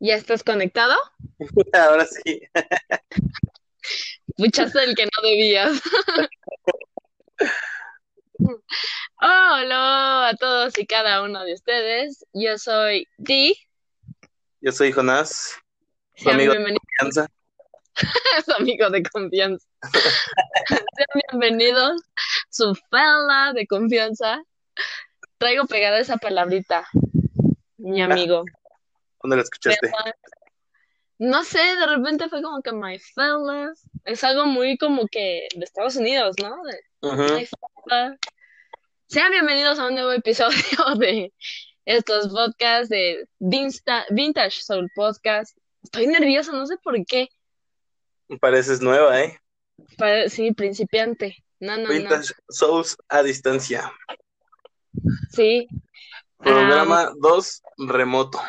¿Ya 0.00 0.14
estás 0.14 0.42
conectado? 0.42 0.96
Ahora 1.72 2.06
sí. 2.06 2.42
Puchaste 4.36 4.82
el 4.82 4.94
que 4.96 5.04
no 5.04 5.22
debías. 5.22 5.80
Hola 9.20 10.28
a 10.28 10.36
todos 10.36 10.78
y 10.78 10.86
cada 10.86 11.22
uno 11.22 11.44
de 11.44 11.54
ustedes. 11.54 12.24
Yo 12.32 12.56
soy 12.58 13.06
Di. 13.18 13.54
Yo 14.62 14.72
soy 14.72 14.92
Jonás, 14.92 15.56
su 16.16 16.24
Sean 16.24 16.36
amigo 16.36 16.54
de 16.54 16.64
confianza. 16.64 17.26
su 18.44 18.52
amigo 18.52 18.90
de 18.90 19.02
confianza. 19.02 19.66
Sean 20.68 21.22
bienvenidos, 21.30 22.00
su 22.48 22.74
fella 22.90 23.52
de 23.54 23.66
confianza. 23.66 24.42
Traigo 25.38 25.66
pegada 25.66 25.98
esa 25.98 26.16
palabrita, 26.16 26.86
mi 27.80 28.02
amigo. 28.02 28.44
¿Dónde 29.22 29.36
lo 29.36 29.42
escuchaste? 29.42 29.90
No 31.18 31.44
sé, 31.44 31.58
de 31.58 31.86
repente 31.86 32.28
fue 32.28 32.42
como 32.42 32.62
que 32.62 32.72
my 32.72 32.98
fella. 32.98 33.72
Es 34.04 34.24
algo 34.24 34.46
muy 34.46 34.78
como 34.78 35.06
que 35.06 35.48
de 35.54 35.64
Estados 35.64 35.96
Unidos, 35.96 36.36
¿no? 36.42 36.56
De 36.64 36.80
my 37.34 37.46
fella. 37.46 38.16
Sean 39.06 39.30
bienvenidos 39.32 39.78
a 39.78 39.88
un 39.88 39.94
nuevo 39.94 40.12
episodio 40.12 40.56
de 40.98 41.32
estos 41.84 42.28
podcasts 42.32 42.88
de 42.88 43.26
Vinsta- 43.38 44.06
Vintage 44.10 44.62
Soul 44.62 44.88
Podcast. 44.94 45.56
Estoy 45.82 46.06
nerviosa, 46.06 46.52
no 46.52 46.66
sé 46.66 46.76
por 46.82 46.94
qué. 47.06 47.28
Pareces 48.40 48.80
nueva, 48.80 49.20
¿eh? 49.20 49.38
Pare- 49.98 50.28
sí, 50.30 50.52
principiante. 50.52 51.44
No, 51.58 51.76
no, 51.76 51.82
no. 51.84 51.88
Vintage 51.88 52.32
Souls 52.48 52.96
a 53.08 53.22
distancia. 53.22 53.92
Sí. 55.30 55.68
Programa 56.42 57.12
2 57.18 57.62
remoto. 57.78 58.40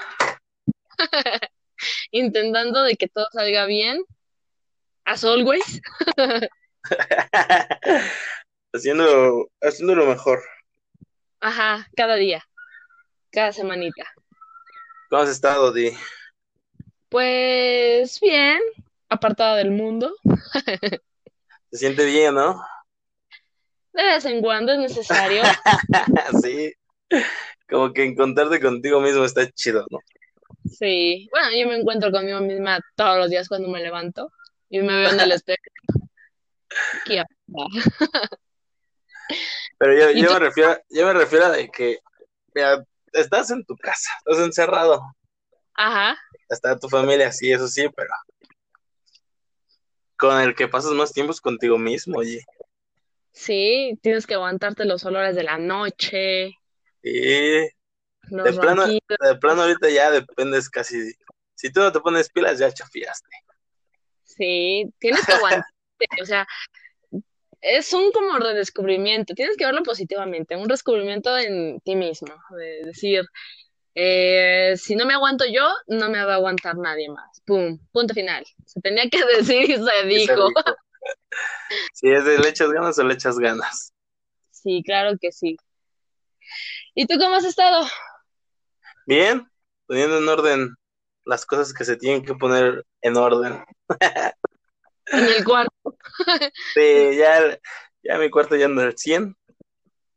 Intentando 2.12 2.84
de 2.84 2.96
que 2.96 3.08
todo 3.08 3.28
salga 3.32 3.66
bien. 3.66 4.04
As 5.06 5.24
always. 5.24 5.82
haciendo, 8.74 9.50
haciendo 9.62 9.96
lo 9.96 10.06
mejor. 10.06 10.42
Ajá, 11.42 11.88
cada 11.96 12.16
día. 12.16 12.44
Cada 13.32 13.52
semanita. 13.52 14.06
¿Cómo 15.10 15.24
has 15.24 15.30
estado, 15.30 15.74
Di? 15.74 15.92
Pues 17.10 18.20
bien, 18.22 18.62
apartada 19.10 19.58
del 19.58 19.72
mundo. 19.72 20.16
Se 21.72 21.78
siente 21.78 22.06
bien, 22.06 22.36
¿no? 22.36 22.64
De 23.94 24.04
vez 24.04 24.26
en 24.26 24.42
cuando 24.42 24.72
es 24.72 24.80
necesario. 24.80 25.44
sí. 26.42 26.74
Como 27.72 27.94
que 27.94 28.04
encontrarte 28.04 28.60
contigo 28.60 29.00
mismo 29.00 29.24
está 29.24 29.50
chido, 29.50 29.86
¿no? 29.90 30.00
Sí. 30.70 31.30
Bueno, 31.32 31.48
yo 31.58 31.68
me 31.68 31.80
encuentro 31.80 32.12
conmigo 32.12 32.42
misma 32.42 32.80
todos 32.96 33.18
los 33.18 33.30
días 33.30 33.48
cuando 33.48 33.70
me 33.70 33.82
levanto 33.82 34.30
y 34.70 34.80
me 34.80 34.96
veo 34.98 35.12
en 35.12 35.20
el 35.22 35.32
espejo. 35.32 35.62
¿Qué? 37.06 37.24
Pero 39.78 39.98
yo, 39.98 40.12
¿Y 40.12 40.22
yo 40.22 40.34
me 40.34 40.40
refiero, 40.40 40.78
yo 40.90 41.08
me 41.08 41.14
refiero 41.14 41.46
a 41.46 41.52
de 41.52 41.70
que 41.70 42.00
mira, 42.54 42.84
estás 43.14 43.50
en 43.52 43.66
tu 43.66 43.76
casa, 43.78 44.12
estás 44.20 44.46
encerrado, 44.46 45.02
Ajá. 45.74 46.18
está 46.50 46.78
tu 46.78 46.90
familia, 46.90 47.32
sí, 47.32 47.52
eso 47.52 47.68
sí, 47.68 47.88
pero 47.96 48.14
con 50.18 50.40
el 50.40 50.56
que 50.56 50.68
pasas 50.68 50.92
más 50.92 51.12
tiempo 51.14 51.32
es 51.32 51.42
contigo 51.42 51.78
mismo, 51.78 52.20
oye. 52.20 52.44
Sí, 53.32 53.98
tienes 54.02 54.28
que 54.28 54.36
aguantarte 54.36 54.86
los 54.86 55.04
olores 55.06 55.36
de 55.36 55.44
la 55.44 55.58
noche, 55.58 56.54
Los 57.04 58.46
de 58.46 58.54
plano, 58.54 58.86
de 58.86 59.36
plano 59.40 59.62
ahorita 59.64 59.90
ya 59.90 60.12
dependes 60.12 60.70
casi, 60.70 61.12
si 61.56 61.72
tú 61.72 61.82
no 61.82 61.92
te 61.92 62.00
pones 62.00 62.30
pilas 62.30 62.60
ya 62.60 62.72
chafiaste. 62.72 63.30
Sí, 64.24 64.92
tienes 65.00 65.26
que 65.26 65.34
aguantarte. 65.34 65.72
O 66.20 66.26
sea, 66.26 66.48
es 67.62 67.94
un 67.94 68.12
como 68.12 68.40
redescubrimiento. 68.40 69.36
Tienes 69.36 69.56
que 69.56 69.66
verlo 69.66 69.84
positivamente, 69.84 70.56
un 70.56 70.68
descubrimiento 70.68 71.38
en 71.38 71.80
ti 71.82 71.96
mismo. 71.96 72.34
De 72.58 72.86
decir, 72.86 73.24
eh, 73.94 74.74
si 74.78 74.96
no 74.96 75.06
me 75.06 75.14
aguanto 75.14 75.46
yo, 75.46 75.70
no 75.88 76.10
me 76.10 76.24
va 76.24 76.34
a 76.34 76.36
aguantar 76.38 76.76
nadie 76.78 77.10
más. 77.10 77.42
Pum, 77.46 77.78
punto 77.92 78.16
final. 78.16 78.44
Se 78.66 78.82
tenía 78.82 79.08
que 79.10 79.24
decir 79.38 79.70
y 79.70 79.76
se 79.76 80.08
dijo. 80.08 80.48
Si 81.94 82.10
es 82.10 82.26
de 82.26 82.40
le 82.40 82.50
echas 82.50 82.72
ganas 82.72 82.98
o 82.98 83.04
le 83.04 83.14
echas 83.14 83.38
ganas. 83.38 83.94
Sí, 84.50 84.82
claro 84.84 85.18
que 85.20 85.32
sí. 85.32 85.58
¿Y 86.94 87.08
tú 87.08 87.18
cómo 87.18 87.36
has 87.36 87.46
estado? 87.46 87.88
Bien, 89.06 89.50
poniendo 89.88 90.18
en 90.18 90.28
orden 90.28 90.76
las 91.26 91.46
cosas 91.46 91.74
que 91.74 91.86
se 91.86 91.96
tienen 91.96 92.24
que 92.24 92.36
poner 92.36 92.86
en 93.02 93.18
orden. 93.18 93.64
En 95.08 95.26
el 95.26 95.44
cuarto. 95.44 95.72
Sí, 96.74 97.18
ya, 97.18 97.58
ya 98.04 98.18
mi 98.18 98.30
cuarto 98.30 98.56
ya 98.56 98.66
anda 98.66 98.84
al 98.84 98.98
100, 98.98 99.36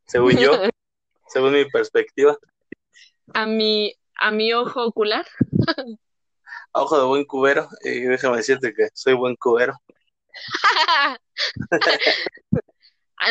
según 0.06 0.36
yo, 0.36 0.52
según 1.28 1.52
mi 1.52 1.64
perspectiva. 1.64 2.36
A 3.32 3.46
mi, 3.46 3.94
a 4.16 4.30
mi 4.30 4.52
ojo 4.52 4.84
ocular. 4.84 5.26
A 6.72 6.82
ojo 6.82 6.98
de 6.98 7.06
buen 7.06 7.24
cubero, 7.24 7.68
y 7.82 8.00
déjame 8.00 8.38
decirte 8.38 8.74
que 8.74 8.88
soy 8.94 9.14
buen 9.14 9.36
cubero. 9.36 9.80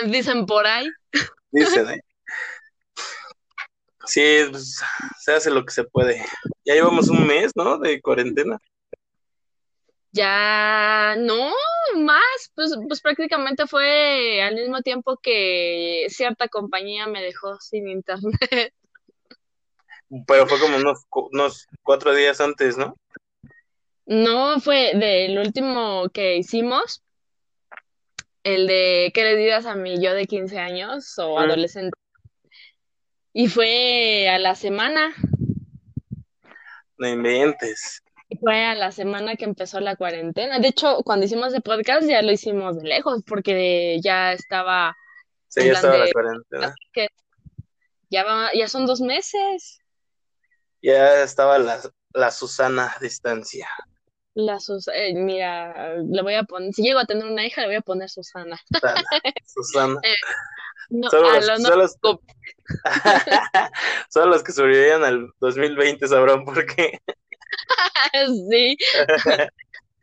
Dicen 0.05 0.45
por 0.45 0.65
ahí. 0.65 0.89
Dicen, 1.51 1.89
¿eh? 1.89 2.01
Sí, 4.05 4.41
pues, 4.49 4.81
se 5.19 5.33
hace 5.33 5.49
lo 5.49 5.65
que 5.65 5.71
se 5.71 5.83
puede. 5.83 6.23
Ya 6.65 6.73
llevamos 6.73 7.09
un 7.09 7.25
mes, 7.25 7.51
¿no? 7.55 7.77
De 7.77 8.01
cuarentena. 8.01 8.59
Ya 10.11 11.15
no 11.17 11.51
más, 11.95 12.51
pues, 12.55 12.77
pues 12.87 13.01
prácticamente 13.01 13.65
fue 13.67 14.41
al 14.41 14.55
mismo 14.55 14.81
tiempo 14.81 15.17
que 15.17 16.05
cierta 16.09 16.47
compañía 16.47 17.07
me 17.07 17.21
dejó 17.21 17.59
sin 17.59 17.87
internet. 17.87 18.73
Pero 20.27 20.47
fue 20.47 20.59
como 20.59 20.77
unos, 20.77 21.05
unos 21.09 21.67
cuatro 21.81 22.13
días 22.13 22.39
antes, 22.39 22.77
¿no? 22.77 22.95
No 24.05 24.59
fue 24.59 24.91
del 24.95 25.39
último 25.39 26.09
que 26.13 26.35
hicimos, 26.35 27.01
el 28.43 28.67
de 28.67 29.11
¿qué 29.13 29.23
le 29.23 29.35
digas 29.35 29.65
a 29.65 29.75
mi 29.75 30.03
yo 30.03 30.13
de 30.13 30.25
15 30.25 30.59
años 30.59 31.17
o 31.17 31.39
adolescente? 31.39 31.97
Y 33.33 33.47
fue 33.47 34.29
a 34.29 34.37
la 34.39 34.55
semana, 34.55 35.13
No 36.97 37.07
inventes. 37.07 38.01
fue 38.39 38.63
a 38.65 38.75
la 38.75 38.91
semana 38.91 39.35
que 39.35 39.45
empezó 39.45 39.79
la 39.79 39.95
cuarentena. 39.95 40.59
De 40.59 40.67
hecho, 40.69 41.01
cuando 41.03 41.25
hicimos 41.25 41.53
el 41.53 41.61
podcast 41.61 42.07
ya 42.07 42.21
lo 42.21 42.31
hicimos 42.31 42.77
de 42.77 42.83
lejos 42.87 43.21
porque 43.25 43.99
ya 44.03 44.33
estaba 44.33 44.95
Sí, 45.47 45.65
ya 45.65 45.73
estaba 45.73 45.97
la 45.97 46.11
cuarentena. 46.11 46.73
que 46.91 47.07
ya 48.09 48.23
va, 48.23 48.49
ya 48.53 48.67
son 48.67 48.85
dos 48.85 49.01
meses. 49.01 49.79
Ya 50.81 51.23
estaba 51.23 51.57
la, 51.59 51.79
la 52.13 52.31
Susana 52.31 52.93
a 52.95 52.99
distancia. 52.99 53.67
La 54.35 54.59
Sus 54.59 54.87
eh, 54.87 55.13
mira, 55.13 55.95
le 55.97 56.21
voy 56.23 56.33
a 56.33 56.43
poner, 56.43 56.73
si 56.73 56.81
llego 56.81 56.99
a 56.99 57.05
tener 57.05 57.25
una 57.27 57.45
hija, 57.45 57.61
le 57.61 57.67
voy 57.67 57.75
a 57.75 57.81
poner 57.81 58.09
Susana. 58.09 58.59
Susana. 58.71 59.03
Susana. 59.45 60.01
No, 60.89 61.09
Solo 61.09 61.31
los, 61.33 61.47
lo 61.47 61.57
no- 61.57 61.67
solo 61.69 61.75
los- 61.77 61.97
solo 64.09 64.25
los 64.27 64.43
que 64.43 64.51
sobrevivían 64.51 65.03
al 65.03 65.29
2020 65.39 66.07
sabrán 66.07 66.43
por 66.45 66.65
qué. 66.65 66.99
sí. 68.49 68.77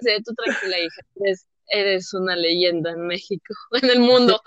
Sí, 0.03 0.17
tú 0.25 0.33
tranquila, 0.35 0.79
hija. 0.79 1.03
Eres, 1.17 1.47
eres 1.69 2.15
una 2.15 2.35
leyenda 2.35 2.91
en 2.93 3.07
México, 3.07 3.53
en 3.83 3.91
el 3.91 3.99
mundo. 4.01 4.41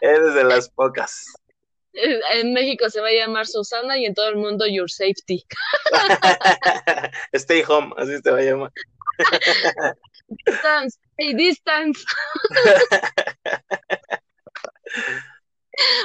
Eres 0.00 0.34
de 0.34 0.44
las 0.44 0.68
pocas. 0.70 1.24
En 1.92 2.52
México 2.52 2.88
se 2.88 3.00
va 3.00 3.08
a 3.08 3.12
llamar 3.12 3.48
Susana 3.48 3.98
y 3.98 4.06
en 4.06 4.14
todo 4.14 4.28
el 4.28 4.36
mundo 4.36 4.64
Your 4.68 4.88
Safety. 4.88 5.44
Stay 7.32 7.64
home, 7.66 7.92
así 7.96 8.22
te 8.22 8.30
va 8.30 8.38
a 8.38 8.42
llamar. 8.42 8.72
Distance, 10.46 10.98
hey, 11.18 11.34
distance. 11.34 12.00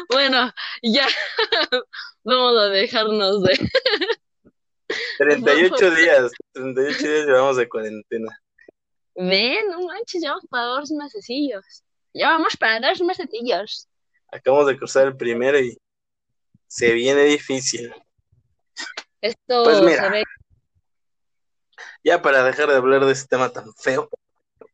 Bueno, 0.10 0.52
ya 0.82 1.08
vamos 2.24 2.58
a 2.62 2.66
dejarnos 2.70 3.44
de 3.44 3.70
38 5.18 5.92
días, 5.92 6.32
38 6.54 6.98
días 6.98 7.26
llevamos 7.26 7.58
de 7.58 7.68
cuarentena. 7.68 8.40
Ven, 9.16 9.68
no 9.70 9.82
manches, 9.82 10.22
ya 10.22 10.30
vamos 10.30 10.46
para 10.50 10.64
dos 10.66 10.92
mesecillos. 10.92 11.84
Ya 12.14 12.30
vamos 12.30 12.56
para 12.58 12.80
dos 12.88 13.02
mesecillos. 13.02 13.88
Acabamos 14.32 14.68
de 14.68 14.78
cruzar 14.78 15.08
el 15.08 15.18
primero 15.18 15.60
y 15.60 15.78
se 16.68 16.94
viene 16.94 17.24
difícil. 17.24 17.94
Esto 19.22 19.64
Pues 19.64 19.82
mira. 19.82 20.04
se 20.04 20.10
ve 20.10 20.24
Ya 22.04 22.22
para 22.22 22.44
dejar 22.44 22.70
de 22.70 22.76
hablar 22.76 23.06
de 23.06 23.12
ese 23.12 23.28
tema 23.28 23.50
tan 23.50 23.74
feo, 23.74 24.10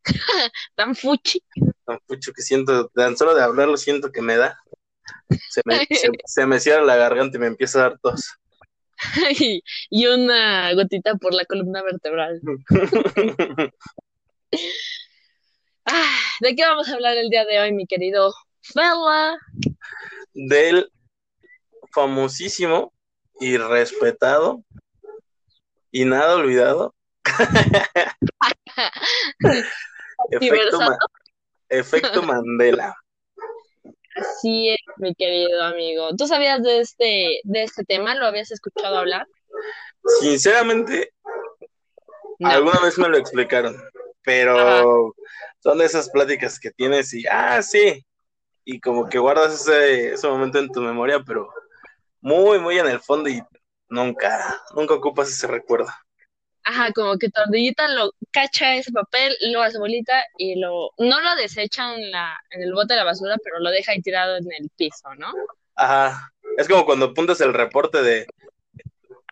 tan 0.76 0.96
fuchi. 0.96 1.44
tan 1.86 2.00
pucho 2.08 2.32
que 2.34 2.42
siento, 2.42 2.90
tan 2.90 3.18
solo 3.18 3.36
de 3.36 3.44
hablarlo 3.44 3.78
siento 3.78 4.12
que 4.12 4.22
me 4.22 4.38
da. 4.38 4.58
se 5.50 5.62
me, 5.66 5.78
se, 5.90 6.10
se 6.26 6.46
me 6.46 6.60
cierra 6.60 6.84
la 6.84 6.96
garganta 6.96 7.38
y 7.38 7.40
me 7.40 7.48
empieza 7.48 7.80
a 7.80 7.90
dar 7.90 8.00
tos. 8.00 8.38
y, 9.40 9.64
y 9.90 10.08
una 10.08 10.74
gotita 10.74 11.16
por 11.16 11.34
la 11.34 11.46
columna 11.46 11.82
vertebral. 11.82 12.42
Ah, 15.86 16.18
¿De 16.40 16.56
qué 16.56 16.64
vamos 16.64 16.88
a 16.88 16.94
hablar 16.94 17.18
el 17.18 17.30
día 17.30 17.44
de 17.44 17.60
hoy, 17.60 17.74
mi 17.74 17.86
querido 17.86 18.34
Fella? 18.62 19.38
Del 20.34 20.90
famosísimo 21.92 22.94
y 23.40 23.58
respetado 23.58 24.64
y 25.92 26.06
nada 26.06 26.36
olvidado 26.36 26.96
efecto, 30.30 30.80
Ma- 30.80 30.98
efecto 31.70 32.22
Mandela. 32.24 32.96
Así 34.16 34.70
es, 34.70 34.78
mi 34.98 35.16
querido 35.16 35.64
amigo. 35.64 36.16
¿Tú 36.16 36.28
sabías 36.28 36.62
de 36.62 36.82
este, 36.82 37.40
de 37.44 37.64
este 37.64 37.84
tema? 37.84 38.14
¿Lo 38.16 38.28
habías 38.28 38.52
escuchado 38.52 38.98
hablar? 38.98 39.28
Sinceramente, 40.20 41.12
No. 42.40 42.50
alguna 42.50 42.80
vez 42.82 42.98
me 43.00 43.10
lo 43.10 43.18
explicaron, 43.18 43.76
pero 44.22 44.58
Ajá. 44.60 44.84
son 45.60 45.78
de 45.80 45.86
esas 45.86 46.10
pláticas 46.10 46.60
que 46.60 46.72
tienes 46.72 47.14
y, 47.14 47.26
ah, 47.28 47.62
sí, 47.64 48.06
y 48.66 48.80
como 48.80 49.08
que 49.10 49.18
guardas 49.18 49.54
ese, 49.62 50.14
ese 50.14 50.28
momento 50.28 50.60
en 50.60 50.70
tu 50.70 50.82
memoria, 50.82 51.22
pero 51.26 51.50
muy, 52.22 52.60
muy 52.60 52.78
en 52.78 52.88
el 52.88 53.00
fondo 53.00 53.30
y 53.30 53.42
nunca, 53.90 54.62
nunca 54.76 54.94
ocupas 54.94 55.30
ese 55.30 55.48
recuerdo. 55.48 55.88
Ajá, 56.66 56.92
como 56.94 57.18
que 57.18 57.30
tu 57.30 57.42
ardillita 57.42 57.88
lo 57.90 58.14
cacha 58.32 58.76
ese 58.76 58.92
papel, 58.92 59.36
lo 59.52 59.62
hace 59.62 59.78
bolita 59.78 60.24
y 60.38 60.56
lo, 60.56 60.92
no 60.98 61.20
lo 61.22 61.36
desecha 61.36 61.94
en 61.96 62.12
la, 62.12 62.40
en 62.52 62.62
el 62.62 62.74
bote 62.74 62.94
de 62.94 63.00
la 63.00 63.04
basura, 63.04 63.36
pero 63.44 63.60
lo 63.60 63.70
deja 63.70 63.92
ahí 63.92 64.02
tirado 64.02 64.38
en 64.38 64.46
el 64.60 64.70
piso, 64.78 65.14
¿no? 65.18 65.34
Ajá, 65.76 66.32
es 66.58 66.68
como 66.68 66.86
cuando 66.86 67.08
apuntas 67.08 67.42
el 67.42 67.54
reporte 67.54 68.02
de, 68.02 68.28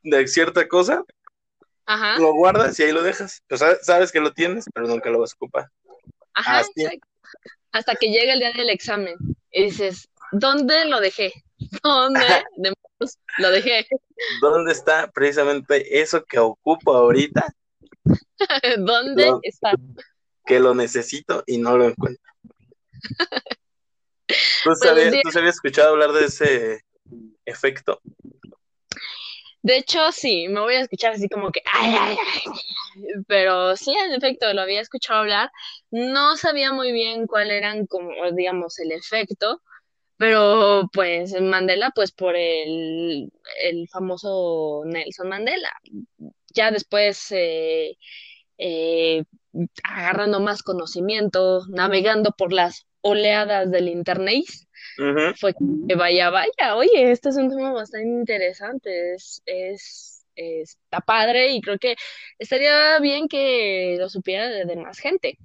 de 0.03 0.27
cierta 0.27 0.67
cosa, 0.67 1.03
Ajá, 1.85 2.17
lo 2.19 2.33
guardas 2.33 2.79
y 2.79 2.83
ahí 2.83 2.91
lo 2.91 3.01
dejas. 3.01 3.43
O 3.49 3.57
sea, 3.57 3.75
sabes 3.81 4.11
que 4.11 4.19
lo 4.19 4.33
tienes, 4.33 4.65
pero 4.73 4.87
nunca 4.87 5.09
lo 5.09 5.19
vas 5.19 5.33
a 5.33 5.35
ocupar. 5.35 5.69
ajá. 6.33 6.63
Hasta 7.71 7.95
que 7.95 8.11
llega 8.11 8.33
el 8.33 8.39
día 8.39 8.51
del 8.51 8.69
examen 8.69 9.15
y 9.51 9.63
dices, 9.63 10.09
¿dónde 10.33 10.85
lo 10.85 10.99
dejé? 10.99 11.31
¿Dónde 11.83 12.43
lo 13.37 13.51
dejé? 13.51 13.87
¿Dónde 14.41 14.71
está 14.71 15.11
precisamente 15.11 16.01
eso 16.01 16.23
que 16.23 16.39
ocupo 16.39 16.93
ahorita, 16.93 17.47
¿Dónde 18.77 19.33
está? 19.43 19.73
que 20.45 20.59
lo 20.59 20.73
necesito 20.73 21.43
y 21.45 21.57
no 21.57 21.77
lo 21.77 21.85
encuentro? 21.85 22.23
¿Tú, 24.27 24.35
Pero 24.63 24.75
sabías. 24.75 25.15
¿Tú 25.23 25.31
se 25.31 25.39
habías 25.39 25.55
escuchado 25.55 25.89
hablar 25.89 26.11
de 26.13 26.25
ese 26.25 26.81
efecto? 27.45 28.01
De 29.63 29.77
hecho, 29.77 30.11
sí, 30.11 30.47
me 30.47 30.59
voy 30.59 30.75
a 30.75 30.81
escuchar 30.81 31.13
así 31.13 31.29
como 31.29 31.51
que, 31.51 31.61
ay, 31.71 31.95
ay, 31.99 32.17
ay. 32.17 32.43
Pero 33.27 33.75
sí, 33.75 33.93
en 33.93 34.13
efecto, 34.13 34.51
lo 34.53 34.61
había 34.61 34.81
escuchado 34.81 35.19
hablar. 35.19 35.51
No 35.91 36.35
sabía 36.35 36.73
muy 36.73 36.91
bien 36.91 37.27
cuál 37.27 37.51
eran, 37.51 37.85
como, 37.85 38.11
digamos, 38.31 38.79
el 38.79 38.91
efecto, 38.91 39.61
pero 40.21 40.87
pues 40.93 41.33
Mandela, 41.41 41.91
pues 41.95 42.11
por 42.11 42.35
el, 42.35 43.31
el 43.59 43.89
famoso 43.89 44.83
Nelson 44.85 45.27
Mandela. 45.27 45.71
Ya 46.53 46.69
después, 46.69 47.31
eh, 47.31 47.97
eh, 48.59 49.23
agarrando 49.83 50.39
más 50.39 50.61
conocimiento, 50.61 51.65
navegando 51.69 52.35
por 52.37 52.53
las 52.53 52.85
oleadas 53.01 53.71
del 53.71 53.87
internet, 53.87 54.45
fue 55.39 55.55
que 55.87 55.95
vaya, 55.95 56.29
vaya, 56.29 56.75
oye, 56.75 57.11
este 57.11 57.29
es 57.29 57.37
un 57.37 57.49
tema 57.49 57.71
bastante 57.71 58.07
interesante, 58.07 59.15
es, 59.15 59.41
es, 59.47 60.23
está 60.35 60.99
padre 60.99 61.51
y 61.53 61.61
creo 61.61 61.79
que 61.79 61.95
estaría 62.37 62.99
bien 62.99 63.27
que 63.27 63.95
lo 63.97 64.07
supiera 64.07 64.49
de, 64.49 64.65
de 64.65 64.75
más 64.75 64.99
gente. 64.99 65.39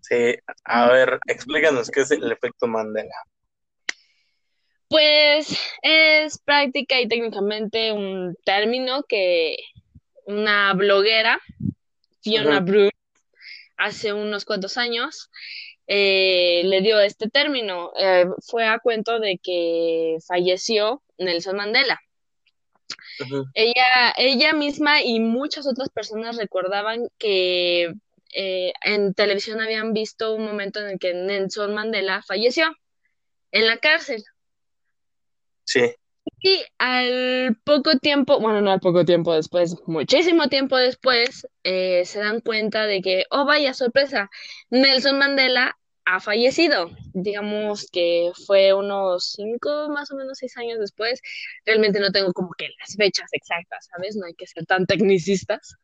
Sí, 0.00 0.34
a 0.64 0.90
ver, 0.90 1.18
explícanos 1.26 1.90
qué 1.90 2.00
es 2.00 2.10
el 2.10 2.32
efecto 2.32 2.66
Mandela. 2.66 3.14
Pues 4.88 5.58
es 5.82 6.38
práctica 6.38 7.00
y 7.00 7.08
técnicamente 7.08 7.92
un 7.92 8.36
término 8.44 9.02
que 9.04 9.56
una 10.26 10.72
bloguera, 10.74 11.40
Fiona 12.22 12.58
Ujú. 12.58 12.66
Bruce, 12.66 12.96
hace 13.76 14.12
unos 14.12 14.44
cuantos 14.44 14.76
años, 14.78 15.30
eh, 15.86 16.62
le 16.64 16.80
dio 16.80 17.00
este 17.00 17.28
término. 17.28 17.92
Eh, 17.98 18.26
fue 18.46 18.66
a 18.66 18.78
cuento 18.78 19.20
de 19.20 19.38
que 19.42 20.18
falleció 20.26 21.02
Nelson 21.18 21.56
Mandela. 21.56 22.00
Ella, 23.54 24.12
ella 24.16 24.52
misma 24.54 25.02
y 25.02 25.20
muchas 25.20 25.66
otras 25.66 25.88
personas 25.88 26.36
recordaban 26.36 27.08
que 27.18 27.94
eh, 28.34 28.72
en 28.82 29.14
televisión 29.14 29.60
habían 29.60 29.92
visto 29.92 30.34
un 30.34 30.44
momento 30.44 30.80
en 30.80 30.90
el 30.90 30.98
que 30.98 31.14
Nelson 31.14 31.74
Mandela 31.74 32.22
falleció 32.22 32.74
en 33.52 33.66
la 33.66 33.78
cárcel. 33.78 34.24
Sí, 35.64 35.94
Y 36.40 36.62
al 36.78 37.56
poco 37.64 37.98
tiempo, 37.98 38.38
bueno, 38.40 38.60
no 38.60 38.70
al 38.72 38.80
poco 38.80 39.04
tiempo 39.04 39.34
después, 39.34 39.76
muchísimo 39.86 40.48
tiempo 40.48 40.76
después, 40.76 41.46
eh, 41.64 42.04
se 42.04 42.18
dan 42.20 42.40
cuenta 42.40 42.86
de 42.86 43.00
que, 43.02 43.24
oh, 43.30 43.44
vaya 43.46 43.74
sorpresa, 43.74 44.30
Nelson 44.70 45.18
Mandela 45.18 45.76
ha 46.06 46.20
fallecido. 46.20 46.90
Digamos 47.14 47.88
que 47.90 48.30
fue 48.46 48.74
unos 48.74 49.32
cinco, 49.32 49.88
más 49.90 50.10
o 50.12 50.16
menos 50.16 50.38
seis 50.38 50.56
años 50.58 50.78
después. 50.78 51.20
Realmente 51.64 52.00
no 52.00 52.12
tengo 52.12 52.32
como 52.32 52.50
que 52.58 52.68
las 52.78 52.94
fechas 52.96 53.28
exactas, 53.32 53.88
¿sabes? 53.90 54.16
No 54.16 54.26
hay 54.26 54.34
que 54.34 54.46
ser 54.46 54.66
tan 54.66 54.86
tecnicistas. 54.86 55.76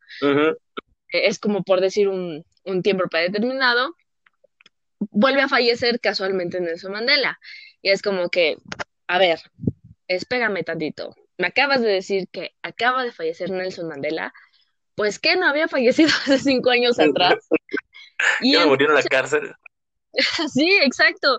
Eh, 1.13 1.29
Es 1.29 1.39
como 1.39 1.63
por 1.65 1.81
decir 1.81 2.09
un, 2.09 2.45
un 2.65 2.83
tiempo 2.83 3.05
predeterminado. 3.11 3.95
Vuelve 4.99 5.43
a 5.43 5.49
fallecer 5.49 6.01
casualmente 6.01 6.61
Nelson 6.61 6.93
Mandela. 6.93 7.39
Y 7.83 7.91
es 7.91 8.03
como 8.03 8.29
que, 8.29 8.59
a 9.07 9.19
ver, 9.19 9.41
espérame 10.11 10.65
tantito. 10.65 11.15
Me 11.39 11.47
acabas 11.49 11.81
de 11.81 11.89
decir 11.89 12.29
que 12.31 12.51
acaba 12.63 13.05
de 13.05 13.13
fallecer 13.13 13.51
Nelson 13.51 13.89
Mandela. 13.89 14.33
Pues 14.97 15.19
que 15.19 15.37
no 15.37 15.47
había 15.49 15.69
fallecido 15.69 16.11
hace 16.27 16.39
cinco 16.39 16.71
años 16.71 16.99
atrás. 16.99 17.35
Y 18.41 18.53
¿Ya 18.53 18.59
no 18.59 18.65
en- 18.65 18.69
murió 18.71 18.89
en 18.89 18.95
la 18.95 19.03
cárcel? 19.03 19.53
Sí, 20.53 20.69
exacto. 20.83 21.39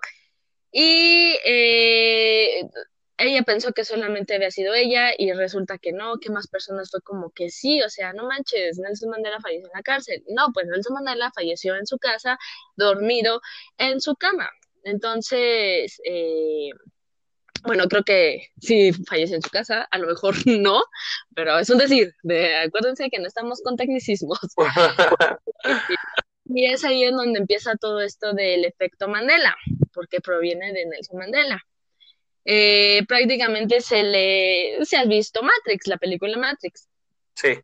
Y 0.72 1.36
eh, 1.46 2.62
ella 3.18 3.44
pensó 3.44 3.74
que 3.74 3.84
solamente 3.84 4.34
había 4.36 4.50
sido 4.50 4.74
ella 4.74 5.12
y 5.18 5.34
resulta 5.34 5.78
que 5.78 5.92
no, 5.92 6.18
que 6.20 6.30
más 6.32 6.48
personas 6.48 6.90
fue 6.90 7.02
como 7.02 7.30
que 7.32 7.50
sí, 7.50 7.82
o 7.82 7.90
sea, 7.90 8.14
no 8.14 8.26
manches, 8.26 8.80
Nelson 8.80 9.10
Mandela 9.10 9.42
falleció 9.42 9.68
en 9.68 9.74
la 9.76 9.84
cárcel. 9.84 10.24
No, 10.30 10.48
pues 10.54 10.66
Nelson 10.68 10.94
Mandela 10.94 11.30
falleció 11.36 11.76
en 11.76 11.86
su 11.86 11.98
casa, 12.00 12.38
dormido 12.78 13.42
en 13.78 14.00
su 14.00 14.16
cama. 14.16 14.50
Entonces, 14.84 16.02
eh, 16.06 16.70
bueno, 17.64 17.88
creo 17.88 18.04
que 18.04 18.48
sí 18.60 18.92
falleció 19.08 19.36
en 19.36 19.42
su 19.42 19.50
casa, 19.50 19.88
a 19.92 19.98
lo 19.98 20.08
mejor 20.08 20.36
no, 20.46 20.82
pero 21.36 21.60
es 21.60 21.70
un 21.70 21.78
decir, 21.78 22.14
de, 22.24 22.58
acuérdense 22.58 23.10
que 23.10 23.20
no 23.20 23.28
estamos 23.28 23.62
con 23.62 23.76
tecnicismos. 23.78 24.40
Y 26.54 26.66
es 26.66 26.84
ahí 26.84 27.06
en 27.06 27.16
donde 27.16 27.40
empieza 27.40 27.78
todo 27.78 28.02
esto 28.02 28.34
del 28.34 28.66
efecto 28.66 29.08
Mandela, 29.08 29.56
porque 29.94 30.20
proviene 30.20 30.74
de 30.74 30.86
Nelson 30.86 31.18
Mandela. 31.18 31.66
Eh, 32.44 33.06
prácticamente 33.08 33.80
se 33.80 34.04
le, 34.04 34.84
se 34.84 34.98
has 34.98 35.08
visto 35.08 35.42
Matrix, 35.44 35.88
la 35.88 35.96
película 35.96 36.38
Matrix. 36.38 36.90
Sí, 37.36 37.58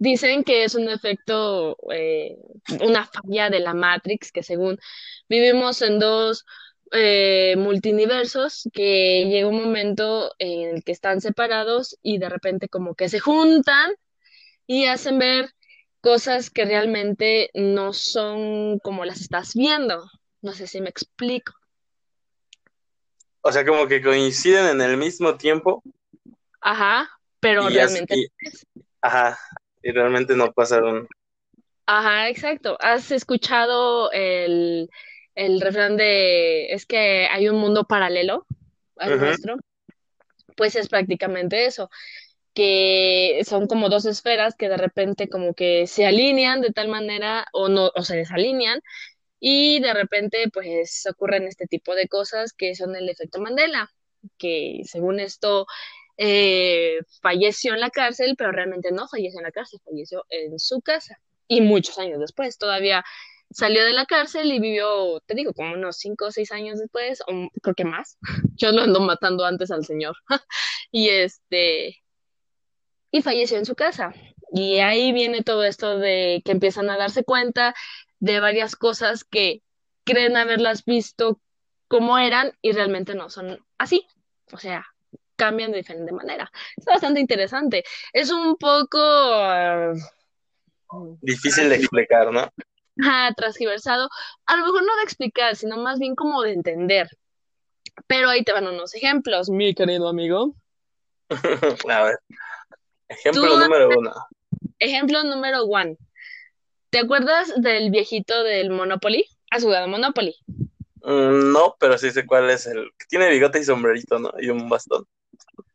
Dicen 0.00 0.44
que 0.44 0.64
es 0.64 0.74
un 0.74 0.88
efecto, 0.88 1.76
eh, 1.92 2.38
una 2.80 3.04
falla 3.04 3.50
de 3.50 3.60
la 3.60 3.74
Matrix, 3.74 4.32
que 4.32 4.42
según 4.42 4.78
vivimos 5.28 5.82
en 5.82 5.98
dos 5.98 6.46
eh, 6.92 7.54
multiversos, 7.56 8.68
que 8.72 9.26
llega 9.26 9.48
un 9.48 9.62
momento 9.62 10.32
en 10.38 10.76
el 10.76 10.84
que 10.84 10.92
están 10.92 11.20
separados 11.20 11.96
y 12.02 12.18
de 12.18 12.28
repente 12.28 12.68
como 12.68 12.94
que 12.94 13.08
se 13.08 13.20
juntan 13.20 13.92
y 14.66 14.86
hacen 14.86 15.18
ver 15.18 15.50
cosas 16.00 16.50
que 16.50 16.64
realmente 16.64 17.50
no 17.54 17.92
son 17.92 18.78
como 18.80 19.04
las 19.04 19.20
estás 19.20 19.54
viendo. 19.54 20.04
No 20.42 20.52
sé 20.52 20.66
si 20.66 20.80
me 20.80 20.90
explico. 20.90 21.52
o 23.42 23.52
sea, 23.52 23.64
como 23.64 23.86
que 23.86 24.02
coinciden 24.02 24.66
en 24.66 24.80
el 24.80 24.96
mismo 24.96 25.36
tiempo 25.36 25.82
Ajá, 26.60 27.08
pero 27.40 27.68
y, 27.68 27.74
realmente... 27.74 28.14
y- 28.16 28.28
ajá, 29.00 29.38
y 29.82 29.92
realmente 29.92 30.36
no 30.36 30.52
pasaron. 30.52 31.08
Ajá, 31.86 32.28
exacto. 32.28 32.76
¿Has 32.80 33.10
escuchado 33.10 34.10
el, 34.12 34.88
el 35.34 35.60
refrán 35.60 35.96
de 35.96 36.72
es 36.72 36.86
que 36.86 37.26
hay 37.30 37.48
un 37.48 37.56
mundo 37.56 37.84
paralelo 37.84 38.46
al 38.96 39.18
nuestro? 39.18 39.56
Pues 40.56 40.76
es 40.76 40.88
prácticamente 40.88 41.66
eso, 41.66 41.90
que 42.54 43.40
son 43.46 43.66
como 43.66 43.88
dos 43.88 44.06
esferas 44.06 44.54
que 44.56 44.68
de 44.68 44.76
repente 44.76 45.28
como 45.28 45.54
que 45.54 45.86
se 45.86 46.06
alinean 46.06 46.60
de 46.60 46.72
tal 46.72 46.88
manera 46.88 47.46
o 47.52 47.68
no, 47.68 47.90
o 47.94 48.02
se 48.02 48.16
desalinean 48.16 48.80
Y 49.40 49.80
de 49.80 49.94
repente, 49.94 50.50
pues 50.52 51.06
ocurren 51.10 51.46
este 51.48 51.66
tipo 51.66 51.94
de 51.94 52.08
cosas 52.08 52.52
que 52.52 52.74
son 52.74 52.94
el 52.96 53.08
efecto 53.08 53.40
Mandela, 53.40 53.90
que 54.38 54.82
según 54.84 55.20
esto 55.20 55.66
eh, 56.18 56.98
falleció 57.22 57.74
en 57.74 57.80
la 57.80 57.90
cárcel, 57.90 58.34
pero 58.36 58.52
realmente 58.52 58.92
no 58.92 59.08
falleció 59.08 59.40
en 59.40 59.44
la 59.44 59.52
cárcel, 59.52 59.80
falleció 59.84 60.26
en 60.28 60.58
su 60.58 60.82
casa. 60.82 61.18
Y 61.48 61.62
muchos 61.62 61.98
años 61.98 62.20
después, 62.20 62.58
todavía 62.58 63.02
salió 63.50 63.84
de 63.84 63.92
la 63.92 64.06
cárcel 64.06 64.52
y 64.52 64.60
vivió, 64.60 65.20
te 65.26 65.34
digo, 65.34 65.52
como 65.52 65.74
unos 65.74 65.98
cinco 65.98 66.26
o 66.26 66.30
seis 66.30 66.52
años 66.52 66.78
después, 66.78 67.20
o 67.26 67.48
creo 67.62 67.74
que 67.74 67.84
más. 67.84 68.18
Yo 68.56 68.72
lo 68.72 68.82
ando 68.82 69.00
matando 69.00 69.44
antes 69.44 69.70
al 69.70 69.84
señor. 69.84 70.16
y 70.90 71.08
este, 71.08 72.02
y 73.10 73.22
falleció 73.22 73.58
en 73.58 73.66
su 73.66 73.74
casa. 73.74 74.12
Y 74.52 74.78
ahí 74.78 75.12
viene 75.12 75.42
todo 75.42 75.64
esto 75.64 75.98
de 75.98 76.42
que 76.44 76.52
empiezan 76.52 76.90
a 76.90 76.96
darse 76.96 77.24
cuenta 77.24 77.74
de 78.18 78.40
varias 78.40 78.76
cosas 78.76 79.24
que 79.24 79.62
creen 80.04 80.36
haberlas 80.36 80.84
visto 80.84 81.40
como 81.88 82.18
eran 82.18 82.52
y 82.62 82.72
realmente 82.72 83.14
no 83.14 83.30
son 83.30 83.64
así. 83.78 84.06
O 84.52 84.58
sea, 84.58 84.86
cambian 85.36 85.70
de 85.70 85.78
diferente 85.78 86.12
manera. 86.12 86.50
Es 86.76 86.84
bastante 86.84 87.20
interesante. 87.20 87.84
Es 88.12 88.30
un 88.30 88.56
poco... 88.56 88.98
Uh, 90.92 91.16
Difícil 91.20 91.68
de 91.68 91.76
explicar, 91.76 92.32
¿no? 92.32 92.52
Ah, 93.02 93.32
transgiversado. 93.36 94.08
A 94.46 94.56
lo 94.56 94.66
mejor 94.66 94.82
no 94.82 94.96
de 94.96 95.02
explicar, 95.02 95.56
sino 95.56 95.76
más 95.78 95.98
bien 95.98 96.14
como 96.14 96.42
de 96.42 96.52
entender. 96.52 97.08
Pero 98.06 98.28
ahí 98.28 98.44
te 98.44 98.52
van 98.52 98.66
unos 98.66 98.94
ejemplos, 98.94 99.50
mi 99.50 99.74
querido 99.74 100.08
amigo. 100.08 100.54
a 101.88 102.02
ver. 102.02 102.18
Ejemplo 103.08 103.58
número 103.58 103.88
uno. 103.98 104.12
Ejemplo 104.78 105.24
número 105.24 105.64
one. 105.64 105.96
¿Te 106.90 106.98
acuerdas 106.98 107.52
del 107.56 107.90
viejito 107.90 108.42
del 108.42 108.70
Monopoly? 108.70 109.24
¿Has 109.50 109.62
jugado 109.62 109.86
Monopoly? 109.88 110.34
Mm, 111.02 111.52
no, 111.52 111.76
pero 111.78 111.96
sí 111.98 112.10
sé 112.10 112.26
cuál 112.26 112.50
es 112.50 112.66
el 112.66 112.90
que 112.98 113.06
tiene 113.08 113.30
bigote 113.30 113.60
y 113.60 113.64
sombrerito, 113.64 114.18
¿no? 114.18 114.32
Y 114.38 114.50
un 114.50 114.68
bastón. 114.68 115.06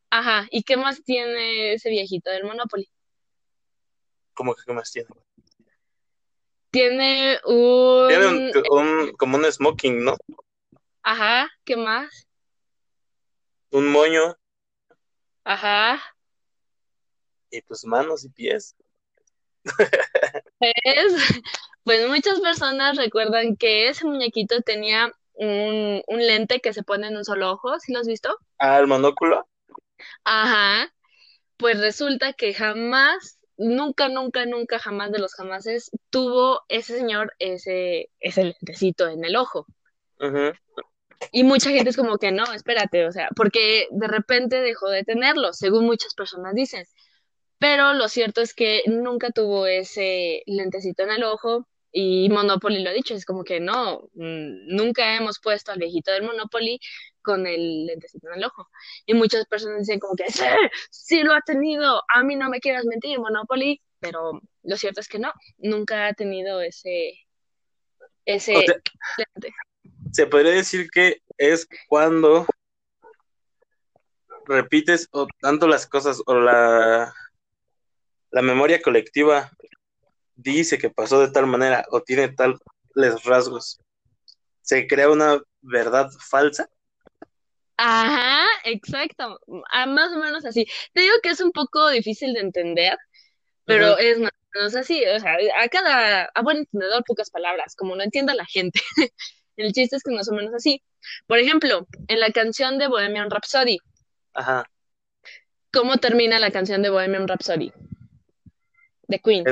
Ajá, 0.09 0.47
¿y 0.51 0.63
qué 0.63 0.77
más 0.77 1.03
tiene 1.03 1.73
ese 1.73 1.89
viejito 1.89 2.29
del 2.29 2.43
Monopoly? 2.43 2.89
¿Cómo 4.33 4.53
que 4.53 4.63
qué 4.65 4.73
más 4.73 4.91
tiene? 4.91 5.09
Tiene 6.75 7.39
un... 7.45 8.07
Tiene 8.09 8.27
un, 8.69 9.13
como 9.13 9.37
un 9.37 9.49
smoking, 9.49 10.03
¿no? 10.03 10.17
Ajá, 11.03 11.49
¿qué 11.63 11.77
más? 11.77 12.27
Un 13.71 13.89
moño. 13.93 14.35
Ajá. 15.45 16.03
Y 17.49 17.61
pues 17.61 17.85
manos 17.85 18.25
y 18.25 18.29
pies. 18.29 18.75
Pues, 20.59 21.39
pues 21.85 22.09
muchas 22.09 22.41
personas 22.41 22.97
recuerdan 22.97 23.55
que 23.55 23.87
ese 23.87 24.03
muñequito 24.03 24.59
tenía 24.61 25.13
un, 25.31 26.03
un 26.05 26.27
lente 26.27 26.59
que 26.59 26.73
se 26.73 26.83
pone 26.83 27.07
en 27.07 27.15
un 27.15 27.23
solo 27.23 27.51
ojo, 27.51 27.79
¿sí 27.79 27.93
lo 27.93 27.99
has 27.99 28.07
visto? 28.07 28.37
Ah, 28.57 28.79
el 28.79 28.87
monóculo. 28.87 29.47
Ajá. 30.25 30.93
Pues 31.55 31.79
resulta 31.79 32.33
que 32.33 32.53
jamás, 32.53 33.39
nunca, 33.57 34.09
nunca, 34.09 34.45
nunca, 34.45 34.79
jamás 34.79 35.11
de 35.11 35.19
los 35.19 35.33
jamases 35.33 35.91
tuvo 36.09 36.61
ese 36.69 36.97
señor 36.97 37.33
ese, 37.39 38.09
ese 38.19 38.43
lentecito 38.43 39.07
en 39.07 39.23
el 39.25 39.35
ojo. 39.35 39.65
Y 41.31 41.43
mucha 41.43 41.69
gente 41.71 41.89
es 41.89 41.97
como 41.97 42.17
que 42.17 42.31
no, 42.31 42.43
espérate, 42.53 43.05
o 43.05 43.11
sea, 43.11 43.29
porque 43.35 43.87
de 43.91 44.07
repente 44.07 44.61
dejó 44.61 44.89
de 44.89 45.03
tenerlo, 45.03 45.53
según 45.53 45.85
muchas 45.85 46.13
personas 46.13 46.53
dicen. 46.53 46.85
Pero 47.57 47.93
lo 47.93 48.09
cierto 48.09 48.41
es 48.41 48.53
que 48.53 48.83
nunca 48.87 49.31
tuvo 49.31 49.65
ese 49.65 50.43
lentecito 50.45 51.03
en 51.03 51.11
el 51.11 51.23
ojo 51.23 51.67
y 51.91 52.29
Monopoly 52.29 52.83
lo 52.83 52.89
ha 52.89 52.93
dicho, 52.93 53.15
es 53.15 53.25
como 53.25 53.43
que 53.45 53.61
no, 53.61 54.09
mm, 54.13 54.75
nunca 54.75 55.15
hemos 55.15 55.39
puesto 55.39 55.71
al 55.71 55.79
viejito 55.79 56.11
del 56.11 56.23
Monopoly 56.23 56.79
con 57.25 57.45
el 57.47 57.87
lentecito 57.87 58.27
en 58.29 58.39
el 58.39 58.45
ojo. 58.45 58.69
Y 59.05 59.13
muchas 59.13 59.45
personas 59.47 59.79
dicen 59.79 59.99
como 59.99 60.15
que 60.15 60.31
sí, 60.31 60.45
sí 60.91 61.23
lo 61.23 61.33
ha 61.33 61.41
tenido, 61.41 62.01
a 62.13 62.23
mí 62.23 62.35
no 62.35 62.49
me 62.49 62.59
quieras 62.59 62.85
mentir, 62.85 63.19
Monopoly, 63.19 63.81
pero 63.99 64.41
lo 64.63 64.77
cierto 64.77 65.01
es 65.01 65.07
que 65.07 65.19
no, 65.19 65.33
nunca 65.57 66.07
ha 66.07 66.13
tenido 66.13 66.61
ese, 66.61 67.13
ese 68.25 68.53
lente. 68.53 69.53
Se 70.13 70.27
podría 70.27 70.53
decir 70.53 70.89
que 70.89 71.21
es 71.37 71.67
cuando 71.89 72.45
repites 74.45 75.09
o 75.11 75.27
tanto 75.41 75.67
las 75.67 75.87
cosas 75.87 76.21
o 76.25 76.35
la 76.35 77.13
la 78.35 78.41
memoria 78.41 78.81
colectiva 78.81 79.49
dice 80.35 80.77
que 80.77 80.89
pasó 80.89 81.21
de 81.21 81.31
tal 81.31 81.47
manera 81.47 81.85
o 81.89 82.01
tiene 82.01 82.27
tales 82.27 82.59
rasgos, 83.23 83.79
se 84.61 84.87
crea 84.87 85.09
una 85.09 85.41
verdad 85.61 86.11
falsa. 86.19 86.69
Ajá, 87.77 88.47
exacto, 88.63 89.39
ah, 89.71 89.85
más 89.85 90.11
o 90.13 90.19
menos 90.19 90.45
así. 90.45 90.65
Te 90.93 91.01
digo 91.01 91.13
que 91.21 91.29
es 91.29 91.41
un 91.41 91.51
poco 91.51 91.89
difícil 91.89 92.33
de 92.33 92.39
entender, 92.39 92.97
pero 93.65 93.97
es 93.97 94.19
más 94.19 94.31
o 94.31 94.59
menos 94.59 94.75
así, 94.75 95.03
o 95.05 95.19
sea, 95.19 95.37
a 95.61 95.67
cada, 95.67 96.25
a 96.25 96.41
buen 96.41 96.57
entendedor 96.57 97.03
pocas 97.05 97.29
palabras, 97.29 97.75
como 97.75 97.95
no 97.95 98.03
entienda 98.03 98.33
la 98.33 98.45
gente. 98.45 98.79
El 99.57 99.73
chiste 99.73 99.97
es 99.97 100.03
que 100.03 100.11
más 100.11 100.29
o 100.29 100.33
menos 100.33 100.53
así. 100.53 100.83
Por 101.27 101.37
ejemplo, 101.37 101.87
en 102.07 102.19
la 102.19 102.31
canción 102.31 102.77
de 102.77 102.87
Bohemian 102.87 103.29
Rhapsody. 103.29 103.77
Ajá. 104.33 104.65
¿Cómo 105.71 105.97
termina 105.97 106.39
la 106.39 106.51
canción 106.51 106.81
de 106.81 106.89
Bohemian 106.89 107.27
Rhapsody? 107.27 107.71
de 109.07 109.19
Queen. 109.19 109.43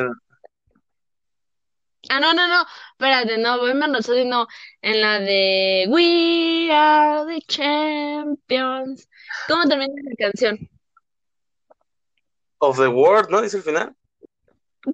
Ah, 2.09 2.19
no, 2.19 2.33
no, 2.33 2.47
no, 2.47 2.65
espérate, 2.91 3.37
no, 3.37 3.59
Bohemian 3.59 3.93
Rhapsody 3.93 4.25
no, 4.25 4.47
en 4.81 5.01
la 5.01 5.19
de 5.19 5.85
We 5.87 6.69
Are 6.71 7.25
the 7.25 7.41
Champions. 7.47 9.07
¿Cómo 9.47 9.63
termina 9.67 9.93
la 10.03 10.15
canción? 10.17 10.69
Of 12.59 12.77
the 12.77 12.87
World, 12.87 13.29
¿no? 13.29 13.41
Dice 13.41 13.57
el 13.57 13.63
final. 13.63 13.95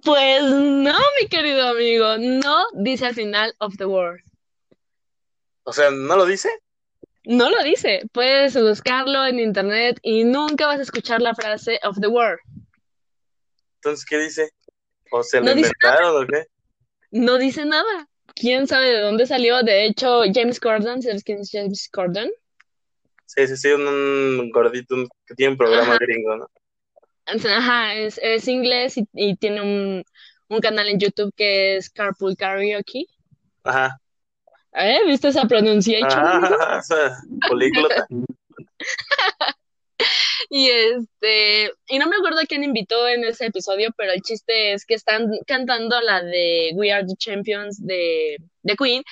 Pues 0.04 0.42
no, 0.44 0.94
mi 1.20 1.28
querido 1.28 1.68
amigo, 1.68 2.16
no 2.18 2.64
dice 2.74 3.06
al 3.06 3.14
final 3.14 3.54
of 3.58 3.76
the 3.76 3.86
world. 3.86 4.22
O 5.64 5.72
sea, 5.72 5.90
¿no 5.90 6.16
lo 6.16 6.24
dice? 6.24 6.48
No 7.24 7.50
lo 7.50 7.62
dice. 7.64 8.02
Puedes 8.12 8.54
buscarlo 8.54 9.26
en 9.26 9.40
internet 9.40 9.98
y 10.02 10.22
nunca 10.22 10.66
vas 10.66 10.78
a 10.78 10.82
escuchar 10.82 11.20
la 11.20 11.34
frase 11.34 11.80
of 11.82 11.98
the 12.00 12.06
world. 12.06 12.38
Entonces, 13.76 14.04
¿qué 14.04 14.18
dice? 14.18 14.50
¿O 15.10 15.24
se 15.24 15.40
lo 15.40 15.50
inventaron 15.50 16.22
o 16.22 16.26
qué? 16.26 16.46
No 17.10 17.38
dice 17.38 17.64
nada. 17.64 18.08
¿Quién 18.34 18.66
sabe 18.66 18.90
de 18.90 19.00
dónde 19.00 19.26
salió? 19.26 19.62
De 19.62 19.84
hecho, 19.84 20.22
James 20.32 20.60
Corden, 20.60 21.02
¿sabes 21.02 21.24
quién 21.24 21.40
es 21.40 21.50
James 21.52 21.88
Corden? 21.92 22.30
Sí, 23.26 23.46
sí, 23.46 23.56
sí, 23.56 23.68
un, 23.68 24.50
gordito 24.50 24.96
que 25.26 25.34
tiene 25.34 25.52
un 25.52 25.58
programa 25.58 25.96
gringo, 25.98 26.36
¿no? 26.36 26.50
Ajá, 27.26 27.94
es, 27.94 28.18
es 28.22 28.48
inglés 28.48 28.94
y, 28.96 29.36
tiene 29.36 29.60
un, 29.60 30.04
un, 30.48 30.60
canal 30.60 30.88
en 30.88 30.98
YouTube 30.98 31.32
que 31.36 31.76
es 31.76 31.90
Carpool 31.90 32.36
Karaoke. 32.36 33.06
Ajá. 33.62 34.00
¿Eh? 34.72 35.00
¿Viste 35.06 35.28
esa 35.28 35.46
pronunciación? 35.46 36.10
Ajá, 36.10 36.78
esa 36.80 37.22
políglota. 37.48 38.06
Y 40.52 40.68
este, 40.68 41.72
y 41.88 41.98
no 41.98 42.08
me 42.08 42.16
acuerdo 42.16 42.40
quién 42.48 42.64
invitó 42.64 43.06
en 43.06 43.22
ese 43.24 43.46
episodio, 43.46 43.90
pero 43.96 44.12
el 44.12 44.20
chiste 44.20 44.72
es 44.72 44.84
que 44.84 44.94
están 44.94 45.30
cantando 45.46 46.00
la 46.00 46.22
de 46.22 46.72
We 46.74 46.90
Are 46.90 47.06
the 47.06 47.14
Champions 47.16 47.78
de, 47.86 48.36
de 48.62 48.76
Queen, 48.76 49.04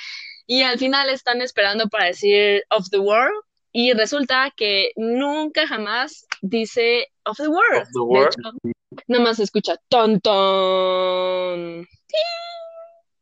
y 0.46 0.62
al 0.62 0.78
final 0.78 1.08
están 1.10 1.40
esperando 1.40 1.88
para 1.88 2.06
decir 2.06 2.64
of 2.70 2.88
the 2.90 2.98
world, 2.98 3.40
y 3.70 3.92
resulta 3.92 4.52
que 4.56 4.90
nunca 4.96 5.68
jamás 5.68 6.26
dice 6.42 7.06
of 7.24 7.36
the 7.36 7.48
world. 7.48 7.82
Of 7.82 7.88
the 7.92 8.00
world. 8.00 8.34
nada 9.06 9.22
más 9.22 9.36
se 9.36 9.44
escucha 9.44 9.76
ton 9.88 10.20
ton 10.20 11.86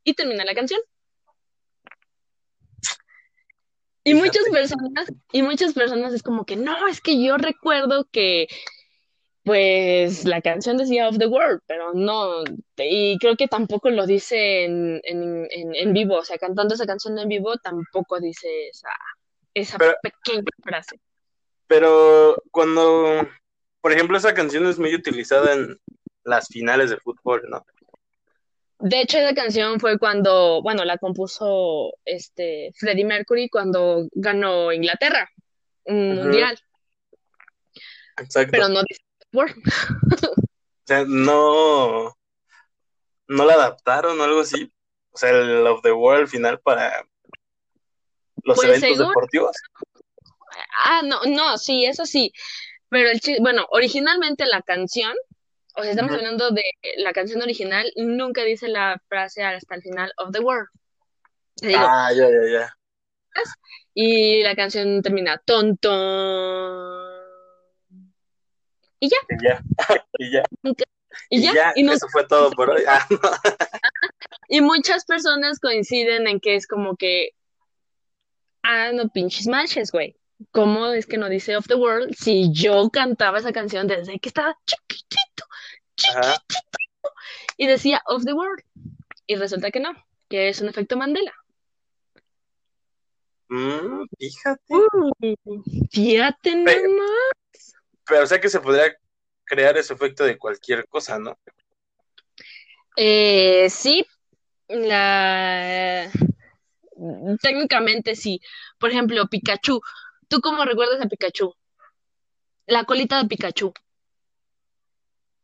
y 0.04 0.14
termina 0.14 0.44
la 0.44 0.54
canción. 0.54 0.80
Y 4.06 4.14
muchas 4.14 4.44
personas, 4.52 5.12
y 5.32 5.42
muchas 5.42 5.72
personas 5.72 6.14
es 6.14 6.22
como 6.22 6.44
que 6.44 6.54
no, 6.54 6.86
es 6.86 7.00
que 7.00 7.20
yo 7.20 7.36
recuerdo 7.38 8.06
que 8.12 8.46
pues 9.42 10.24
la 10.24 10.40
canción 10.40 10.76
decía 10.76 11.08
of 11.08 11.18
the 11.18 11.26
world, 11.26 11.60
pero 11.66 11.92
no, 11.92 12.44
y 12.76 13.18
creo 13.18 13.36
que 13.36 13.48
tampoco 13.48 13.90
lo 13.90 14.06
dice 14.06 14.64
en, 14.64 15.00
en, 15.02 15.48
en, 15.50 15.92
vivo, 15.92 16.18
o 16.18 16.24
sea, 16.24 16.38
cantando 16.38 16.74
esa 16.74 16.86
canción 16.86 17.18
en 17.18 17.28
vivo 17.28 17.56
tampoco 17.56 18.20
dice 18.20 18.68
esa, 18.68 18.90
esa 19.54 19.76
pequeña 19.76 20.44
frase. 20.62 21.00
Pero 21.66 22.40
cuando, 22.52 23.28
por 23.80 23.92
ejemplo, 23.92 24.18
esa 24.18 24.34
canción 24.34 24.66
es 24.66 24.78
muy 24.78 24.94
utilizada 24.94 25.52
en 25.52 25.80
las 26.22 26.46
finales 26.46 26.90
de 26.90 26.98
fútbol, 26.98 27.42
¿no? 27.48 27.64
De 28.78 29.00
hecho, 29.00 29.18
esa 29.18 29.34
canción 29.34 29.80
fue 29.80 29.98
cuando, 29.98 30.60
bueno, 30.62 30.84
la 30.84 30.98
compuso 30.98 31.94
este 32.04 32.72
Freddie 32.76 33.04
Mercury 33.04 33.48
cuando 33.48 34.06
ganó 34.12 34.72
Inglaterra 34.72 35.30
un 35.86 36.16
mundial. 36.16 36.58
Exacto. 38.18 38.50
Pero 38.52 38.68
no 38.68 38.82
dice 38.82 39.02
o 39.32 40.86
sea, 40.86 41.04
no, 41.06 42.16
no 43.28 43.44
la 43.44 43.54
adaptaron 43.54 44.18
o 44.20 44.24
algo 44.24 44.40
así. 44.40 44.72
O 45.10 45.18
sea, 45.18 45.30
el 45.30 45.66
of 45.66 45.82
the 45.82 45.92
world 45.92 46.28
final 46.28 46.60
para 46.60 47.06
los 48.44 48.56
Pues 48.56 48.68
eventos 48.68 48.88
seguro. 48.88 49.08
deportivos. 49.08 49.56
Ah, 50.84 51.02
no, 51.04 51.20
no, 51.24 51.58
sí, 51.58 51.84
eso 51.84 52.06
sí. 52.06 52.32
Pero 52.88 53.10
el 53.10 53.20
bueno, 53.40 53.66
originalmente 53.70 54.46
la 54.46 54.62
canción, 54.62 55.14
o 55.76 55.82
sea, 55.82 55.90
estamos 55.90 56.12
hablando 56.12 56.50
de 56.50 56.62
la 56.98 57.12
canción 57.12 57.42
original, 57.42 57.92
nunca 57.96 58.42
dice 58.44 58.68
la 58.68 59.00
frase 59.08 59.42
hasta 59.42 59.74
el 59.74 59.82
final 59.82 60.12
of 60.18 60.32
the 60.32 60.40
world. 60.40 60.68
Te 61.56 61.68
digo, 61.68 61.80
Ah, 61.82 62.10
ya, 62.14 62.28
ya, 62.28 62.50
ya. 62.52 62.72
y 63.94 64.42
la 64.42 64.54
canción 64.56 65.02
termina 65.02 65.38
tonto. 65.44 65.90
Y 68.98 69.08
ya, 69.08 69.16
Y 69.28 69.44
ya, 69.44 69.62
y 70.18 70.30
ya. 70.32 70.42
y 71.30 71.42
ya, 71.42 71.72
y 71.76 71.82
no- 71.82 71.92
eso 71.92 72.06
fue 72.10 72.26
todo 72.26 72.50
por 72.52 72.70
hoy. 72.70 72.82
Ah, 72.88 73.06
no. 73.10 73.18
Y 74.48 74.60
muchas 74.60 75.04
personas 75.04 75.58
coinciden 75.58 76.28
en 76.28 76.38
que 76.38 76.54
es 76.54 76.68
como 76.68 76.96
que, 76.96 77.30
ah, 78.62 78.92
no 78.94 79.08
pinches 79.08 79.48
manches, 79.48 79.90
güey. 79.90 80.16
¿Cómo 80.52 80.86
es 80.92 81.06
que 81.06 81.16
no 81.18 81.28
dice 81.28 81.56
of 81.56 81.66
the 81.66 81.74
world 81.74 82.14
si 82.14 82.52
yo 82.52 82.88
cantaba 82.90 83.38
esa 83.38 83.52
canción 83.52 83.86
desde 83.88 84.18
que 84.20 84.28
estaba 84.28 84.56
chiquitito, 84.66 85.44
Ajá. 86.14 86.36
y 87.56 87.66
decía 87.66 88.02
of 88.06 88.24
the 88.24 88.32
world? 88.32 88.62
Y 89.26 89.36
resulta 89.36 89.70
que 89.70 89.80
no, 89.80 89.92
que 90.28 90.48
es 90.48 90.60
un 90.60 90.68
efecto 90.68 90.96
Mandela. 90.96 91.32
Mm, 93.48 94.04
fíjate. 94.18 94.74
Uh, 94.74 95.62
fíjate 95.90 96.62
Pero- 96.64 96.88
nomás. 96.88 97.74
Pero 98.06 98.22
o 98.22 98.26
sea 98.26 98.40
que 98.40 98.48
se 98.48 98.60
podría 98.60 98.96
crear 99.44 99.76
ese 99.76 99.94
efecto 99.94 100.24
de 100.24 100.38
cualquier 100.38 100.86
cosa, 100.88 101.18
¿no? 101.18 101.38
Eh, 102.96 103.68
sí, 103.68 104.06
la... 104.68 106.10
técnicamente 107.42 108.14
sí. 108.16 108.40
Por 108.78 108.90
ejemplo, 108.90 109.26
Pikachu. 109.28 109.80
¿Tú 110.28 110.40
cómo 110.40 110.64
recuerdas 110.64 111.00
a 111.04 111.08
Pikachu? 111.08 111.54
La 112.66 112.84
colita 112.84 113.22
de 113.22 113.28
Pikachu. 113.28 113.72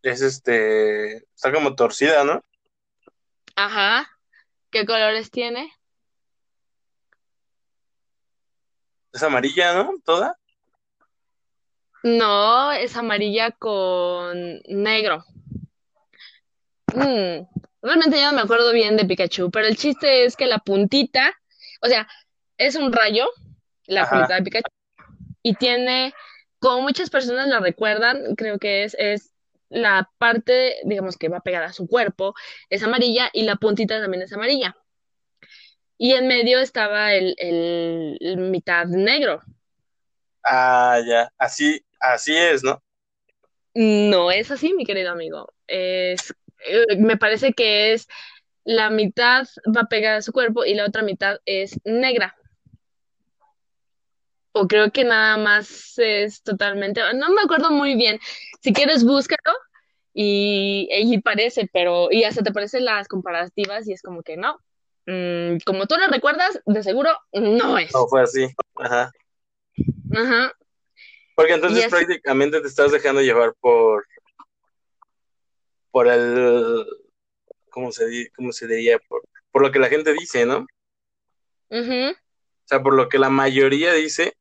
Es 0.03 0.21
este, 0.21 1.19
está 1.35 1.53
como 1.53 1.77
torcida, 1.77 2.25
¿no? 2.25 2.45
Ajá. 3.55 4.09
¿Qué 4.71 4.85
colores 4.85 5.31
tiene? 5.31 5.73
Es 9.13 9.23
amarilla, 9.23 9.75
¿no? 9.75 9.93
Toda. 10.05 10.39
No, 12.03 12.73
es 12.73 12.97
amarilla 12.97 13.53
con 13.53 14.61
negro. 14.67 15.25
Mm, 16.95 17.47
realmente 17.81 18.17
ya 18.17 18.31
no 18.31 18.37
me 18.37 18.43
acuerdo 18.43 18.73
bien 18.73 18.97
de 18.97 19.05
Pikachu, 19.05 19.51
pero 19.51 19.67
el 19.67 19.77
chiste 19.77 20.25
es 20.25 20.37
que 20.37 20.47
la 20.47 20.59
puntita, 20.59 21.33
o 21.81 21.87
sea, 21.87 22.09
es 22.59 22.75
un 22.75 22.93
rayo, 22.93 23.29
la 23.87 24.03
Ajá. 24.03 24.17
puntita 24.17 24.35
de 24.35 24.43
Pikachu, 24.43 24.71
y 25.43 25.55
tiene, 25.55 26.15
como 26.59 26.83
muchas 26.83 27.11
personas 27.11 27.47
la 27.49 27.61
recuerdan, 27.61 28.35
creo 28.35 28.59
que 28.59 28.85
es, 28.85 28.97
es 28.99 29.32
la 29.73 30.11
parte, 30.19 30.77
digamos, 30.85 31.17
que 31.19 31.29
va 31.29 31.41
pegada 31.41 31.67
a 31.69 31.73
su 31.75 31.87
cuerpo, 31.89 32.35
es 32.71 32.83
amarilla 32.85 33.31
y 33.33 33.45
la 33.45 33.57
puntita 33.57 34.01
también 34.01 34.23
es 34.25 34.33
amarilla. 34.35 34.77
Y 35.99 36.13
en 36.13 36.27
medio 36.29 36.59
estaba 36.61 37.15
el, 37.15 37.35
el- 37.39 38.19
el 38.21 38.37
mitad 38.39 38.87
negro. 38.87 39.41
Ah, 40.45 41.01
ya. 41.07 41.29
Así, 41.39 41.85
así 42.01 42.37
es, 42.37 42.63
¿no? 42.65 42.83
No 43.75 44.31
es 44.31 44.51
así, 44.51 44.75
mi 44.75 44.85
querido 44.85 45.11
amigo. 45.13 45.53
Es, 45.67 46.35
eh, 46.67 46.97
me 46.99 47.17
parece 47.17 47.53
que 47.55 47.93
es 47.95 48.07
la 48.65 48.91
mitad 48.91 49.47
va 49.77 49.85
pegada 49.89 50.19
a 50.19 50.23
su 50.23 50.33
cuerpo 50.33 50.65
y 50.65 50.75
la 50.75 50.87
otra 50.87 51.03
mitad 51.03 51.39
es 51.47 51.81
negra. 51.85 52.37
O 54.53 54.69
creo 54.69 54.93
que 54.93 55.05
nada 55.05 55.37
más 55.39 55.95
es 55.99 56.43
totalmente, 56.43 57.01
no 57.15 57.31
me 57.31 57.41
acuerdo 57.43 57.71
muy 57.71 57.95
bien. 57.95 58.21
Si 58.61 58.73
quieres, 58.73 59.05
búscalo 59.05 59.57
y, 60.13 60.89
y 60.91 61.21
parece, 61.23 61.69
pero, 61.73 62.09
y 62.11 62.25
hasta 62.25 62.43
te 62.43 62.53
parecen 62.53 62.85
las 62.85 63.09
comparativas 63.09 63.89
y 63.89 63.95
es 63.95 64.03
como 64.03 64.23
que 64.23 64.37
no. 64.37 64.59
Mm, 65.07 65.57
como 65.65 65.87
tú 65.87 65.97
lo 65.97 66.07
recuerdas, 66.09 66.61
de 66.67 66.83
seguro 66.83 67.11
no 67.33 67.79
es. 67.79 67.93
No 67.95 68.07
fue 68.07 68.23
así. 68.23 68.47
Ajá. 68.77 69.11
Ajá. 70.15 70.53
Porque 71.35 71.55
entonces 71.55 71.85
así- 71.85 71.91
prácticamente 71.91 72.61
te 72.61 72.69
estás 72.69 72.93
dejando 72.93 73.23
llevar 73.23 73.55
por 73.61 74.07
por 75.91 76.09
el 76.09 76.87
¿cómo 77.71 77.91
se 77.91 78.31
cómo 78.37 78.53
se 78.53 78.67
diría? 78.67 78.99
Por, 79.09 79.23
por 79.51 79.63
lo 79.63 79.73
que 79.73 79.79
la 79.79 79.89
gente 79.89 80.13
dice, 80.13 80.45
¿no? 80.45 80.67
Ujú. 81.71 82.11
O 82.11 82.67
sea, 82.67 82.83
por 82.83 82.95
lo 82.95 83.09
que 83.09 83.19
la 83.19 83.31
mayoría 83.31 83.93
dice, 83.95 84.35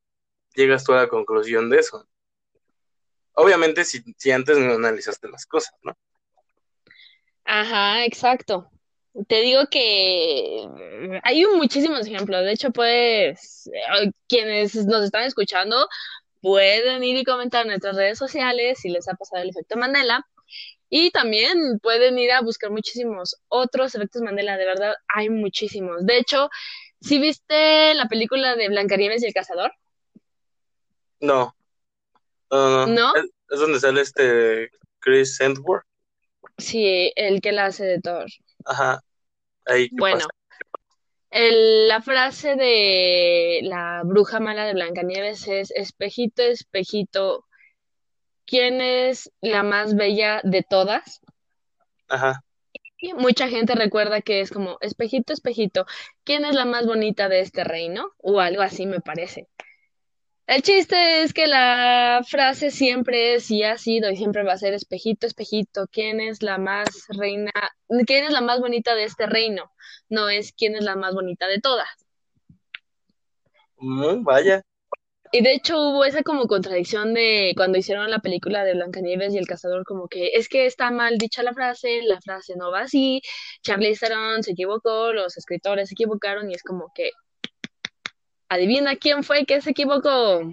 llegas 0.55 0.83
tú 0.83 0.93
a 0.93 0.97
la 0.97 1.07
conclusión 1.07 1.69
de 1.69 1.79
eso. 1.79 2.07
Obviamente 3.33 3.85
si, 3.85 4.03
si 4.17 4.31
antes 4.31 4.57
no 4.57 4.73
analizaste 4.73 5.29
las 5.29 5.45
cosas, 5.45 5.73
¿no? 5.83 5.97
Ajá, 7.45 8.05
exacto. 8.05 8.69
Te 9.27 9.41
digo 9.41 9.63
que 9.69 10.65
hay 11.23 11.45
muchísimos 11.45 12.07
ejemplos. 12.07 12.43
De 12.45 12.53
hecho, 12.53 12.71
pues, 12.71 13.67
eh, 13.67 14.11
quienes 14.27 14.75
nos 14.85 15.03
están 15.03 15.23
escuchando 15.23 15.87
pueden 16.41 17.03
ir 17.03 17.17
y 17.17 17.23
comentar 17.23 17.63
en 17.63 17.69
nuestras 17.69 17.95
redes 17.95 18.17
sociales 18.17 18.79
si 18.79 18.89
les 18.89 19.07
ha 19.09 19.13
pasado 19.15 19.43
el 19.43 19.49
efecto 19.49 19.77
Mandela. 19.77 20.25
Y 20.89 21.11
también 21.11 21.79
pueden 21.79 22.19
ir 22.19 22.31
a 22.31 22.41
buscar 22.41 22.71
muchísimos 22.71 23.35
otros 23.47 23.95
efectos 23.95 24.21
Mandela. 24.21 24.57
De 24.57 24.65
verdad, 24.65 24.95
hay 25.07 25.29
muchísimos. 25.29 26.05
De 26.05 26.17
hecho, 26.17 26.49
si 27.01 27.19
viste 27.19 27.93
la 27.95 28.07
película 28.07 28.55
de 28.55 28.69
Blancanieves 28.69 29.23
y 29.23 29.27
el 29.27 29.33
Cazador? 29.33 29.73
No. 31.21 31.55
No, 32.51 32.85
no. 32.85 32.87
¿No? 32.87 33.15
Es, 33.15 33.25
es 33.49 33.59
donde 33.59 33.79
sale 33.79 34.01
este 34.01 34.71
Chris 34.99 35.39
Hemsworth. 35.39 35.85
Sí, 36.57 37.11
el 37.15 37.41
que 37.41 37.51
la 37.51 37.65
hace 37.65 37.85
de 37.85 38.01
Thor. 38.01 38.25
Ajá. 38.65 39.01
Ahí, 39.65 39.89
¿qué 39.89 39.95
Bueno, 39.97 40.17
pasa? 40.17 40.29
el- 41.31 41.87
la 41.87 42.01
frase 42.01 42.55
de 42.55 43.59
la 43.63 44.01
bruja 44.03 44.39
mala 44.39 44.65
de 44.65 44.73
Blancanieves 44.73 45.47
es, 45.47 45.71
espejito, 45.71 46.41
espejito, 46.43 47.45
¿quién 48.45 48.81
es 48.81 49.31
la 49.41 49.63
más 49.63 49.95
bella 49.95 50.41
de 50.43 50.63
todas? 50.63 51.21
Ajá. 52.09 52.43
Y 52.97 53.13
mucha 53.13 53.47
gente 53.47 53.73
recuerda 53.75 54.21
que 54.21 54.41
es 54.41 54.51
como, 54.51 54.77
espejito, 54.81 55.33
espejito, 55.33 55.85
¿quién 56.23 56.45
es 56.45 56.53
la 56.53 56.65
más 56.65 56.85
bonita 56.85 57.29
de 57.29 57.39
este 57.39 57.63
reino? 57.63 58.11
O 58.17 58.39
algo 58.39 58.61
así 58.61 58.85
me 58.85 58.99
parece. 58.99 59.47
El 60.51 60.63
chiste 60.63 61.23
es 61.23 61.31
que 61.31 61.47
la 61.47 62.25
frase 62.27 62.71
siempre 62.71 63.35
es 63.35 63.49
y 63.49 63.63
ha 63.63 63.77
sido 63.77 64.11
y 64.11 64.17
siempre 64.17 64.43
va 64.43 64.51
a 64.51 64.57
ser 64.57 64.73
espejito, 64.73 65.25
espejito, 65.25 65.87
¿quién 65.89 66.19
es 66.19 66.43
la 66.43 66.57
más 66.57 66.89
reina? 67.07 67.53
¿Quién 68.05 68.25
es 68.25 68.33
la 68.33 68.41
más 68.41 68.59
bonita 68.59 68.93
de 68.93 69.05
este 69.05 69.27
reino? 69.27 69.71
No 70.09 70.27
es 70.27 70.51
quién 70.51 70.75
es 70.75 70.83
la 70.83 70.97
más 70.97 71.13
bonita 71.13 71.47
de 71.47 71.61
todas. 71.61 71.87
Mm, 73.77 74.25
vaya. 74.25 74.61
Y 75.31 75.41
de 75.41 75.53
hecho 75.53 75.79
hubo 75.79 76.03
esa 76.03 76.21
como 76.21 76.45
contradicción 76.47 77.13
de 77.13 77.53
cuando 77.55 77.77
hicieron 77.77 78.11
la 78.11 78.19
película 78.19 78.65
de 78.65 78.73
Blancanieves 78.73 79.33
y 79.33 79.37
el 79.37 79.47
Cazador, 79.47 79.85
como 79.85 80.09
que 80.09 80.31
es 80.33 80.49
que 80.49 80.65
está 80.65 80.91
mal 80.91 81.17
dicha 81.17 81.43
la 81.43 81.53
frase, 81.53 82.01
la 82.03 82.19
frase 82.19 82.55
no 82.57 82.71
va 82.71 82.81
así, 82.81 83.21
Charlize 83.63 84.05
Theron 84.05 84.43
se 84.43 84.51
equivocó, 84.51 85.13
los 85.13 85.37
escritores 85.37 85.87
se 85.87 85.93
equivocaron 85.93 86.51
y 86.51 86.55
es 86.55 86.63
como 86.63 86.91
que 86.93 87.11
adivina 88.51 88.97
quién 88.97 89.23
fue 89.23 89.45
que 89.45 89.61
se 89.61 89.69
equivocó. 89.71 90.41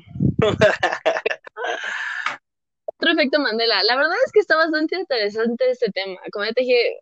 Otro 2.87 3.13
efecto 3.13 3.41
Mandela. 3.41 3.83
La 3.83 3.97
verdad 3.97 4.15
es 4.25 4.31
que 4.33 4.39
está 4.39 4.57
bastante 4.57 4.97
interesante 4.97 5.69
este 5.69 5.91
tema. 5.91 6.21
Como 6.31 6.45
ya 6.45 6.53
te 6.53 6.63
dije, 6.63 7.01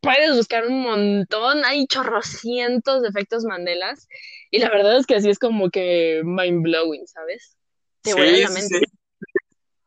puedes 0.00 0.34
buscar 0.34 0.66
un 0.66 0.80
montón, 0.80 1.62
hay 1.66 1.86
chorrocientos 1.86 3.02
de 3.02 3.08
efectos 3.08 3.44
Mandelas 3.44 4.08
y 4.50 4.60
la 4.60 4.70
verdad 4.70 4.96
es 4.96 5.04
que 5.04 5.16
así 5.16 5.28
es 5.28 5.38
como 5.38 5.68
que 5.68 6.22
mind 6.24 6.62
blowing, 6.62 7.06
¿sabes? 7.06 7.58
Te 8.00 8.12
Sí, 8.12 8.40
la 8.40 8.48
mente. 8.48 8.78
sí. 8.78 8.84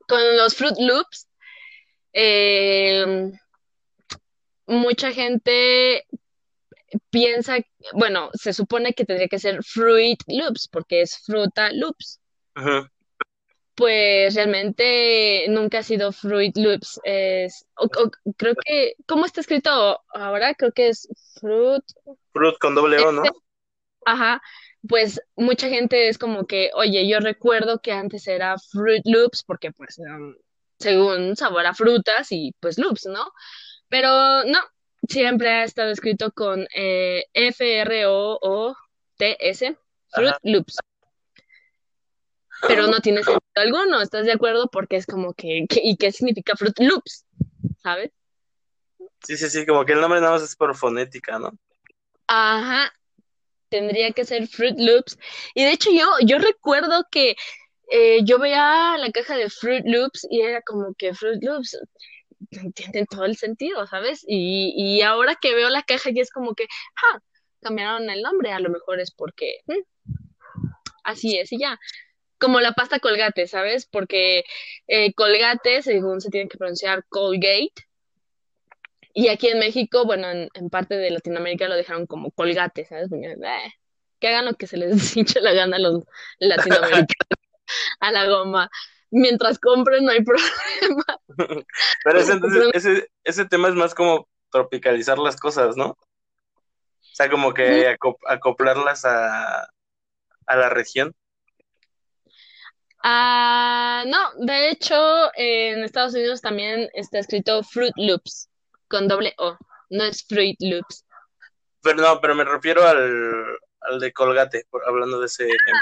Con 0.07 0.37
los 0.37 0.55
Fruit 0.55 0.77
Loops, 0.77 1.27
eh, 2.13 3.31
mucha 4.67 5.11
gente 5.11 6.05
piensa, 7.09 7.57
bueno, 7.93 8.29
se 8.33 8.53
supone 8.53 8.93
que 8.93 9.05
tendría 9.05 9.27
que 9.27 9.39
ser 9.39 9.63
Fruit 9.63 10.19
Loops 10.27 10.67
porque 10.71 11.01
es 11.01 11.17
fruta 11.25 11.71
loops. 11.71 12.19
Ajá. 12.55 12.89
Pues 13.75 14.35
realmente 14.35 15.45
nunca 15.49 15.79
ha 15.79 15.83
sido 15.83 16.11
Fruit 16.11 16.55
Loops. 16.55 16.99
Es, 17.03 17.65
o- 17.75 17.85
o- 17.85 18.11
creo 18.37 18.53
que, 18.63 18.93
¿cómo 19.07 19.25
está 19.25 19.41
escrito 19.41 19.99
ahora? 20.13 20.53
Creo 20.53 20.71
que 20.71 20.89
es 20.89 21.07
Fruit. 21.39 21.83
Fruit 22.33 22.55
con 22.59 22.75
doble 22.75 22.99
O, 22.99 23.11
¿no? 23.11 23.23
Ajá. 24.05 24.41
Pues 24.87 25.19
mucha 25.35 25.69
gente 25.69 26.07
es 26.09 26.17
como 26.19 26.45
que, 26.45 26.69
oye, 26.75 27.07
yo 27.07 27.19
recuerdo 27.19 27.79
que 27.79 27.93
antes 27.93 28.27
era 28.27 28.57
Fruit 28.59 29.01
Loops 29.05 29.43
porque 29.43 29.71
pues 29.71 29.97
um, 29.97 30.35
según 30.77 31.35
sabor 31.35 31.65
a 31.65 31.73
frutas 31.73 32.27
y 32.31 32.53
pues 32.59 32.77
loops, 32.77 33.05
¿no? 33.07 33.31
Pero 33.87 34.43
no, 34.43 34.59
siempre 35.07 35.49
ha 35.49 35.63
estado 35.63 35.91
escrito 35.91 36.31
con 36.31 36.67
eh, 36.75 37.25
F-R-O-O-T-S, 37.33 38.77
Fruit 40.09 40.29
Ajá. 40.29 40.39
Loops. 40.43 40.77
Pero 42.67 42.87
no 42.87 42.99
tiene 43.01 43.23
sentido 43.23 43.41
alguno, 43.55 44.01
¿estás 44.01 44.25
de 44.25 44.31
acuerdo? 44.31 44.69
Porque 44.71 44.95
es 44.95 45.05
como 45.05 45.33
que, 45.33 45.65
que- 45.69 45.81
¿y 45.83 45.97
qué 45.97 46.11
significa 46.11 46.55
Fruit 46.55 46.79
Loops? 46.79 47.25
¿Sabes? 47.81 48.11
Sí, 49.23 49.37
sí, 49.37 49.49
sí, 49.49 49.65
como 49.65 49.85
que 49.85 49.93
el 49.93 50.01
nombre 50.01 50.19
nada 50.21 50.33
más 50.33 50.43
es 50.43 50.55
por 50.55 50.75
fonética, 50.75 51.39
¿no? 51.39 51.51
Ajá, 52.27 52.93
tendría 53.69 54.11
que 54.11 54.23
ser 54.25 54.47
Fruit 54.47 54.75
Loops. 54.77 55.17
Y 55.55 55.63
de 55.63 55.71
hecho 55.71 55.91
yo, 55.91 56.05
yo 56.25 56.37
recuerdo 56.37 57.05
que 57.11 57.35
eh, 57.91 58.23
yo 58.23 58.39
veía 58.39 58.95
la 58.97 59.11
caja 59.11 59.35
de 59.35 59.49
Fruit 59.49 59.83
Loops 59.85 60.25
y 60.29 60.41
era 60.41 60.61
como 60.61 60.93
que 60.97 61.13
Fruit 61.13 61.43
Loops 61.43 61.77
tienen 62.75 63.05
todo 63.07 63.25
el 63.25 63.37
sentido, 63.37 63.85
¿sabes? 63.87 64.23
Y, 64.27 64.73
y 64.75 65.01
ahora 65.01 65.35
que 65.41 65.55
veo 65.55 65.69
la 65.69 65.83
caja 65.83 66.09
ya 66.11 66.21
es 66.21 66.31
como 66.31 66.55
que, 66.55 66.67
ah, 66.95 67.19
cambiaron 67.61 68.09
el 68.09 68.21
nombre, 68.21 68.51
a 68.51 68.59
lo 68.59 68.69
mejor 68.69 68.99
es 68.99 69.11
porque 69.11 69.59
mm, 69.67 70.13
así 71.03 71.37
es 71.37 71.51
y 71.51 71.59
ya. 71.59 71.79
Como 72.39 72.59
la 72.59 72.73
pasta 72.73 72.99
Colgate, 72.99 73.47
¿sabes? 73.47 73.85
Porque 73.85 74.43
eh, 74.87 75.13
Colgate, 75.13 75.81
según 75.81 76.21
se 76.21 76.29
tiene 76.29 76.49
que 76.49 76.57
pronunciar 76.57 77.05
Colgate, 77.09 77.73
y 79.13 79.27
aquí 79.27 79.47
en 79.47 79.59
México, 79.59 80.05
bueno, 80.05 80.29
en, 80.29 80.49
en 80.55 80.69
parte 80.69 80.95
de 80.97 81.11
Latinoamérica 81.11 81.67
lo 81.67 81.75
dejaron 81.75 82.07
como 82.07 82.31
Colgate, 82.31 82.85
¿sabes? 82.85 83.09
Porque, 83.09 83.33
eh, 83.33 83.73
que 84.19 84.27
hagan 84.29 84.45
lo 84.45 84.53
que 84.55 84.67
se 84.67 84.77
les 84.77 84.89
hinche 85.17 85.41
la 85.41 85.53
gana 85.53 85.77
a 85.77 85.79
los 85.79 86.03
latinoamericanos 86.39 87.39
a 87.99 88.11
la 88.11 88.25
goma. 88.27 88.69
Mientras 89.15 89.59
compren 89.59 90.05
no 90.05 90.11
hay 90.11 90.23
problema. 90.23 91.05
Pero 92.03 92.19
ese, 92.19 92.33
entonces, 92.33 92.69
ese, 92.73 93.11
ese 93.23 93.45
tema 93.45 93.69
es 93.69 93.75
más 93.75 93.93
como 93.93 94.27
tropicalizar 94.51 95.19
las 95.19 95.35
cosas, 95.35 95.77
¿no? 95.77 95.89
O 95.89 97.15
sea, 97.15 97.29
como 97.29 97.53
que 97.53 97.87
acop 97.87 98.19
acoplarlas 98.27 99.05
a, 99.05 99.67
a 100.47 100.55
la 100.55 100.69
región. 100.69 101.13
Ah, 103.03 104.03
no, 104.07 104.45
de 104.45 104.69
hecho, 104.69 105.29
en 105.35 105.83
Estados 105.83 106.15
Unidos 106.15 106.41
también 106.41 106.89
está 106.93 107.19
escrito 107.19 107.61
Fruit 107.61 107.93
Loops 107.97 108.49
con 108.87 109.07
doble 109.07 109.35
O, 109.37 109.55
no 109.91 110.03
es 110.05 110.25
Fruit 110.25 110.57
Loops. 110.59 111.05
Pero 111.83 111.97
no, 111.97 112.19
pero 112.19 112.33
me 112.33 112.45
refiero 112.45 112.87
al, 112.87 113.57
al 113.81 113.99
de 113.99 114.11
Colgate, 114.11 114.65
por, 114.71 114.87
hablando 114.87 115.19
de 115.19 115.27
ese 115.27 115.43
ejemplo. 115.43 115.81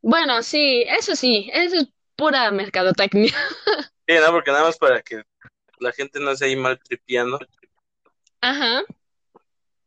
Bueno, 0.00 0.42
sí, 0.42 0.84
eso 0.88 1.14
sí, 1.14 1.50
eso 1.52 1.76
es 1.76 1.88
pura 2.18 2.50
mercadotecnia. 2.50 3.32
Sí, 4.08 4.14
no, 4.14 4.32
porque 4.32 4.50
nada 4.50 4.64
más 4.64 4.78
para 4.78 5.02
que 5.02 5.22
la 5.80 5.92
gente 5.92 6.18
no 6.18 6.34
se 6.34 6.46
ahí 6.46 6.56
mal 6.56 6.80
tripeando, 6.82 7.38
Ajá, 8.40 8.82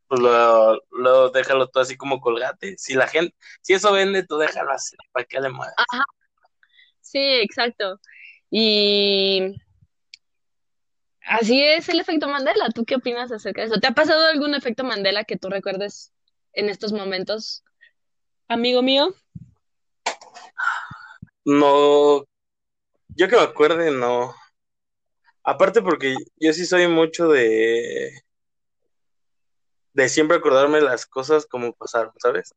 pues 0.08 0.22
lo, 0.22 0.80
lo 0.92 1.30
déjalo 1.32 1.68
todo 1.70 1.84
así 1.84 1.96
como 1.98 2.20
Colgate. 2.20 2.76
Si 2.78 2.94
la 2.96 3.08
gente, 3.08 3.34
si 3.62 3.74
eso 3.74 3.94
vende, 3.94 4.26
tú 4.28 4.38
déjalo 4.38 4.72
así, 4.72 4.96
¿para 5.14 5.26
qué 5.26 5.40
le 5.40 5.50
mueves? 5.50 5.74
ajá, 5.78 6.04
sí, 7.00 7.18
exacto. 7.20 8.00
Y 8.52 9.56
así 11.22 11.64
es 11.64 11.90
el 11.90 12.00
efecto 12.00 12.28
Mandela. 12.28 12.70
¿Tú 12.76 12.84
qué 12.86 12.96
opinas 12.96 13.32
acerca 13.32 13.62
de 13.62 13.68
eso? 13.68 13.80
¿Te 13.80 13.88
ha 13.88 13.92
pasado 13.92 14.28
algún 14.28 14.54
efecto 14.54 14.84
Mandela 14.84 15.24
que 15.24 15.38
tú 15.38 15.50
recuerdes 15.50 16.14
en 16.54 16.70
estos 16.70 16.92
momentos, 16.92 17.64
amigo 18.50 18.82
mío? 18.82 19.16
No, 21.46 22.24
yo 23.10 23.28
que 23.30 23.36
me 23.36 23.42
acuerde, 23.44 23.92
no. 23.92 24.34
Aparte 25.44 25.82
porque 25.84 26.16
yo 26.38 26.54
sí 26.54 26.66
soy 26.66 26.88
mucho 26.88 27.28
de 27.30 28.12
de 29.94 30.10
siempre 30.10 30.38
acordarme 30.38 30.82
las 30.82 31.06
cosas 31.06 31.46
como 31.46 31.74
pasaron, 31.74 32.12
¿sabes? 32.20 32.54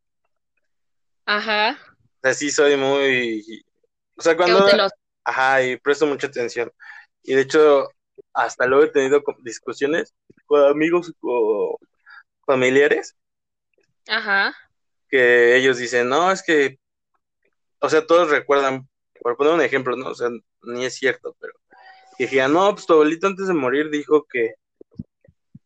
Ajá, 1.27 1.79
O 2.17 2.21
sea, 2.23 2.35
sí 2.35 2.51
soy 2.51 2.77
muy, 2.77 3.65
o 4.17 4.23
sea, 4.23 4.37
cuando, 4.37 4.67
ajá, 5.25 5.63
y 5.63 5.77
presto 5.79 6.07
mucha 6.07 6.27
atención. 6.29 6.73
Y 7.23 7.35
de 7.35 7.43
hecho, 7.43 7.89
hasta 8.35 8.67
luego 8.67 8.85
he 8.85 8.91
tenido 8.93 9.23
discusiones 9.45 10.15
con 10.47 10.65
amigos 10.65 11.13
o 11.23 11.79
familiares 12.47 13.17
Ajá, 14.09 14.55
que 15.09 15.57
ellos 15.57 15.79
dicen, 15.79 16.09
no, 16.09 16.31
es 16.33 16.43
que, 16.43 16.79
o 17.85 17.89
sea, 17.91 18.07
todos 18.07 18.31
recuerdan, 18.31 18.89
por 19.21 19.37
poner 19.37 19.55
un 19.55 19.61
ejemplo, 19.63 19.97
¿no? 19.97 20.09
O 20.09 20.15
sea, 20.15 20.29
ni 20.63 20.85
es 20.85 20.95
cierto, 20.95 21.37
pero 21.41 21.53
que 22.17 22.25
dijeron, 22.25 22.53
no, 22.53 22.73
pues 22.75 22.87
tu 22.87 22.93
abuelito 22.93 23.27
antes 23.27 23.47
de 23.49 23.55
morir 23.55 23.91
dijo 23.91 24.25
que 24.31 24.55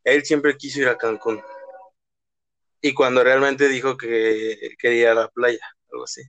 él 0.05 0.25
siempre 0.25 0.57
quiso 0.57 0.81
ir 0.81 0.89
a 0.89 0.97
Cancún. 0.97 1.43
Y 2.81 2.95
cuando 2.95 3.23
realmente 3.25 3.69
dijo 3.69 3.97
que 3.97 4.75
quería 4.79 5.13
a 5.13 5.15
la 5.15 5.29
playa, 5.29 5.61
algo 5.93 6.05
así. 6.05 6.23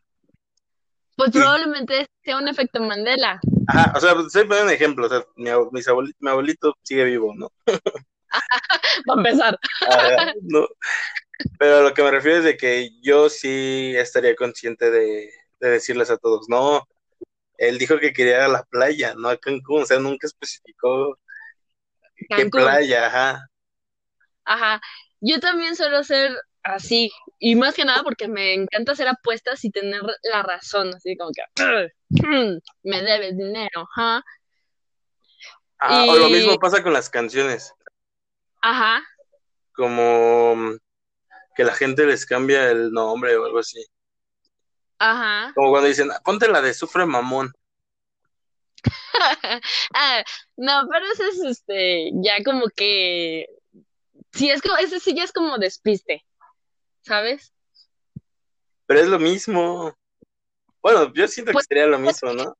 pues 1.16 1.32
probablemente 1.32 2.08
sea 2.24 2.38
un 2.38 2.48
efecto 2.48 2.82
Mandela. 2.82 3.40
Ajá, 3.68 3.94
o 3.96 4.00
sea, 4.00 4.14
estoy 4.26 4.46
poniendo 4.46 4.66
un 4.70 4.74
ejemplo, 4.74 5.06
o 5.06 5.10
sea, 5.10 5.24
mi, 5.36 5.50
mis 5.72 5.88
abueli- 5.88 6.16
mi 6.20 6.30
abuelito 6.30 6.76
sigue 6.82 7.04
vivo, 7.04 7.34
¿no? 7.36 7.52
Para 9.06 9.18
empezar. 9.22 9.60
Ajá, 9.88 10.34
no. 10.42 10.68
Pero 11.58 11.78
a 11.78 11.82
lo 11.82 11.94
que 11.94 12.04
me 12.04 12.12
refiero 12.12 12.40
es 12.40 12.44
de 12.44 12.58
que 12.58 12.90
yo 13.02 13.30
sí 13.30 13.94
estaría 13.96 14.36
consciente 14.36 14.90
de, 14.92 15.32
de 15.60 15.70
decirles 15.72 16.10
a 16.12 16.18
todos, 16.18 16.48
no, 16.50 16.88
él 17.58 17.78
dijo 17.78 18.00
que 18.00 18.14
quería 18.14 18.38
ir 18.38 18.42
a 18.44 18.48
la 18.48 18.64
playa, 18.64 19.14
no 19.16 19.30
a 19.30 19.38
Cancún, 19.38 19.84
o 19.84 19.86
sea, 19.86 20.00
nunca 20.00 20.28
especificó 20.28 21.18
qué 22.16 22.50
Cancún. 22.50 22.62
playa, 22.62 23.08
ajá. 23.08 23.50
Ajá. 24.46 24.82
Yo 25.22 25.40
también 25.40 25.76
suelo 25.76 26.04
ser 26.04 26.32
así. 26.64 27.12
Y 27.40 27.56
más 27.56 27.76
que 27.76 27.86
nada 27.86 28.04
porque 28.04 28.28
me 28.28 28.54
encanta 28.54 28.94
hacer 28.94 29.08
apuestas 29.08 29.64
y 29.66 29.72
tener 29.72 30.02
la 30.24 30.44
razón. 30.44 30.94
Así 30.96 31.16
como 31.18 31.32
que 31.32 31.44
me 32.84 33.02
debes 33.04 33.38
dinero. 33.38 33.88
Ajá. 33.96 34.24
Ah, 35.80 36.06
O 36.10 36.16
lo 36.16 36.30
mismo 36.30 36.58
pasa 36.60 36.84
con 36.84 36.92
las 36.94 37.10
canciones, 37.10 37.74
Ajá. 38.62 39.02
como 39.74 40.76
que 41.56 41.64
la 41.64 41.74
gente 41.74 42.06
les 42.06 42.26
cambia 42.26 42.70
el 42.70 42.92
nombre 42.92 43.38
o 43.38 43.46
algo 43.46 43.60
así. 43.60 43.86
Ajá. 45.00 45.52
Como 45.56 45.70
cuando 45.72 45.88
dicen, 45.88 46.10
ponte 46.24 46.48
la 46.48 46.62
de 46.62 46.74
Sufre 46.74 47.06
Mamón. 47.06 47.52
Ah, 49.94 50.24
no, 50.56 50.88
pero 50.92 51.06
eso 51.12 51.24
es 51.24 51.40
este, 51.44 52.12
ya 52.24 52.42
como 52.44 52.68
que. 52.76 53.48
Sí, 54.32 54.50
es 54.50 54.62
como, 54.62 54.78
ese 54.78 55.00
sí 55.00 55.14
ya 55.16 55.24
es 55.24 55.32
como 55.34 55.58
despiste. 55.58 56.24
¿Sabes? 57.02 57.52
Pero 58.86 59.00
es 59.02 59.08
lo 59.08 59.20
mismo. 59.20 59.94
Bueno, 60.82 61.12
yo 61.14 61.28
siento 61.28 61.50
que 61.52 61.54
Pues- 61.54 61.66
sería 61.68 61.88
lo 61.88 62.00
mismo, 62.00 62.34
¿no? 62.34 62.56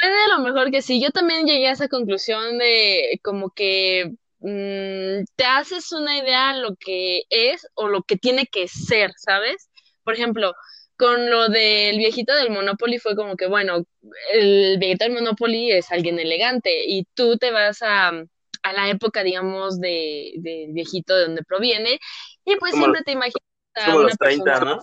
Puede 0.00 0.24
a 0.24 0.36
lo 0.36 0.38
mejor 0.40 0.70
que 0.70 0.82
sí. 0.82 1.00
Yo 1.00 1.10
también 1.10 1.46
llegué 1.46 1.68
a 1.68 1.72
esa 1.72 1.88
conclusión 1.88 2.58
de 2.58 3.20
como 3.22 3.50
que 3.50 4.12
mm, 4.40 5.24
te 5.36 5.44
haces 5.44 5.92
una 5.92 6.18
idea 6.18 6.54
lo 6.56 6.74
que 6.76 7.22
es 7.30 7.66
o 7.74 7.88
lo 7.88 8.02
que 8.02 8.16
tiene 8.16 8.46
que 8.46 8.66
ser, 8.68 9.12
¿sabes? 9.16 9.70
Por 10.02 10.14
ejemplo, 10.14 10.52
con 10.96 11.30
lo 11.30 11.48
del 11.48 11.98
viejito 11.98 12.34
del 12.34 12.50
Monopoly 12.50 12.98
fue 12.98 13.16
como 13.16 13.36
que, 13.36 13.46
bueno, 13.46 13.84
el 14.32 14.78
viejito 14.78 15.04
del 15.04 15.14
Monopoly 15.14 15.72
es 15.72 15.90
alguien 15.92 16.18
elegante 16.18 16.84
y 16.86 17.04
tú 17.14 17.36
te 17.38 17.50
vas 17.50 17.82
a, 17.82 18.08
a 18.10 18.72
la 18.72 18.88
época, 18.90 19.22
digamos, 19.24 19.80
de, 19.80 20.32
del 20.36 20.72
viejito 20.72 21.14
de 21.16 21.22
donde 21.26 21.42
proviene 21.44 21.98
y 22.44 22.56
pues 22.56 22.72
Como- 22.72 22.84
siempre 22.84 23.02
te 23.02 23.12
imaginas 23.12 23.40
Es 23.76 23.84
a 23.84 23.86
como 23.86 23.98
una 24.00 24.08
los 24.08 24.18
30, 24.18 24.60
persona 24.60 24.60
¿no? 24.60 24.82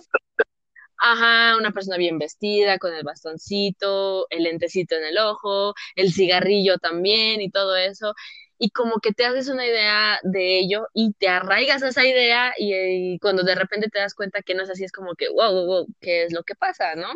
Ajá, 1.04 1.56
una 1.58 1.72
persona 1.72 1.96
bien 1.96 2.18
vestida, 2.18 2.78
con 2.78 2.94
el 2.94 3.02
bastoncito, 3.02 4.26
el 4.30 4.44
lentecito 4.44 4.94
en 4.94 5.04
el 5.04 5.18
ojo, 5.18 5.74
el 5.96 6.12
cigarrillo 6.12 6.78
también 6.78 7.40
y 7.40 7.50
todo 7.50 7.74
eso. 7.76 8.14
Y 8.62 8.70
como 8.70 9.00
que 9.00 9.12
te 9.12 9.24
haces 9.24 9.48
una 9.48 9.66
idea 9.66 10.20
de 10.22 10.60
ello 10.60 10.86
y 10.94 11.14
te 11.14 11.28
arraigas 11.28 11.82
a 11.82 11.88
esa 11.88 12.06
idea 12.06 12.52
y, 12.56 13.14
y 13.14 13.18
cuando 13.18 13.42
de 13.42 13.56
repente 13.56 13.88
te 13.90 13.98
das 13.98 14.14
cuenta 14.14 14.42
que 14.42 14.54
no 14.54 14.62
es 14.62 14.70
así, 14.70 14.84
es 14.84 14.92
como 14.92 15.14
que, 15.16 15.28
wow, 15.30 15.52
wow, 15.52 15.66
wow, 15.66 15.86
¿qué 16.00 16.24
es 16.24 16.32
lo 16.32 16.44
que 16.44 16.54
pasa, 16.54 16.94
no? 16.94 17.08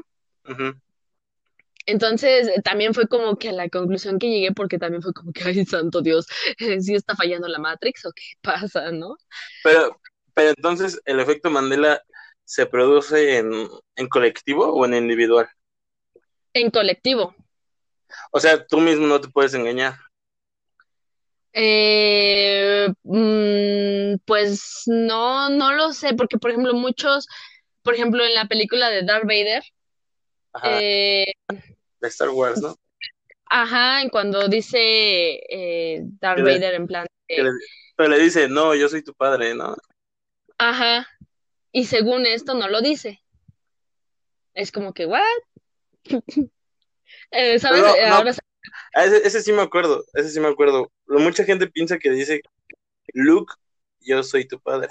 Entonces, 1.86 2.50
también 2.64 2.94
fue 2.94 3.06
como 3.06 3.36
que 3.36 3.50
a 3.50 3.52
la 3.52 3.68
conclusión 3.68 4.18
que 4.18 4.28
llegué, 4.28 4.52
porque 4.52 4.78
también 4.78 5.02
fue 5.02 5.12
como 5.12 5.32
que, 5.32 5.44
ay, 5.44 5.64
santo 5.64 6.02
Dios, 6.02 6.26
¿sí 6.80 6.94
está 6.94 7.14
fallando 7.14 7.46
la 7.46 7.60
Matrix 7.60 8.04
o 8.06 8.12
qué 8.12 8.22
pasa, 8.42 8.90
no? 8.90 9.16
Pero, 9.62 10.00
pero 10.34 10.50
entonces, 10.50 11.00
¿el 11.04 11.20
efecto 11.20 11.48
Mandela 11.50 12.02
se 12.44 12.66
produce 12.66 13.38
en, 13.38 13.68
en 13.94 14.08
colectivo 14.08 14.72
o 14.72 14.84
en 14.84 14.94
individual? 14.94 15.48
En 16.54 16.70
colectivo. 16.70 17.34
O 18.32 18.40
sea, 18.40 18.64
tú 18.66 18.80
mismo 18.80 19.06
no 19.06 19.20
te 19.20 19.28
puedes 19.28 19.54
engañar. 19.54 19.96
Eh, 21.58 22.86
mm, 23.04 24.18
pues 24.26 24.82
no, 24.86 25.48
no 25.48 25.72
lo 25.72 25.94
sé, 25.94 26.12
porque 26.12 26.36
por 26.36 26.50
ejemplo 26.50 26.74
muchos, 26.74 27.26
por 27.82 27.94
ejemplo 27.94 28.22
en 28.26 28.34
la 28.34 28.44
película 28.44 28.90
de 28.90 29.02
Darth 29.04 29.24
Vader, 29.24 29.62
Ajá, 30.52 30.78
eh, 30.82 31.24
de 31.48 32.08
Star 32.08 32.28
Wars, 32.28 32.60
¿no? 32.60 32.76
ajá, 33.46 34.02
en 34.02 34.10
cuando 34.10 34.48
dice 34.48 34.78
eh, 35.48 36.00
Darth 36.20 36.40
le- 36.40 36.58
Vader 36.58 36.74
en 36.74 36.86
plan, 36.86 37.06
le, 37.26 37.50
pero 37.96 38.10
le 38.10 38.18
dice, 38.18 38.50
no, 38.50 38.74
yo 38.74 38.90
soy 38.90 39.02
tu 39.02 39.14
padre, 39.14 39.54
¿no? 39.54 39.74
Ajá. 40.58 41.08
Y 41.72 41.86
según 41.86 42.26
esto 42.26 42.52
no 42.52 42.68
lo 42.68 42.82
dice. 42.82 43.22
Es 44.52 44.70
como 44.72 44.92
que, 44.92 45.06
¿what? 45.06 45.22
Eh, 47.30 47.58
¿Sabes? 47.58 47.82
Ese, 48.92 49.42
sí 49.42 49.52
me 49.52 49.62
acuerdo, 49.62 50.04
ese 50.14 50.30
sí 50.30 50.40
me 50.40 50.48
acuerdo. 50.48 50.90
Mucha 51.06 51.44
gente 51.44 51.66
piensa 51.66 51.98
que 51.98 52.10
dice, 52.10 52.42
Luke, 53.14 53.52
yo 54.00 54.22
soy 54.22 54.46
tu 54.46 54.60
padre. 54.60 54.88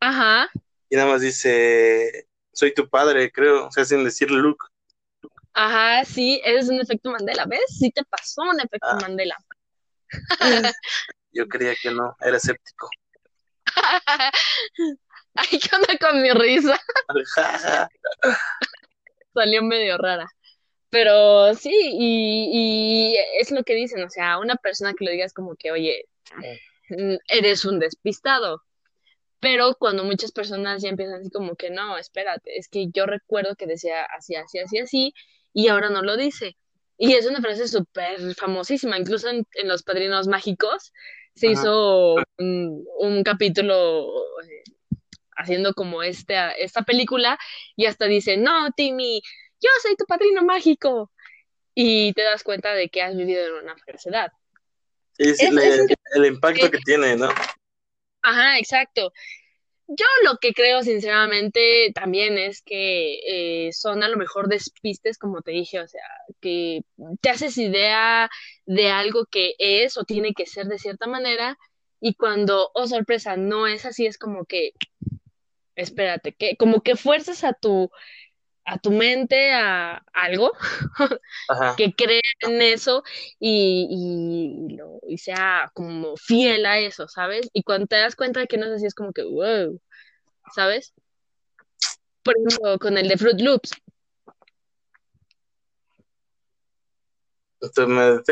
Ajá. 0.00 0.48
Y 0.88 0.96
nada 0.96 1.12
más 1.12 1.20
dice, 1.20 2.26
soy 2.52 2.74
tu 2.74 2.88
padre, 2.88 3.30
creo, 3.30 3.66
o 3.66 3.72
sea, 3.72 3.84
sin 3.84 4.04
decir 4.04 4.30
Luke. 4.30 4.64
Ajá, 5.52 6.04
sí, 6.04 6.40
es 6.44 6.68
un 6.68 6.80
efecto 6.80 7.10
Mandela, 7.10 7.44
¿ves? 7.46 7.78
Sí 7.78 7.90
te 7.90 8.04
pasó 8.04 8.42
un 8.42 8.60
efecto 8.60 8.88
ah. 8.88 8.98
Mandela. 9.00 9.36
Yo 11.32 11.46
creía 11.48 11.74
que 11.80 11.90
no, 11.90 12.16
era 12.20 12.36
escéptico. 12.36 12.88
Ay, 15.34 15.58
¿qué 15.58 15.76
onda 15.76 15.96
con 16.00 16.22
mi 16.22 16.30
risa? 16.32 16.80
Salió 19.34 19.62
medio 19.62 19.96
rara. 19.98 20.26
Pero 20.90 21.54
sí, 21.54 21.70
y, 21.72 23.16
es 23.40 23.50
lo 23.52 23.62
que 23.62 23.74
dicen, 23.74 24.02
o 24.02 24.10
sea, 24.10 24.38
una 24.38 24.56
persona 24.56 24.92
que 24.94 25.04
lo 25.04 25.12
digas 25.12 25.32
como 25.32 25.54
que, 25.56 25.70
oye, 25.70 26.06
mm, 26.90 27.14
eres 27.28 27.64
un 27.64 27.78
despistado. 27.78 28.62
Pero 29.40 29.74
cuando 29.78 30.04
muchas 30.04 30.32
personas 30.32 30.82
ya 30.82 30.90
empiezan 30.90 31.20
así 31.20 31.30
como 31.30 31.56
que, 31.56 31.70
no, 31.70 31.96
espérate, 31.98 32.58
es 32.58 32.68
que 32.68 32.88
yo 32.92 33.06
recuerdo 33.06 33.56
que 33.56 33.66
decía 33.66 34.04
así, 34.04 34.34
así, 34.36 34.58
así, 34.58 34.78
así, 34.78 35.14
y 35.54 35.68
ahora 35.68 35.90
no 35.90 36.02
lo 36.02 36.16
dice. 36.16 36.56
Y 36.98 37.14
es 37.14 37.26
una 37.26 37.40
frase 37.40 37.68
súper 37.68 38.34
famosísima, 38.34 38.98
incluso 38.98 39.30
en, 39.30 39.46
Los 39.64 39.82
Padrinos 39.82 40.28
Mágicos 40.28 40.92
se 41.34 41.46
hizo 41.48 42.16
un, 42.38 43.22
capítulo 43.24 44.12
eh, 44.42 44.62
haciendo 45.36 45.72
como 45.72 46.02
este, 46.02 46.34
esta 46.62 46.82
película 46.82 47.38
y 47.76 47.86
hasta 47.86 48.06
dice, 48.06 48.36
no, 48.36 48.70
Timmy, 48.72 49.22
yo 49.60 49.70
soy 49.82 49.96
tu 49.96 50.04
padrino 50.06 50.42
mágico. 50.42 51.10
Y 51.74 52.12
te 52.14 52.22
das 52.22 52.42
cuenta 52.42 52.74
de 52.74 52.88
que 52.88 53.02
has 53.02 53.16
vivido 53.16 53.46
en 53.46 53.64
una 53.64 53.76
falsedad. 53.76 54.32
Sí, 55.12 55.34
sí, 55.34 55.48
el 56.14 56.26
impacto 56.26 56.70
que 56.70 56.78
tiene, 56.78 57.16
¿no? 57.16 57.28
Ajá, 58.22 58.58
exacto. 58.58 59.12
Yo 59.86 60.06
lo 60.24 60.38
que 60.38 60.52
creo 60.52 60.82
sinceramente 60.82 61.90
también 61.94 62.38
es 62.38 62.62
que 62.62 63.66
eh, 63.66 63.72
son 63.72 64.02
a 64.02 64.08
lo 64.08 64.16
mejor 64.16 64.48
despistes, 64.48 65.18
como 65.18 65.42
te 65.42 65.50
dije, 65.50 65.80
o 65.80 65.88
sea, 65.88 66.04
que 66.40 66.82
te 67.20 67.30
haces 67.30 67.58
idea 67.58 68.30
de 68.66 68.90
algo 68.90 69.26
que 69.26 69.54
es 69.58 69.96
o 69.96 70.04
tiene 70.04 70.32
que 70.32 70.46
ser 70.46 70.66
de 70.66 70.78
cierta 70.78 71.08
manera 71.08 71.58
y 72.00 72.14
cuando, 72.14 72.70
oh 72.74 72.86
sorpresa, 72.86 73.36
no 73.36 73.66
es 73.66 73.84
así, 73.84 74.06
es 74.06 74.16
como 74.16 74.44
que, 74.44 74.72
espérate, 75.74 76.32
que 76.32 76.56
como 76.56 76.82
que 76.82 76.94
fuerzas 76.96 77.42
a 77.42 77.52
tu 77.52 77.90
a 78.70 78.78
tu 78.78 78.92
mente 78.92 79.52
a 79.52 79.96
algo 80.12 80.52
que 81.76 81.92
cree 81.92 82.22
en 82.40 82.62
eso 82.62 83.02
y, 83.40 84.78
y, 85.08 85.18
sea 85.18 85.72
como 85.74 86.16
fiel 86.16 86.64
a 86.66 86.78
eso, 86.78 87.08
¿sabes? 87.08 87.50
Y 87.52 87.64
cuando 87.64 87.88
te 87.88 87.96
das 87.96 88.14
cuenta 88.14 88.38
de 88.38 88.46
que 88.46 88.56
no 88.58 88.66
es 88.66 88.72
así, 88.72 88.86
es 88.86 88.94
como 88.94 89.12
que, 89.12 89.24
wow, 89.24 89.80
¿sabes? 90.54 90.94
Por 92.22 92.34
ejemplo, 92.38 92.78
con 92.78 92.96
el 92.96 93.08
de 93.08 93.18
Fruit 93.18 93.40
Loops. 93.40 93.72
me 97.88 98.22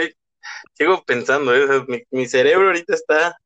sigo 0.74 1.02
pensando, 1.04 1.54
¿eh? 1.54 1.84
mi, 1.88 2.02
mi, 2.10 2.26
cerebro 2.26 2.68
ahorita 2.68 2.94
está 2.94 3.36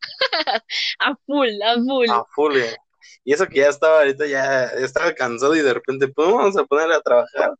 a 1.00 1.16
full, 1.26 1.60
a 1.62 1.74
full. 1.74 2.10
A 2.10 2.24
full, 2.32 2.56
eh. 2.58 2.76
Y 3.24 3.32
eso 3.32 3.46
que 3.46 3.60
ya 3.60 3.68
estaba 3.68 3.98
ahorita, 3.98 4.26
ya, 4.26 4.64
estaba 4.64 5.12
cansado 5.14 5.54
y 5.54 5.60
de 5.60 5.74
repente, 5.74 6.08
pues 6.08 6.28
vamos 6.28 6.56
a 6.56 6.64
ponerle 6.64 6.96
a 6.96 7.00
trabajar. 7.00 7.54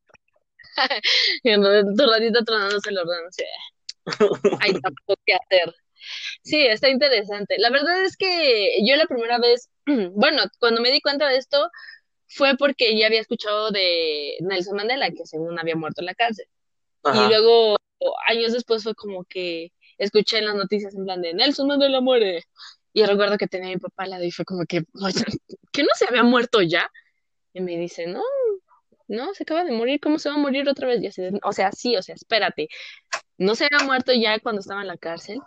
y 1.42 1.54
tu 1.54 2.10
ratito 2.10 2.44
tronándose 2.44 2.90
los 2.90 3.06
dedos, 3.36 4.58
hay 4.60 4.72
tampoco 4.80 5.20
que 5.24 5.34
hacer. 5.34 5.74
Sí, 6.42 6.66
está 6.66 6.88
interesante. 6.88 7.56
La 7.58 7.70
verdad 7.70 8.02
es 8.02 8.16
que 8.16 8.84
yo 8.84 8.96
la 8.96 9.06
primera 9.06 9.38
vez, 9.38 9.68
bueno, 9.86 10.42
cuando 10.58 10.80
me 10.80 10.90
di 10.90 11.00
cuenta 11.00 11.28
de 11.28 11.36
esto, 11.36 11.70
fue 12.26 12.56
porque 12.56 12.98
ya 12.98 13.06
había 13.06 13.20
escuchado 13.20 13.70
de 13.70 14.36
Nelson 14.40 14.76
Mandela, 14.76 15.10
que 15.10 15.26
según 15.26 15.58
había 15.58 15.76
muerto 15.76 16.00
en 16.00 16.06
la 16.06 16.14
cárcel. 16.14 16.46
Y 17.04 17.28
luego, 17.28 17.76
años 18.26 18.52
después, 18.52 18.82
fue 18.82 18.94
como 18.94 19.24
que 19.24 19.72
escuché 19.98 20.38
en 20.38 20.46
las 20.46 20.54
noticias 20.54 20.94
en 20.94 21.04
plan 21.04 21.20
de 21.20 21.34
Nelson 21.34 21.66
Mandela 21.66 22.00
muere. 22.00 22.44
Y 22.92 23.04
recuerdo 23.04 23.38
que 23.38 23.46
tenía 23.46 23.68
a 23.68 23.74
mi 23.74 23.78
papá 23.78 24.04
al 24.04 24.10
lado 24.10 24.24
y 24.24 24.30
fue 24.30 24.44
como 24.44 24.64
que, 24.64 24.84
¿que 25.72 25.82
no 25.82 25.88
se 25.94 26.06
había 26.06 26.22
muerto 26.22 26.62
ya? 26.62 26.90
Y 27.54 27.60
me 27.60 27.76
dice, 27.76 28.06
no, 28.06 28.22
no, 29.08 29.34
se 29.34 29.42
acaba 29.42 29.64
de 29.64 29.72
morir, 29.72 30.00
¿cómo 30.00 30.18
se 30.18 30.28
va 30.28 30.36
a 30.36 30.38
morir 30.38 30.68
otra 30.68 30.88
vez? 30.88 31.02
Y 31.02 31.06
así, 31.06 31.22
o 31.42 31.52
sea, 31.52 31.72
sí, 31.72 31.96
o 31.96 32.02
sea, 32.02 32.14
espérate, 32.14 32.68
no 33.38 33.54
se 33.54 33.66
había 33.66 33.84
muerto 33.86 34.12
ya 34.12 34.38
cuando 34.40 34.60
estaba 34.60 34.82
en 34.82 34.88
la 34.88 34.96
cárcel, 34.96 35.38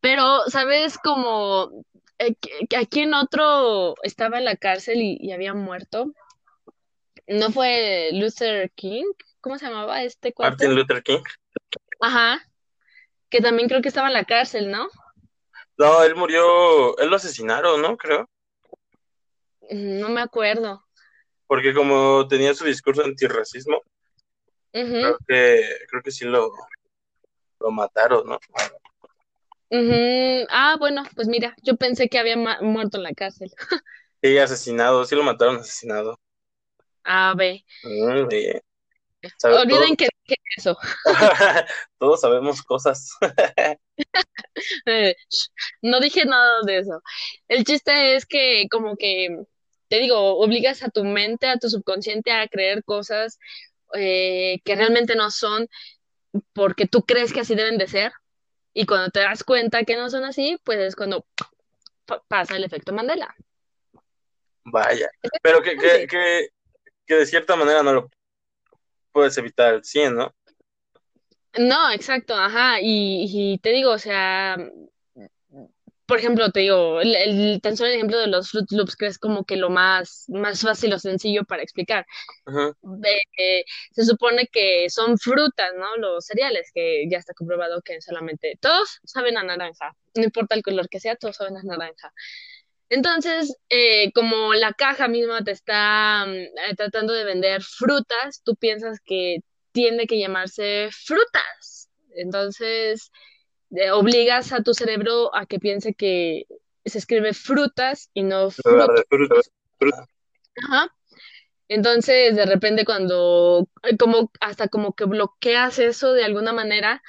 pero, 0.00 0.42
¿sabes? 0.48 0.98
Como, 0.98 1.70
eh, 2.18 2.34
¿a 2.76 2.86
quién 2.86 3.14
otro 3.14 3.94
estaba 4.02 4.38
en 4.38 4.44
la 4.44 4.56
cárcel 4.56 4.98
y, 5.00 5.32
había 5.32 5.54
muerto? 5.54 6.12
¿No 7.26 7.50
fue 7.50 8.10
Luther 8.12 8.70
King? 8.72 9.04
¿Cómo 9.40 9.58
se 9.58 9.66
llamaba 9.66 10.02
este 10.02 10.32
cuarto? 10.32 10.64
Martin 10.64 10.76
Luther 10.76 11.02
King. 11.02 11.22
Ajá, 12.00 12.40
que 13.30 13.40
también 13.40 13.68
creo 13.68 13.82
que 13.82 13.88
estaba 13.88 14.08
en 14.08 14.14
la 14.14 14.24
cárcel, 14.24 14.70
¿no? 14.70 14.88
No, 15.78 16.02
él 16.02 16.16
murió, 16.16 16.96
él 16.98 17.10
lo 17.10 17.16
asesinaron, 17.16 17.82
¿no? 17.82 17.96
Creo. 17.96 18.28
No 19.70 20.08
me 20.08 20.20
acuerdo. 20.20 20.84
Porque 21.46 21.74
como 21.74 22.26
tenía 22.28 22.54
su 22.54 22.64
discurso 22.64 23.02
antirracismo, 23.04 23.80
creo 24.72 25.18
que 25.26 25.62
creo 25.88 26.02
que 26.02 26.10
sí 26.10 26.24
lo, 26.24 26.50
lo 27.60 27.70
mataron, 27.70 28.26
¿no? 28.26 28.38
Ah, 30.50 30.76
bueno, 30.78 31.04
pues 31.14 31.28
mira, 31.28 31.54
yo 31.62 31.76
pensé 31.76 32.08
que 32.08 32.18
había 32.18 32.36
muerto 32.36 32.96
en 32.96 33.02
la 33.02 33.12
cárcel. 33.12 33.52
sí, 34.22 34.38
asesinado, 34.38 35.04
sí 35.04 35.14
lo 35.14 35.22
mataron 35.22 35.56
asesinado. 35.56 36.18
Ah, 37.04 37.34
ve. 37.36 37.64
Mm, 37.84 38.28
Olviden 39.44 39.96
que 39.96 40.08
dije 40.24 40.40
eso. 40.56 40.76
Todos 41.98 42.20
sabemos 42.20 42.62
cosas. 42.62 43.10
no 45.82 46.00
dije 46.00 46.24
nada 46.24 46.60
de 46.64 46.78
eso. 46.78 47.02
El 47.48 47.64
chiste 47.64 48.16
es 48.16 48.26
que 48.26 48.66
como 48.70 48.96
que, 48.96 49.44
te 49.88 49.98
digo, 49.98 50.38
obligas 50.38 50.82
a 50.82 50.90
tu 50.90 51.04
mente, 51.04 51.46
a 51.46 51.58
tu 51.58 51.68
subconsciente 51.68 52.32
a 52.32 52.48
creer 52.48 52.84
cosas 52.84 53.38
eh, 53.94 54.60
que 54.64 54.74
realmente 54.74 55.14
no 55.14 55.30
son 55.30 55.68
porque 56.52 56.86
tú 56.86 57.02
crees 57.04 57.32
que 57.32 57.40
así 57.40 57.54
deben 57.54 57.78
de 57.78 57.86
ser. 57.86 58.12
Y 58.74 58.84
cuando 58.84 59.10
te 59.10 59.20
das 59.20 59.42
cuenta 59.42 59.84
que 59.84 59.96
no 59.96 60.10
son 60.10 60.24
así, 60.24 60.58
pues 60.64 60.78
es 60.80 60.96
cuando 60.96 61.24
pasa 62.28 62.56
el 62.56 62.64
efecto 62.64 62.92
Mandela. 62.92 63.34
Vaya, 64.64 65.08
pero 65.42 65.62
que, 65.62 65.76
que, 65.76 66.06
que, 66.06 66.48
que 67.06 67.14
de 67.14 67.26
cierta 67.26 67.54
manera 67.54 67.82
no 67.82 67.92
lo 67.92 68.10
puedes 69.16 69.38
evitar 69.38 69.72
el 69.72 69.82
100, 69.82 70.14
¿no? 70.14 70.34
No, 71.56 71.90
exacto, 71.90 72.34
ajá, 72.34 72.80
y, 72.82 73.58
te 73.62 73.70
digo, 73.70 73.92
o 73.92 73.98
sea, 73.98 74.58
por 76.04 76.18
ejemplo, 76.18 76.50
te 76.50 76.60
digo, 76.60 77.00
el, 77.00 77.58
tan 77.62 77.78
solo 77.78 77.88
el 77.88 77.96
ejemplo 77.96 78.18
de 78.18 78.26
los 78.26 78.50
Fruit 78.50 78.70
Loops, 78.72 78.94
que 78.94 79.06
es 79.06 79.18
como 79.18 79.46
que 79.46 79.56
lo 79.56 79.70
más, 79.70 80.26
más 80.28 80.60
fácil 80.60 80.92
o 80.92 80.98
sencillo 80.98 81.44
para 81.44 81.62
explicar. 81.62 82.04
se 83.92 84.04
supone 84.04 84.48
que 84.48 84.90
son 84.90 85.16
frutas, 85.16 85.72
¿no? 85.78 85.96
Los 85.96 86.26
cereales, 86.26 86.70
que 86.74 87.08
ya 87.10 87.16
está 87.16 87.32
comprobado 87.32 87.80
que 87.80 88.02
solamente 88.02 88.58
todos 88.60 89.00
saben 89.04 89.38
a 89.38 89.42
naranja, 89.42 89.96
no 90.14 90.24
importa 90.24 90.56
el 90.56 90.62
color 90.62 90.90
que 90.90 91.00
sea, 91.00 91.16
todos 91.16 91.36
saben 91.36 91.56
a 91.56 91.62
naranja. 91.62 92.12
Entonces, 92.88 93.56
eh, 93.68 94.12
como 94.12 94.54
la 94.54 94.72
caja 94.72 95.08
misma 95.08 95.42
te 95.42 95.50
está 95.50 96.24
mm, 96.26 96.30
eh, 96.30 96.74
tratando 96.76 97.12
de 97.12 97.24
vender 97.24 97.62
frutas, 97.62 98.42
tú 98.44 98.54
piensas 98.56 99.00
que 99.04 99.38
tiene 99.72 100.06
que 100.06 100.18
llamarse 100.18 100.88
frutas. 100.92 101.90
Entonces, 102.14 103.10
eh, 103.70 103.90
obligas 103.90 104.52
a 104.52 104.62
tu 104.62 104.72
cerebro 104.72 105.34
a 105.34 105.46
que 105.46 105.58
piense 105.58 105.94
que 105.94 106.46
se 106.84 106.98
escribe 106.98 107.34
frutas 107.34 108.10
y 108.14 108.22
no 108.22 108.50
frutas. 108.50 109.50
Ajá. 110.64 110.94
Entonces, 111.68 112.36
de 112.36 112.46
repente 112.46 112.84
cuando, 112.84 113.68
como, 113.98 114.30
hasta 114.40 114.68
como 114.68 114.94
que 114.94 115.04
bloqueas 115.04 115.80
eso 115.80 116.12
de 116.12 116.24
alguna 116.24 116.52
manera 116.52 117.02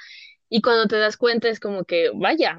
y 0.48 0.62
cuando 0.62 0.88
te 0.88 0.96
das 0.96 1.16
cuenta 1.16 1.48
es 1.48 1.60
como 1.60 1.84
que, 1.84 2.10
vaya, 2.12 2.58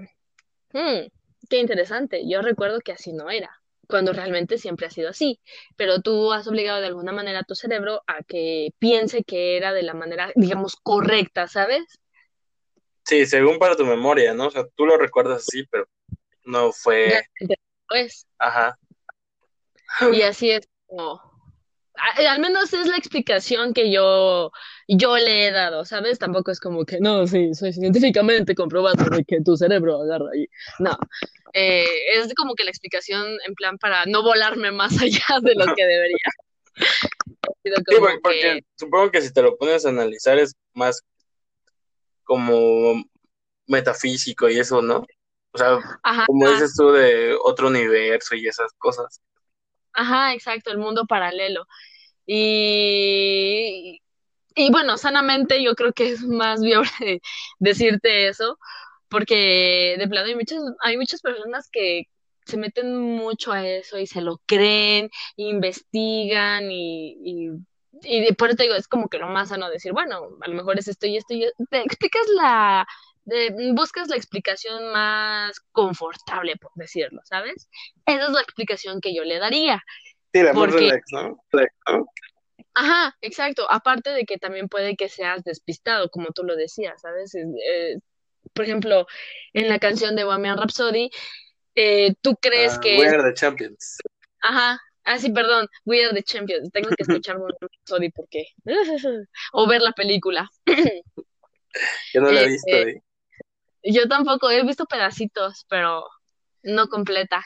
hmm, 0.72 1.08
Qué 1.50 1.58
interesante. 1.58 2.22
Yo 2.30 2.42
recuerdo 2.42 2.80
que 2.80 2.92
así 2.92 3.12
no 3.12 3.30
era, 3.30 3.50
cuando 3.88 4.14
realmente 4.14 4.58
siempre 4.58 4.86
ha 4.86 4.92
sido 4.92 5.10
así. 5.10 5.40
Pero 5.76 6.02
tú 6.02 6.32
has 6.32 6.48
obligado 6.48 6.80
de 6.80 6.88
alguna 6.88 7.12
manera 7.12 7.40
a 7.40 7.44
tu 7.44 7.56
cerebro 7.56 8.04
a 8.08 8.24
que 8.24 8.70
piense 8.78 9.24
que 9.24 9.58
era 9.58 9.74
de 9.74 9.84
la 9.84 9.96
manera, 9.96 10.32
digamos, 10.36 10.76
correcta, 10.76 11.48
¿sabes? 11.48 11.84
Sí, 13.04 13.26
según 13.26 13.58
para 13.58 13.76
tu 13.76 13.86
memoria, 13.86 14.34
¿no? 14.36 14.48
O 14.48 14.52
sea, 14.52 14.68
tú 14.76 14.86
lo 14.86 14.96
recuerdas 14.98 15.44
así, 15.48 15.66
pero 15.72 15.88
no 16.46 16.72
fue. 16.72 17.20
Ajá. 18.38 18.78
Y 20.14 20.22
así 20.22 20.52
es 20.52 20.70
como. 20.86 21.29
Al 22.28 22.40
menos 22.40 22.74
es 22.74 22.88
la 22.88 22.98
explicación 22.98 23.74
que 23.74 23.92
yo, 23.92 24.52
yo 24.88 25.18
le 25.18 25.48
he 25.48 25.52
dado, 25.52 25.86
¿sabes? 25.86 26.20
Tampoco 26.20 26.52
es 26.52 26.60
como 26.60 26.86
que, 26.86 27.00
no, 27.00 27.28
sí, 27.28 27.54
soy 27.54 27.74
científicamente 27.74 28.56
comprobado 28.56 29.06
de 29.10 29.24
que 29.24 29.42
tu 29.42 29.56
cerebro 29.58 30.02
agarra 30.02 30.28
ahí. 30.34 30.48
No. 30.80 30.98
Eh, 31.54 31.86
es 32.14 32.34
como 32.36 32.56
que 32.56 32.64
la 32.64 32.70
explicación 32.70 33.38
en 33.46 33.54
plan 33.56 33.78
para 33.78 34.06
no 34.06 34.24
volarme 34.24 34.72
más 34.72 34.92
allá 35.02 35.26
de 35.42 35.56
lo 35.56 35.74
que 35.76 35.86
debería. 35.86 36.18
Sí, 37.64 37.96
porque, 38.22 38.64
supongo 38.76 39.12
que 39.12 39.22
si 39.22 39.34
te 39.34 39.42
lo 39.42 39.58
pones 39.58 39.86
a 39.86 39.90
analizar 39.90 40.38
es 40.38 40.56
más 40.74 41.02
como 42.24 43.04
metafísico 43.68 44.50
y 44.50 44.60
eso, 44.60 44.82
¿no? 44.82 45.06
O 45.52 45.58
sea, 45.58 45.80
como 46.28 46.50
dices 46.50 46.76
tú, 46.76 46.92
de 46.92 47.36
otro 47.44 47.68
universo 47.68 48.36
y 48.36 48.48
esas 48.48 48.72
cosas. 48.78 49.20
Ajá, 49.94 50.34
exacto, 50.34 50.72
el 50.72 50.78
mundo 50.78 51.06
paralelo. 51.06 51.66
Y, 52.26 54.02
y 54.56 54.72
bueno, 54.72 54.98
sanamente 54.98 55.64
yo 55.64 55.76
creo 55.76 55.94
que 55.94 56.12
es 56.12 56.24
más 56.24 56.62
viable 56.62 56.90
decirte 57.60 58.28
eso, 58.30 58.60
porque 59.10 59.96
de 60.00 60.08
plano 60.10 60.28
hay 60.30 60.36
muchas, 60.36 60.62
hay 60.82 60.98
muchas 60.98 61.22
personas 61.22 61.70
que 61.72 62.04
se 62.46 62.58
meten 62.58 62.98
mucho 63.00 63.52
a 63.54 63.68
eso 63.68 64.00
y 64.00 64.08
se 64.08 64.22
lo 64.22 64.42
creen, 64.48 65.10
investigan 65.38 66.72
y, 66.72 67.16
y, 67.24 67.52
y 68.04 68.34
por 68.36 68.50
eso 68.50 68.58
te 68.58 68.64
digo, 68.64 68.76
es 68.76 68.88
como 68.88 69.10
que 69.10 69.20
lo 69.20 69.28
más 69.30 69.50
sano 69.50 69.70
decir, 69.70 69.94
bueno, 69.94 70.30
a 70.42 70.48
lo 70.50 70.56
mejor 70.56 70.80
es 70.80 70.88
esto 70.88 71.08
y 71.08 71.18
esto 71.18 71.34
y 71.34 71.46
te 71.70 71.82
explicas 71.82 72.24
la, 72.36 72.88
buscas 73.74 74.08
la 74.08 74.16
explicación 74.16 74.92
más 74.92 75.60
confortable, 75.72 76.56
por 76.58 76.72
decirlo, 76.76 77.22
¿sabes? 77.26 77.70
Esa 78.06 78.26
es 78.26 78.32
la 78.32 78.42
explicación 78.42 79.02
que 79.02 79.14
yo 79.14 79.24
le 79.24 79.40
daría. 79.40 79.84
Sí, 80.34 80.44
la 80.44 80.54
más 80.54 80.72
relax, 80.72 81.04
¿no? 81.12 81.44
Ajá, 82.74 83.16
exacto. 83.22 83.70
Aparte 83.70 84.12
de 84.12 84.26
que 84.26 84.38
también 84.38 84.68
puede 84.70 84.96
que 84.96 85.10
seas 85.10 85.44
despistado, 85.44 86.10
como 86.10 86.28
tú 86.30 86.44
lo 86.44 86.56
decías, 86.56 87.02
¿sabes? 87.02 87.34
por 88.54 88.66
ejemplo, 88.66 89.06
en 89.54 89.70
la 89.70 89.80
canción 89.80 90.16
de 90.16 90.24
Bohemian 90.24 90.58
Rhapsody, 90.58 91.10
eh, 91.76 92.16
tú 92.22 92.36
crees 92.42 92.78
uh, 92.78 92.80
que... 92.80 92.98
We 92.98 93.08
are 93.08 93.24
the 93.24 93.34
champions. 93.34 93.98
Ajá. 94.42 94.80
Ah, 95.04 95.18
sí, 95.18 95.32
perdón. 95.32 95.68
We 95.86 96.04
are 96.04 96.14
the 96.14 96.24
champions. 96.24 96.72
Tengo 96.72 96.90
que 96.90 97.04
escuchar 97.04 97.38
Bohemian 97.38 97.58
Rhapsody 97.62 98.12
porque... 98.12 98.48
o 99.54 99.68
ver 99.68 99.82
la 99.82 99.92
película. 99.92 100.50
Yo 102.14 102.22
no 102.22 102.32
la 102.32 102.42
he 102.44 102.48
visto. 102.48 102.76
Eh, 102.76 102.90
eh. 102.90 103.02
Yo 103.84 104.08
tampoco, 104.08 104.50
he 104.50 104.64
visto 104.64 104.86
pedacitos, 104.86 105.66
pero 105.70 106.06
no 106.64 106.88
completa. 106.88 107.44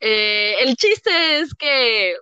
Eh, 0.00 0.62
el 0.62 0.76
chiste 0.76 1.40
es 1.40 1.54
que 1.54 2.16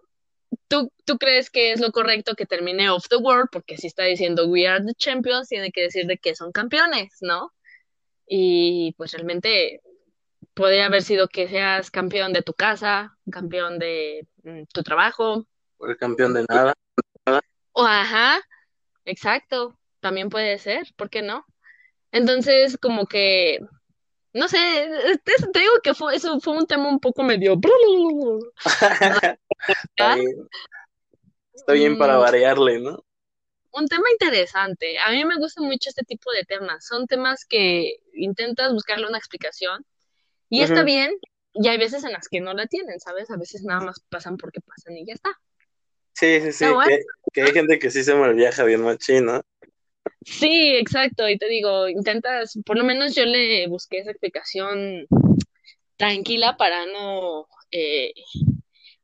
tú, 0.68 0.90
tú 1.04 1.18
crees 1.18 1.50
que 1.50 1.72
es 1.72 1.80
lo 1.80 1.92
correcto 1.92 2.35
que 2.35 2.46
termine 2.46 2.90
Off 2.90 3.09
the 3.09 3.16
World, 3.16 3.48
porque 3.52 3.76
si 3.76 3.87
está 3.87 4.04
diciendo 4.04 4.46
We 4.48 4.66
are 4.66 4.85
the 4.85 4.94
champions, 4.94 5.48
tiene 5.48 5.70
que 5.70 5.82
decir 5.82 6.06
de 6.06 6.18
que 6.18 6.35
son 6.35 6.52
campeones, 6.52 7.16
¿no? 7.20 7.52
Y 8.26 8.94
pues 8.96 9.12
realmente 9.12 9.80
podría 10.54 10.87
haber 10.87 11.02
sido 11.02 11.28
que 11.28 11.48
seas 11.48 11.90
campeón 11.90 12.32
de 12.32 12.42
tu 12.42 12.54
casa, 12.54 13.16
campeón 13.30 13.78
de 13.78 14.26
mm, 14.42 14.62
tu 14.72 14.82
trabajo. 14.82 15.46
O 15.78 15.87
el 15.87 15.96
campeón 15.96 16.35
de 16.35 16.44
nada. 16.48 16.74
O 17.72 17.85
ajá, 17.85 18.40
exacto, 19.04 19.78
también 20.00 20.30
puede 20.30 20.59
ser, 20.59 20.87
¿por 20.96 21.11
qué 21.11 21.20
no? 21.20 21.44
Entonces, 22.16 22.79
como 22.81 23.07
que, 23.07 23.61
no 24.33 24.48
sé, 24.48 24.59
te, 25.22 25.61
digo 25.61 25.72
que 25.83 25.92
fue, 25.92 26.16
eso 26.16 26.40
fue 26.40 26.57
un 26.57 26.66
tema 26.66 26.88
un 26.88 26.98
poco 26.98 27.22
medio... 27.22 27.59
Está 29.68 30.14
bien, 30.14 30.48
Está 31.52 31.72
bien 31.74 31.98
para 31.98 32.16
mm. 32.16 32.20
variarle, 32.20 32.81
¿no? 32.81 33.05
Un 33.72 33.87
tema 33.87 34.05
interesante. 34.11 34.98
A 34.98 35.11
mí 35.11 35.24
me 35.26 35.37
gusta 35.37 35.61
mucho 35.61 35.90
este 35.90 36.05
tipo 36.05 36.31
de 36.33 36.44
temas. 36.44 36.87
Son 36.87 37.07
temas 37.07 37.44
que 37.44 37.96
intentas 38.14 38.72
buscarle 38.72 39.07
una 39.07 39.18
explicación 39.18 39.85
y 40.48 40.62
está 40.62 40.85
bien, 40.85 41.12
y 41.52 41.68
hay 41.68 41.76
veces 41.76 42.02
en 42.05 42.12
las 42.12 42.29
que 42.29 42.40
no 42.40 42.55
la 42.55 42.66
tienen, 42.66 42.98
¿sabes? 42.98 43.31
A 43.31 43.37
veces 43.37 43.62
nada 43.62 43.81
más 43.81 44.00
pasan 44.09 44.38
porque 44.38 44.61
pasan 44.61 44.96
y 44.96 45.05
ya 45.05 45.14
está. 45.14 45.31
Sí, 46.14 46.40
sí, 46.40 46.52
sí. 46.52 46.64
Que, 47.35 47.42
hay 47.42 47.52
gente 47.52 47.79
que 47.79 47.90
sí 47.90 48.02
se 48.02 48.14
me 48.14 48.33
viaja 48.33 48.64
bien 48.64 48.81
machín, 48.81 49.26
¿no? 49.26 49.42
Sí, 50.26 50.76
exacto. 50.76 51.28
Y 51.28 51.38
te 51.38 51.48
digo, 51.48 51.88
intentas, 51.88 52.58
por 52.66 52.76
lo 52.76 52.84
menos 52.84 53.14
yo 53.14 53.24
le 53.24 53.66
busqué 53.68 53.98
esa 53.98 54.10
explicación 54.10 55.06
tranquila 55.96 56.56
para 56.56 56.84
no 56.86 57.46
eh, 57.70 58.12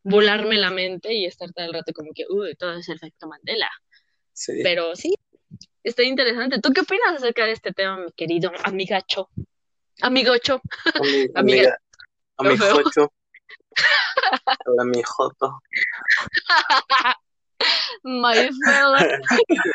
volarme 0.02 0.58
la 0.58 0.70
mente 0.70 1.14
y 1.14 1.24
estar 1.24 1.50
todo 1.52 1.64
el 1.64 1.72
rato 1.72 1.92
como 1.94 2.10
que, 2.12 2.24
uy, 2.28 2.54
todo 2.56 2.74
es 2.74 2.88
el 2.88 2.96
efecto 2.96 3.28
Mandela. 3.28 3.70
Sí. 4.32 4.60
Pero 4.64 4.96
sí, 4.96 5.14
está 5.84 6.02
interesante. 6.02 6.60
¿Tú 6.60 6.72
qué 6.72 6.80
opinas 6.80 7.14
acerca 7.16 7.46
de 7.46 7.52
este 7.52 7.72
tema, 7.72 7.98
mi 7.98 8.12
querido 8.12 8.50
amigacho? 8.64 9.30
Amigocho. 10.00 10.60
Amiga. 11.36 11.78
Amigocho. 12.36 13.12
Hola, 14.66 14.84
mi 14.84 15.02
joto. 15.04 15.60
My. 18.02 18.50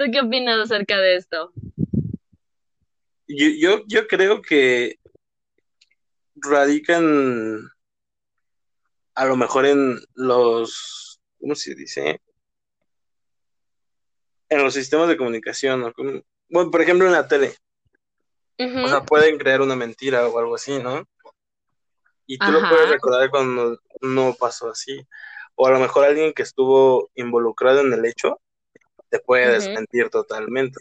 ¿Tú 0.00 0.06
qué 0.10 0.20
opinas 0.20 0.58
acerca 0.58 0.96
de 0.96 1.16
esto? 1.16 1.52
Yo, 3.28 3.48
yo, 3.58 3.82
yo 3.86 4.06
creo 4.06 4.40
que 4.40 4.98
radican 6.36 7.68
a 9.14 9.26
lo 9.26 9.36
mejor 9.36 9.66
en 9.66 9.98
los, 10.14 11.20
¿cómo 11.38 11.54
se 11.54 11.74
dice? 11.74 12.18
En 14.48 14.62
los 14.62 14.72
sistemas 14.72 15.06
de 15.08 15.18
comunicación, 15.18 15.82
¿no? 15.82 15.92
Bueno, 16.48 16.70
por 16.70 16.80
ejemplo, 16.80 17.06
en 17.06 17.12
la 17.12 17.28
tele. 17.28 17.54
O 18.82 18.88
sea, 18.88 19.04
pueden 19.04 19.36
crear 19.36 19.60
una 19.60 19.76
mentira 19.76 20.26
o 20.26 20.38
algo 20.38 20.54
así, 20.54 20.78
¿no? 20.78 21.06
Y 22.26 22.38
tú 22.38 22.50
lo 22.50 22.66
puedes 22.66 22.88
recordar 22.88 23.28
cuando 23.28 23.78
no 24.00 24.34
pasó 24.40 24.70
así. 24.70 25.06
O 25.56 25.66
a 25.66 25.72
lo 25.72 25.78
mejor 25.78 26.06
alguien 26.06 26.32
que 26.32 26.42
estuvo 26.42 27.10
involucrado 27.16 27.80
en 27.82 27.92
el 27.92 28.06
hecho 28.06 28.40
te 29.10 29.18
puede 29.18 29.52
desmentir 29.52 30.08
totalmente. 30.08 30.80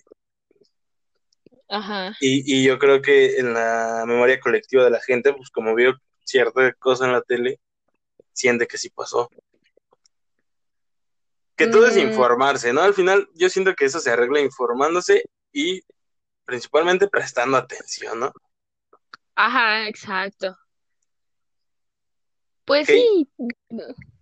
Ajá. 1.68 2.16
Y, 2.20 2.62
y 2.62 2.64
yo 2.64 2.80
creo 2.80 3.02
que 3.02 3.38
en 3.38 3.54
la 3.54 4.04
memoria 4.08 4.40
colectiva 4.40 4.84
de 4.84 4.92
la 4.92 5.02
gente, 5.02 5.34
pues 5.34 5.50
como 5.50 5.76
vio 5.76 5.94
cierta 6.24 6.74
cosa 6.74 7.06
en 7.06 7.14
la 7.14 7.22
tele, 7.22 7.60
siente 8.34 8.68
que 8.68 8.78
sí 8.78 8.90
pasó. 8.90 9.30
Que 11.56 11.68
todo 11.68 11.88
es 11.88 11.98
mm. 11.98 12.12
informarse, 12.12 12.72
¿no? 12.72 12.82
Al 12.82 12.94
final 12.94 13.28
yo 13.34 13.50
siento 13.50 13.76
que 13.76 13.86
eso 13.86 14.00
se 14.00 14.12
arregla 14.12 14.40
informándose 14.40 15.24
y 15.52 15.82
principalmente 16.46 17.08
prestando 17.08 17.58
atención, 17.58 18.20
¿no? 18.20 18.32
Ajá, 19.36 19.88
exacto. 19.88 20.58
Pues 22.66 22.88
sí. 22.88 23.30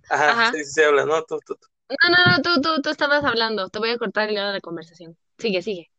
Ajá, 0.10 0.52
sí, 0.52 0.64
sí, 0.64 0.82
habla, 0.82 1.06
¿no? 1.06 1.24
Tú, 1.24 1.38
tú, 1.46 1.56
tú. 1.56 1.68
No, 1.90 2.10
no, 2.10 2.32
no, 2.32 2.42
tú, 2.42 2.62
tú, 2.62 2.82
tú 2.82 2.90
estabas 2.90 3.24
hablando. 3.24 3.70
Te 3.70 3.80
voy 3.80 3.92
a 3.92 3.98
cortar 3.98 4.30
el 4.30 4.36
lado 4.36 4.48
de 4.50 4.56
la 4.56 4.62
conversación. 4.62 5.18
Sigue, 5.38 5.62
sigue. 5.62 5.90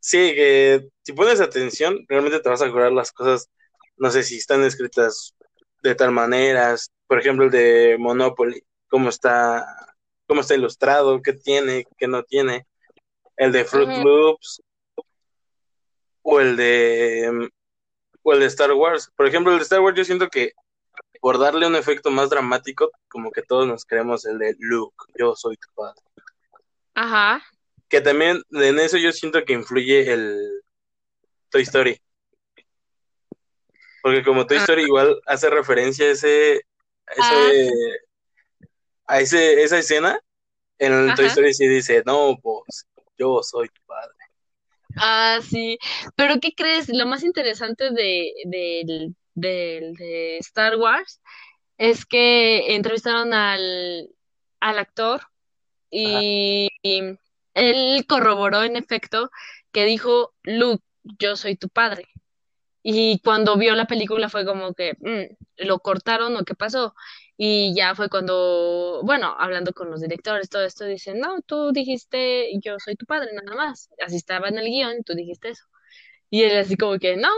Sí, 0.00 0.34
que 0.34 0.88
si 1.02 1.12
pones 1.12 1.40
atención, 1.40 2.04
realmente 2.08 2.40
te 2.40 2.48
vas 2.48 2.60
a 2.60 2.66
acordar 2.66 2.92
las 2.92 3.12
cosas, 3.12 3.48
no 3.96 4.10
sé 4.10 4.24
si 4.24 4.36
están 4.36 4.62
escritas 4.64 5.34
de 5.82 5.94
tal 5.94 6.10
manera, 6.10 6.74
por 7.06 7.18
ejemplo, 7.18 7.44
el 7.44 7.50
de 7.50 7.96
Monopoly, 7.98 8.62
cómo 8.88 9.08
está, 9.08 9.64
cómo 10.26 10.40
está 10.40 10.54
ilustrado, 10.54 11.22
qué 11.22 11.32
tiene, 11.32 11.86
qué 11.96 12.08
no 12.08 12.22
tiene. 12.24 12.66
El 13.36 13.52
de 13.52 13.64
Fruit 13.64 13.88
Loops, 14.02 14.60
o 16.22 16.40
el 16.40 16.56
de 16.56 17.50
o 18.22 18.32
el 18.32 18.40
de 18.40 18.46
Star 18.46 18.72
Wars. 18.72 19.10
Por 19.16 19.26
ejemplo, 19.26 19.52
el 19.52 19.58
de 19.58 19.64
Star 19.64 19.80
Wars 19.80 19.96
yo 19.96 20.04
siento 20.04 20.28
que 20.28 20.52
por 21.22 21.38
darle 21.38 21.68
un 21.68 21.76
efecto 21.76 22.10
más 22.10 22.30
dramático, 22.30 22.90
como 23.08 23.30
que 23.30 23.42
todos 23.42 23.64
nos 23.64 23.84
creemos 23.84 24.26
el 24.26 24.40
de 24.40 24.56
Luke, 24.58 24.96
yo 25.16 25.36
soy 25.36 25.56
tu 25.56 25.68
padre. 25.72 26.02
Ajá. 26.94 27.40
Que 27.88 28.00
también 28.00 28.42
en 28.50 28.80
eso 28.80 28.96
yo 28.96 29.12
siento 29.12 29.44
que 29.44 29.52
influye 29.52 30.12
el 30.12 30.64
Toy 31.48 31.62
Story. 31.62 31.96
Porque 34.02 34.24
como 34.24 34.48
Toy 34.48 34.56
Story 34.56 34.82
igual 34.82 35.22
hace 35.26 35.48
referencia 35.48 36.06
a 36.06 36.10
ese, 36.10 36.62
a, 37.06 37.12
ese, 37.12 37.70
ah. 37.70 39.14
a 39.14 39.20
ese, 39.20 39.62
esa 39.62 39.78
escena, 39.78 40.18
en 40.76 40.92
el 40.92 41.14
Toy 41.14 41.26
Story 41.26 41.54
sí 41.54 41.68
dice, 41.68 42.02
no, 42.04 42.36
pues 42.42 42.88
yo 43.16 43.44
soy 43.44 43.68
tu 43.68 43.80
padre. 43.86 44.16
Ah, 44.96 45.38
sí. 45.48 45.78
Pero 46.16 46.40
¿qué 46.40 46.52
crees? 46.52 46.88
Lo 46.88 47.06
más 47.06 47.22
interesante 47.22 47.92
de, 47.92 49.14
de, 49.34 49.92
de 49.98 50.38
Star 50.38 50.76
Wars 50.76 51.20
es 51.78 52.06
que 52.06 52.74
entrevistaron 52.74 53.34
al, 53.34 54.08
al 54.60 54.78
actor 54.78 55.22
y, 55.90 56.68
él 57.54 58.06
corroboró 58.08 58.62
en 58.62 58.76
efecto 58.76 59.30
que 59.72 59.84
dijo 59.84 60.32
Luke, 60.42 60.82
yo 61.18 61.36
soy 61.36 61.56
tu 61.56 61.68
padre. 61.68 62.06
Y 62.82 63.20
cuando 63.20 63.56
vio 63.58 63.74
la 63.74 63.86
película 63.86 64.28
fue 64.28 64.46
como 64.46 64.74
que, 64.74 64.94
mm, 65.00 65.66
¿lo 65.66 65.80
cortaron 65.80 66.36
o 66.36 66.44
qué 66.44 66.54
pasó? 66.54 66.94
Y 67.36 67.74
ya 67.76 67.94
fue 67.94 68.08
cuando, 68.08 69.00
bueno, 69.04 69.34
hablando 69.38 69.72
con 69.72 69.90
los 69.90 70.00
directores, 70.00 70.48
todo 70.48 70.64
esto, 70.64 70.84
dicen, 70.86 71.20
no, 71.20 71.42
tú 71.42 71.72
dijiste, 71.72 72.50
yo 72.62 72.76
soy 72.78 72.96
tu 72.96 73.06
padre, 73.06 73.30
nada 73.34 73.56
más. 73.56 73.90
Así 74.04 74.16
estaba 74.16 74.48
en 74.48 74.58
el 74.58 74.66
guion, 74.66 75.04
tú 75.04 75.14
dijiste 75.14 75.50
eso. 75.50 75.64
Y 76.30 76.44
él 76.44 76.58
así 76.58 76.76
como 76.76 76.98
que, 76.98 77.16
no, 77.16 77.28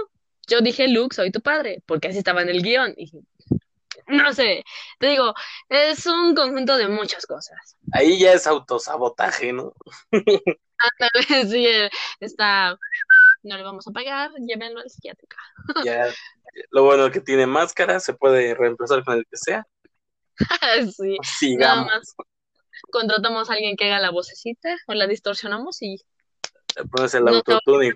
yo 0.48 0.60
dije, 0.60 0.88
Luke, 0.88 1.14
soy 1.14 1.30
tu 1.30 1.40
padre, 1.40 1.82
porque 1.86 2.08
así 2.08 2.18
estaba 2.18 2.42
en 2.42 2.48
el 2.48 2.62
guion. 2.62 2.94
Y 2.96 3.10
no 4.08 4.32
sé, 4.32 4.64
te 4.98 5.08
digo, 5.08 5.34
es 5.68 6.04
un 6.06 6.34
conjunto 6.34 6.76
de 6.76 6.88
muchas 6.88 7.26
cosas. 7.26 7.76
Ahí 7.92 8.18
ya 8.18 8.32
es 8.32 8.46
autosabotaje, 8.46 9.52
¿no? 9.52 9.72
Ándale, 10.78 11.48
sí, 11.48 11.66
está, 12.20 12.76
no 13.42 13.56
le 13.56 13.62
vamos 13.62 13.86
a 13.86 13.92
pagar, 13.92 14.30
llévenlo 14.46 14.80
al 14.80 14.90
psiquiátrico. 14.90 15.36
Ya, 15.84 16.06
lo 16.70 16.84
bueno 16.84 17.10
que 17.10 17.20
tiene 17.20 17.46
máscara, 17.46 18.00
se 18.00 18.14
puede 18.14 18.54
reemplazar 18.54 19.04
con 19.04 19.18
el 19.18 19.24
que 19.30 19.36
sea. 19.36 19.66
sí, 20.96 21.16
Sigamos. 21.22 21.86
nada 21.86 21.98
más 21.98 22.14
contratamos 22.90 23.50
a 23.50 23.54
alguien 23.54 23.76
que 23.76 23.86
haga 23.86 24.00
la 24.00 24.10
vocecita 24.10 24.76
o 24.88 24.94
la 24.94 25.06
distorsionamos 25.06 25.80
y 25.82 25.96
Le 26.76 26.84
pones 26.86 27.14
el 27.14 27.24
No, 27.24 27.36
autotune 27.36 27.94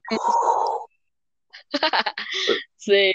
sí, 2.76 3.12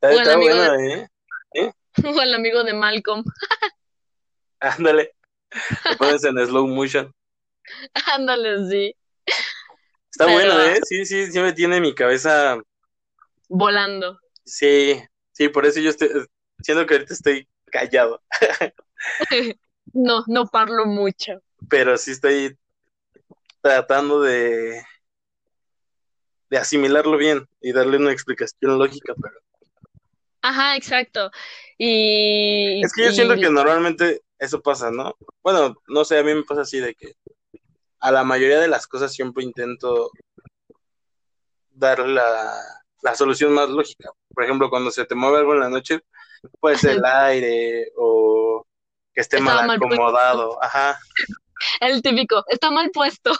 está, 0.00 0.32
amigo, 0.34 0.54
bueno, 0.56 1.08
¿eh? 1.54 1.72
o 2.04 2.20
el 2.22 2.34
amigo 2.34 2.64
de 2.64 2.74
Malcolm, 2.74 3.24
Ándale. 4.60 5.12
Le 5.90 5.96
pones 5.96 6.24
en 6.24 6.38
slow 6.46 6.66
motion. 6.66 7.12
ándale, 8.12 8.68
sí, 8.68 8.94
Está 10.10 10.24
Pero- 10.26 10.32
bueno, 10.32 10.60
¿eh? 10.62 10.80
Sí, 10.84 11.04
sí, 11.06 11.30
sí 11.30 11.38
me 11.40 11.52
tiene 11.52 11.80
mi 11.80 11.94
cabeza. 11.94 12.58
volando. 13.48 14.18
Sí, 14.44 15.00
sí, 15.32 15.48
por 15.48 15.66
eso 15.66 15.80
yo 15.80 15.90
estoy. 15.90 16.08
Siento 16.60 16.86
que 16.86 16.94
ahorita 16.94 17.12
estoy 17.14 17.46
callado, 17.70 18.22
No, 19.92 20.24
no 20.26 20.46
parlo 20.46 20.86
mucho. 20.86 21.40
pero 21.68 21.96
sí 21.98 22.12
estoy 22.12 22.56
tratando 23.60 24.20
de. 24.22 24.82
De 26.50 26.58
asimilarlo 26.58 27.16
bien 27.16 27.46
y 27.60 27.72
darle 27.72 27.96
una 27.98 28.12
explicación 28.12 28.78
lógica, 28.78 29.14
pero. 29.20 29.34
Ajá, 30.42 30.76
exacto. 30.76 31.30
Y, 31.76 32.82
Es 32.84 32.92
que 32.92 33.04
yo 33.04 33.10
y- 33.10 33.14
siento 33.14 33.34
que 33.34 33.50
normalmente 33.50 34.22
eso 34.38 34.60
pasa, 34.62 34.90
¿no? 34.90 35.16
Bueno, 35.42 35.76
no 35.88 36.04
sé, 36.04 36.18
a 36.18 36.22
mí 36.22 36.34
me 36.34 36.44
pasa 36.44 36.60
así 36.62 36.78
de 36.78 36.94
que 36.94 37.14
a 38.00 38.12
la 38.12 38.22
mayoría 38.24 38.60
de 38.60 38.68
las 38.68 38.86
cosas 38.86 39.12
siempre 39.12 39.42
intento 39.42 40.10
dar 41.70 41.98
la, 42.06 42.54
la 43.02 43.14
solución 43.14 43.52
más 43.52 43.68
lógica. 43.68 44.10
Por 44.34 44.44
ejemplo, 44.44 44.70
cuando 44.70 44.90
se 44.90 45.04
te 45.04 45.14
mueve 45.14 45.38
algo 45.38 45.54
en 45.54 45.60
la 45.60 45.68
noche, 45.68 46.00
puede 46.60 46.76
ser 46.78 46.92
el 46.98 47.04
aire 47.04 47.90
o 47.96 48.64
que 49.14 49.20
esté 49.22 49.38
Estaba 49.38 49.62
mal 49.62 49.76
acomodado. 49.76 50.62
Ajá. 50.62 50.98
el 51.80 52.02
típico, 52.02 52.44
está 52.48 52.70
mal 52.70 52.90
puesto. 52.92 53.32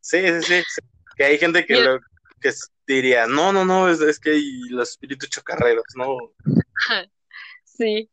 Sí, 0.00 0.20
sí, 0.42 0.62
sí. 0.64 0.80
Que 1.16 1.24
hay 1.24 1.38
gente 1.38 1.64
que, 1.64 1.76
lo, 1.80 2.00
que 2.42 2.52
diría, 2.86 3.26
no, 3.26 3.52
no, 3.52 3.64
no, 3.64 3.88
es, 3.88 4.00
es 4.00 4.18
que 4.18 4.30
hay 4.30 4.60
los 4.68 4.90
espíritus 4.90 5.30
chocarreros, 5.30 5.84
¿no? 5.96 6.16
Sí, 7.64 8.10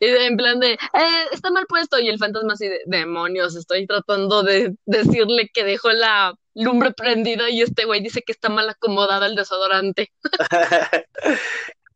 en 0.00 0.36
plan 0.38 0.58
de, 0.58 0.72
eh, 0.72 1.24
está 1.32 1.50
mal 1.50 1.66
puesto, 1.68 1.98
y 2.00 2.08
el 2.08 2.18
fantasma 2.18 2.54
así 2.54 2.66
de, 2.66 2.80
demonios, 2.86 3.54
estoy 3.54 3.86
tratando 3.86 4.42
de 4.42 4.74
decirle 4.86 5.50
que 5.52 5.64
dejó 5.64 5.90
la 5.90 6.34
lumbre 6.54 6.92
prendida 6.92 7.50
y 7.50 7.62
este 7.62 7.84
güey 7.84 8.02
dice 8.02 8.22
que 8.22 8.32
está 8.32 8.48
mal 8.48 8.68
acomodado 8.70 9.26
el 9.26 9.36
desodorante. 9.36 10.12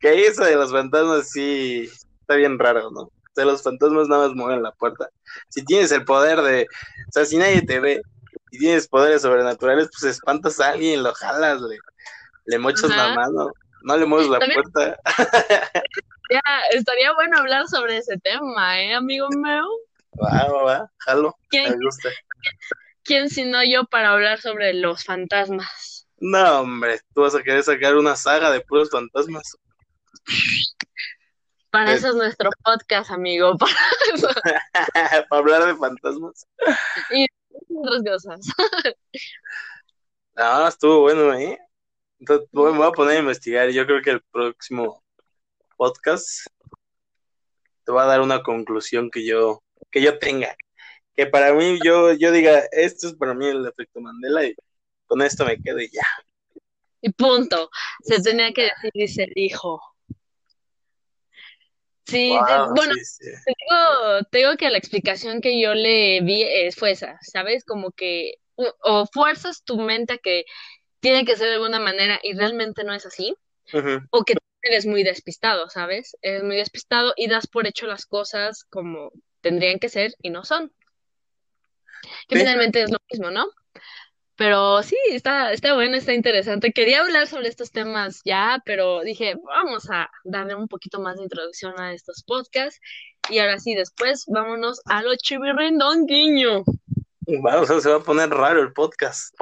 que 0.01 0.26
eso 0.26 0.45
de 0.45 0.57
los 0.57 0.70
fantasmas 0.70 1.30
sí 1.30 1.89
está 2.20 2.37
bien 2.37 2.59
raro, 2.59 2.91
¿no? 2.91 3.01
O 3.01 3.12
sea, 3.34 3.45
los 3.45 3.62
fantasmas 3.62 4.09
nada 4.09 4.28
más 4.28 4.37
mueven 4.37 4.62
la 4.62 4.72
puerta. 4.72 5.09
Si 5.49 5.64
tienes 5.64 5.93
el 5.93 6.05
poder 6.05 6.43
de, 6.43 6.66
o 7.09 7.12
sea, 7.12 7.24
si 7.24 7.37
nadie 7.39 7.62
te 7.62 7.80
ve 7.80 8.03
y 8.57 8.59
tienes 8.59 8.89
poderes 8.89 9.23
sobrenaturales, 9.23 9.89
pues 9.91 10.15
espantas 10.15 10.59
a 10.61 10.71
alguien, 10.71 11.03
lo 11.03 11.13
jalas, 11.15 11.61
le, 11.61 11.79
le 12.47 12.59
mochas 12.59 12.91
la 12.91 13.07
Ajá. 13.07 13.15
mano, 13.15 13.51
no 13.83 13.97
le 13.97 14.07
mueves 14.07 14.29
la 14.29 14.39
También- 14.39 14.63
puerta. 14.73 14.99
Ya, 16.29 16.41
estaría 16.73 17.13
bueno 17.15 17.39
hablar 17.39 17.69
sobre 17.69 17.99
ese 17.99 18.19
tema, 18.19 18.81
¿eh, 18.83 18.95
amigo 18.95 19.29
mío? 19.31 19.63
Va, 20.21 20.49
va, 20.53 20.63
va, 20.65 20.91
jalo, 20.99 21.37
me 21.41 21.49
¿Quién, 21.51 21.79
gusta. 21.81 22.09
quién 23.05 23.31
sino 23.31 23.63
yo 23.63 23.85
para 23.85 24.11
hablar 24.11 24.41
sobre 24.41 24.75
los 24.75 25.05
fantasmas? 25.05 26.09
No, 26.19 26.63
hombre, 26.63 27.01
tú 27.15 27.21
vas 27.21 27.37
a 27.37 27.43
querer 27.45 27.63
sacar 27.63 27.95
una 27.95 28.17
saga 28.17 28.51
de 28.51 28.61
puros 28.61 28.91
fantasmas. 28.91 29.57
Para 31.71 31.93
Es- 31.93 31.99
eso 31.99 32.09
es 32.11 32.15
nuestro 32.17 32.51
podcast, 32.65 33.11
amigo, 33.11 33.57
para 33.59 33.73
eso 34.15 34.29
Para 35.29 35.41
hablar 35.41 35.65
de 35.67 35.77
fantasmas. 35.77 36.47
y 37.11 37.27
otras 37.77 38.03
cosas. 38.24 38.41
No, 40.37 40.68
estuvo 40.68 41.01
bueno, 41.01 41.33
¿eh? 41.33 41.59
Entonces, 42.18 42.49
me 42.53 42.70
voy 42.70 42.87
a 42.87 42.93
poner 42.93 43.16
a 43.16 43.20
investigar. 43.20 43.70
Yo 43.70 43.87
creo 43.87 44.03
que 44.03 44.11
el 44.11 44.22
próximo 44.31 45.03
podcast 45.77 46.47
te 47.85 47.93
va 47.93 48.05
a 48.05 48.07
dar 48.07 48.20
una 48.20 48.43
conclusión 48.43 49.11
que 49.11 49.24
yo, 49.24 49.62
que 49.91 50.03
yo 50.03 50.18
tenga. 50.18 50.55
Que 51.14 51.27
para 51.27 51.55
mí, 51.55 51.79
yo, 51.83 52.12
yo 52.12 52.33
diga, 52.33 52.64
esto 52.72 53.09
es 53.09 53.14
para 53.14 53.33
mí 53.33 53.47
el 53.47 53.66
efecto 53.66 54.01
Mandela 54.01 54.45
y 54.45 54.55
con 55.07 55.22
esto 55.22 55.45
me 55.45 55.61
quedo 55.62 55.81
y 55.81 55.91
ya. 55.91 56.07
Y 57.01 57.11
punto. 57.12 57.70
Se 58.03 58.20
tenía 58.20 58.53
que 58.53 58.62
decir 58.62 58.91
y 58.95 59.09
se 59.09 59.27
dijo. 59.35 59.81
Sí, 62.07 62.31
Wow, 62.31 62.75
bueno, 62.75 62.95
sí, 62.95 63.05
sí. 63.05 63.31
Te 63.45 63.53
digo, 63.59 64.25
te 64.31 64.39
digo 64.39 64.57
que 64.57 64.71
la 64.71 64.79
explicación 64.79 65.41
que 65.41 65.61
yo 65.61 65.75
le 65.75 66.21
vi 66.21 66.43
eh, 66.43 66.71
fue 66.73 66.93
esa, 66.93 67.19
¿sabes? 67.21 67.65
Como 67.65 67.91
que 67.91 68.35
o, 68.57 69.07
fuerzas 69.13 69.63
tu 69.65 69.79
mente 69.79 70.15
a 70.15 70.19
que 70.19 70.45
tiene 71.01 71.25
que 71.25 71.37
ser 71.37 71.49
de 71.49 71.55
alguna 71.55 71.79
manera 71.79 72.19
y 72.23 72.35
realmente 72.35 72.85
no 72.85 72.95
es 72.95 73.07
así, 73.07 73.37
o 74.11 74.25
que 74.25 74.35
tú 74.35 74.41
eres 74.63 74.87
muy 74.87 75.03
despistado, 75.03 75.69
¿sabes? 75.69 76.17
Eres 76.23 76.43
muy 76.43 76.57
despistado 76.57 77.13
y 77.17 77.29
das 77.29 77.47
por 77.47 77.67
hecho 77.67 77.87
las 77.87 78.07
cosas 78.07 78.65
como 78.71 79.11
tendrían 79.41 79.79
que 79.79 79.89
ser 79.89 80.15
y 80.23 80.31
no 80.31 80.45
son. 80.45 80.73
Que 82.29 82.37
Sí. 82.37 82.41
finalmente 82.41 82.83
es 82.83 82.91
lo 82.91 82.99
mismo, 83.11 83.31
¿no? 83.31 83.49
Pero 84.37 84.82
sí, 84.82 84.97
está, 85.11 85.53
está 85.53 85.74
bueno, 85.74 85.97
está 85.97 86.12
interesante. 86.12 86.72
Quería 86.72 87.01
hablar 87.01 87.26
sobre 87.26 87.49
estos 87.49 87.70
temas 87.70 88.20
ya, 88.24 88.62
pero 88.66 89.01
dije, 89.01 89.34
vamos 89.43 89.89
a 89.91 90.11
darle 90.24 90.55
un 90.55 90.68
poquito 90.68 91.01
más 91.01 91.16
de 91.16 91.22
introducción 91.22 91.78
a 91.80 91.95
estos 91.95 92.22
podcasts. 92.22 92.78
Y 93.30 93.39
ahora 93.39 93.59
sí, 93.59 93.74
después 93.74 94.24
vámonos 94.28 94.82
a 94.84 95.03
lo 95.03 95.16
chivirrindón, 95.16 96.07
guiño. 96.07 96.64
Vamos, 97.43 97.82
se 97.82 97.89
va 97.89 97.97
a 97.97 98.01
poner 98.01 98.28
raro 98.28 98.61
el 98.61 98.72
podcast. 98.72 99.34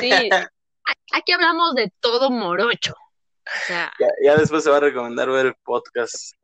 Sí, 0.00 0.10
aquí 1.12 1.32
hablamos 1.32 1.74
de 1.76 1.92
todo 2.00 2.30
morocho. 2.30 2.94
O 2.94 3.66
sea, 3.66 3.92
Ya, 4.00 4.08
ya 4.24 4.36
después 4.36 4.64
se 4.64 4.70
va 4.70 4.78
a 4.78 4.80
recomendar 4.80 5.30
ver 5.30 5.46
el 5.46 5.54
podcast 5.62 6.34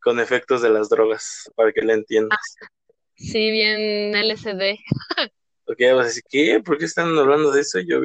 con 0.00 0.20
efectos 0.20 0.60
de 0.60 0.68
las 0.68 0.90
drogas, 0.90 1.50
para 1.56 1.72
que 1.72 1.80
le 1.80 1.94
entiendas. 1.94 2.38
sí, 3.16 3.50
bien 3.50 4.14
LSD. 4.14 4.76
Porque 5.64 5.84
ya 5.84 5.94
vas 5.94 6.04
a 6.04 6.08
decir, 6.08 6.22
¿qué? 6.28 6.60
¿Por 6.64 6.78
qué 6.78 6.84
están 6.84 7.16
hablando 7.18 7.50
de 7.50 7.60
eso? 7.62 7.80
Yo, 7.80 8.00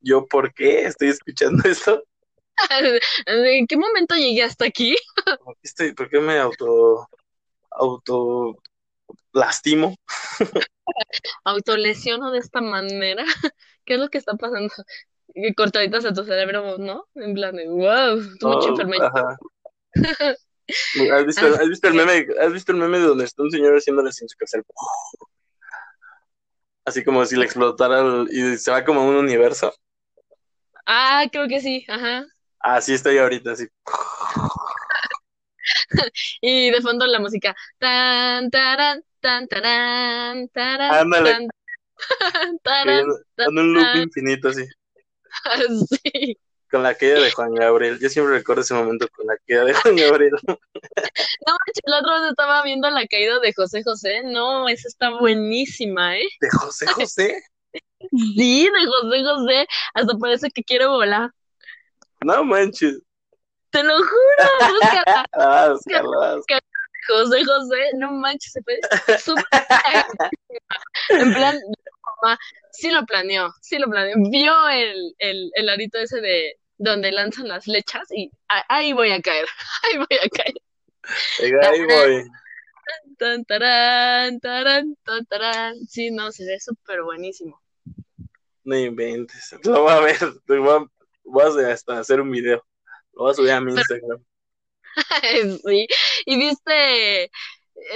yo, 0.00 0.26
¿por 0.26 0.52
qué 0.54 0.86
estoy 0.86 1.08
escuchando 1.08 1.62
esto? 1.68 2.02
¿En 3.26 3.66
qué 3.66 3.76
momento 3.76 4.14
llegué 4.14 4.42
hasta 4.42 4.66
aquí? 4.66 4.96
¿Por 5.44 5.54
qué, 5.56 5.60
estoy, 5.62 5.94
por 5.94 6.08
qué 6.08 6.20
me 6.20 6.38
auto, 6.38 7.08
auto 7.70 8.56
lastimo? 9.32 9.94
Autolesiono 11.44 12.30
de 12.30 12.38
esta 12.38 12.60
manera. 12.60 13.24
¿Qué 13.84 13.94
es 13.94 14.00
lo 14.00 14.08
que 14.08 14.18
está 14.18 14.34
pasando? 14.34 14.72
Cortaditas 15.56 16.04
a 16.04 16.12
tu 16.12 16.24
cerebro, 16.24 16.78
¿no? 16.78 17.08
En 17.14 17.34
plan 17.34 17.56
de, 17.56 17.66
wow, 17.68 18.20
Oh, 18.42 18.68
enfermedad. 18.68 19.10
ajá. 19.14 19.36
¿Has 21.12 21.26
visto, 21.26 21.46
has 21.46 21.68
visto 21.68 21.88
el 21.88 21.94
meme, 21.94 22.26
¿Has 22.40 22.52
visto 22.52 22.72
el 22.72 22.78
meme 22.78 22.98
donde 22.98 23.24
está 23.24 23.42
un 23.42 23.50
señor 23.50 23.74
haciéndole 23.76 24.12
sin 24.12 24.28
su 24.28 24.36
casa? 24.38 24.58
Así 26.84 27.04
como 27.04 27.24
si 27.26 27.36
le 27.36 27.44
explotara 27.44 28.00
el- 28.00 28.28
y 28.30 28.58
se 28.58 28.70
va 28.70 28.84
como 28.84 29.04
un 29.06 29.16
universo. 29.16 29.72
Ah, 30.86 31.24
creo 31.30 31.48
que 31.48 31.60
sí, 31.60 31.84
ajá. 31.88 32.24
Así 32.60 32.94
estoy 32.94 33.18
ahorita, 33.18 33.52
así. 33.52 33.66
Y 36.40 36.70
de 36.70 36.80
fondo 36.80 37.06
la 37.06 37.20
música. 37.20 37.54
Tan, 37.78 38.50
taran, 38.50 39.02
tan, 39.20 39.46
taran, 39.48 40.48
taran, 40.48 40.92
Ándale. 40.94 41.30
tan, 41.32 41.48
taran, 42.62 43.00
En, 43.00 43.06
en 43.48 43.58
un 43.58 43.74
loop 43.74 43.96
infinito, 43.96 44.48
así. 44.48 44.64
Sí. 46.14 46.38
Con 46.70 46.82
la 46.82 46.94
caída 46.94 47.20
de 47.20 47.30
Juan 47.30 47.54
Gabriel. 47.54 47.98
Yo 48.00 48.08
siempre 48.08 48.34
recuerdo 48.38 48.62
ese 48.62 48.74
momento 48.74 49.06
con 49.14 49.26
la 49.26 49.36
caída 49.46 49.64
de 49.64 49.74
Juan 49.74 49.96
Gabriel. 49.96 50.32
No 51.46 51.54
la 51.84 51.98
otra 51.98 52.20
vez 52.20 52.30
estaba 52.30 52.62
viendo 52.62 52.88
la 52.90 53.06
caída 53.06 53.38
de 53.40 53.52
José 53.52 53.82
José. 53.82 54.22
No, 54.24 54.68
esa 54.68 54.88
está 54.88 55.10
buenísima, 55.10 56.16
¿eh? 56.18 56.28
De 56.40 56.50
José 56.50 56.86
José. 56.86 57.42
Sí, 58.10 58.64
de 58.64 58.86
José 58.86 59.22
José, 59.22 59.66
hasta 59.94 60.18
parece 60.18 60.50
que 60.50 60.64
quiere 60.64 60.86
volar. 60.86 61.30
No 62.24 62.42
manches. 62.42 63.00
Te 63.70 63.82
lo 63.84 63.94
juro, 63.96 64.72
búscala. 64.72 65.24
Ah, 65.32 65.68
búscala. 65.72 66.40
José 67.08 67.44
José, 67.44 67.90
no 67.98 68.10
manches, 68.10 68.52
se 68.52 68.62
fue 68.62 68.80
súper. 69.18 69.44
En 71.10 71.32
plan, 71.32 71.58
mamá, 72.22 72.38
sí 72.72 72.90
lo 72.90 73.04
planeó, 73.06 73.52
sí 73.60 73.78
lo 73.78 73.88
planeó. 73.88 74.16
Vio 74.30 74.68
el, 74.68 75.14
el, 75.18 75.50
el 75.54 75.68
arito 75.68 75.98
ese 75.98 76.20
de 76.20 76.58
donde 76.78 77.12
lanzan 77.12 77.48
las 77.48 77.64
flechas 77.64 78.10
y 78.10 78.30
ahí 78.68 78.92
voy 78.92 79.12
a 79.12 79.20
caer, 79.22 79.46
ahí 79.84 79.98
voy 79.98 80.18
a 80.24 80.28
caer. 80.28 80.54
Venga, 81.40 81.68
ahí 81.68 81.84
voy. 81.84 82.30
Tan, 83.18 83.44
tarán, 83.44 84.40
tarán, 84.40 84.96
tan, 85.04 85.26
tarán. 85.26 85.74
Sí, 85.86 86.10
no, 86.10 86.32
se 86.32 86.44
ve 86.44 86.58
súper 86.60 87.02
buenísimo. 87.02 87.60
No 88.64 88.76
inventes. 88.76 89.54
Lo 89.64 89.82
voy 89.82 89.92
a 89.92 90.00
ver. 90.00 90.18
Voy 90.46 90.68
a, 90.68 90.86
voy 91.24 91.64
a 91.64 91.72
hasta 91.72 91.98
hacer 91.98 92.20
un 92.20 92.30
video. 92.30 92.64
Lo 93.12 93.22
voy 93.22 93.32
a 93.32 93.34
subir 93.34 93.50
a 93.52 93.60
mi 93.60 93.72
Instagram. 93.72 94.22
Sí, 95.64 95.86
y 96.26 96.36
viste, 96.36 97.24
eh, 97.24 97.30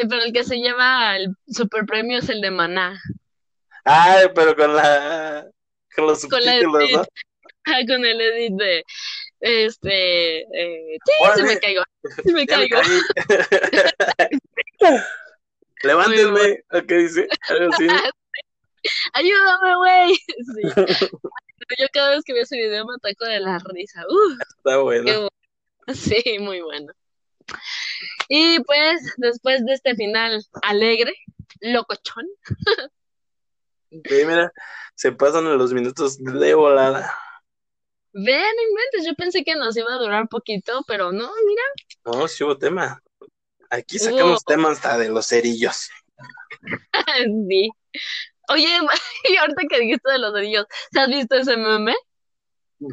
pero 0.09 0.23
el 0.23 0.33
que 0.33 0.45
se 0.45 0.57
lleva 0.57 1.15
el 1.17 1.29
super 1.47 1.85
premio 1.85 2.19
es 2.19 2.29
el 2.31 2.41
de 2.41 2.51
Maná, 2.51 2.99
Ay, 3.85 4.29
pero 4.35 4.57
con 4.57 4.75
la. 4.75 5.47
Con 5.95 6.07
los 6.07 6.27
Con 6.27 6.43
subtítulos, 6.43 6.91
¿no? 6.91 7.05
Ah, 7.67 7.81
con 7.87 8.05
el 8.05 8.21
edit 8.21 8.55
de, 8.55 8.85
este, 9.41 10.41
eh, 10.41 10.99
sí, 11.05 11.13
Órale. 11.21 11.43
se 11.43 11.55
me 11.55 11.61
caigo, 11.61 11.83
se 12.25 12.33
me 12.33 12.33
me 12.41 12.47
caigo. 12.47 12.79
caí. 12.81 13.01
Levántenme. 15.83 16.65
¿o 16.73 16.83
¿Qué 16.87 16.95
dice? 16.95 17.29
Algo 17.49 17.73
así. 17.75 17.87
Ayúdame, 19.15 19.77
güey. 19.77 20.15
Sí. 20.15 20.83
Yo 21.79 21.87
cada 21.93 22.11
vez 22.11 22.23
que 22.25 22.33
veo 22.33 22.43
ese 22.45 22.57
video 22.57 22.87
me 22.87 22.95
ataco 22.95 23.25
de 23.25 23.41
la 23.41 23.59
risa. 23.59 24.05
Uf, 24.09 24.41
Está 24.59 24.79
bueno. 24.79 25.03
bueno. 25.05 25.29
Sí, 25.95 26.39
muy 26.41 26.61
bueno. 26.61 26.93
Y 28.29 28.61
pues, 28.61 29.15
después 29.19 29.65
de 29.65 29.73
este 29.75 29.95
final 29.95 30.43
alegre, 30.63 31.13
locochón, 31.61 32.27
Sí, 33.91 34.25
mira, 34.27 34.53
se 34.95 35.13
pasan 35.13 35.57
los 35.57 35.73
minutos 35.73 36.19
de 36.19 36.55
volada. 36.55 37.13
Vean, 38.25 38.57
no 38.57 38.63
inventes, 38.71 39.07
yo 39.07 39.15
pensé 39.15 39.45
que 39.45 39.55
nos 39.57 39.77
iba 39.77 39.93
a 39.95 39.99
durar 39.99 40.29
poquito, 40.29 40.83
pero 40.87 41.13
no, 41.13 41.31
mira, 41.47 41.63
No, 42.05 42.27
sí 42.29 42.45
hubo 42.45 42.57
tema. 42.57 43.03
Aquí 43.71 43.99
sacamos 43.99 44.43
Hubo. 44.43 44.45
temas 44.47 44.73
hasta 44.73 44.99
de 44.99 45.09
los 45.11 45.27
cerillos. 45.27 45.91
sí. 47.49 47.71
Oye, 48.49 48.69
y 49.31 49.37
ahorita 49.37 49.63
que 49.69 49.81
dijiste 49.81 50.13
de 50.13 50.19
los 50.19 50.35
cerillos, 50.35 50.67
¿te 50.93 51.01
has 51.01 51.09
visto 51.09 51.37
ese 51.37 51.57
meme? 51.57 51.95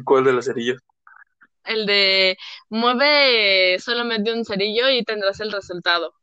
¿Cuál 0.04 0.24
de 0.24 0.32
los 0.32 0.44
cerillos? 0.46 0.80
El 1.64 1.86
de 1.86 2.36
mueve 2.68 3.78
solamente 3.80 4.32
un 4.32 4.44
cerillo 4.44 4.88
y 4.90 5.04
tendrás 5.04 5.40
el 5.40 5.52
resultado. 5.52 6.14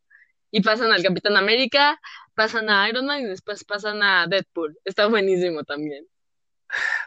Y 0.52 0.62
pasan 0.64 0.92
al 0.94 1.04
Capitán 1.04 1.38
América, 1.38 2.00
pasan 2.36 2.70
a 2.70 2.90
Iron 2.90 3.06
Man 3.08 3.22
y 3.22 3.26
después 3.26 3.64
pasan 3.66 4.04
a 4.04 4.28
Deadpool. 4.28 4.78
Está 4.86 5.08
buenísimo 5.08 5.64
también. 5.64 6.08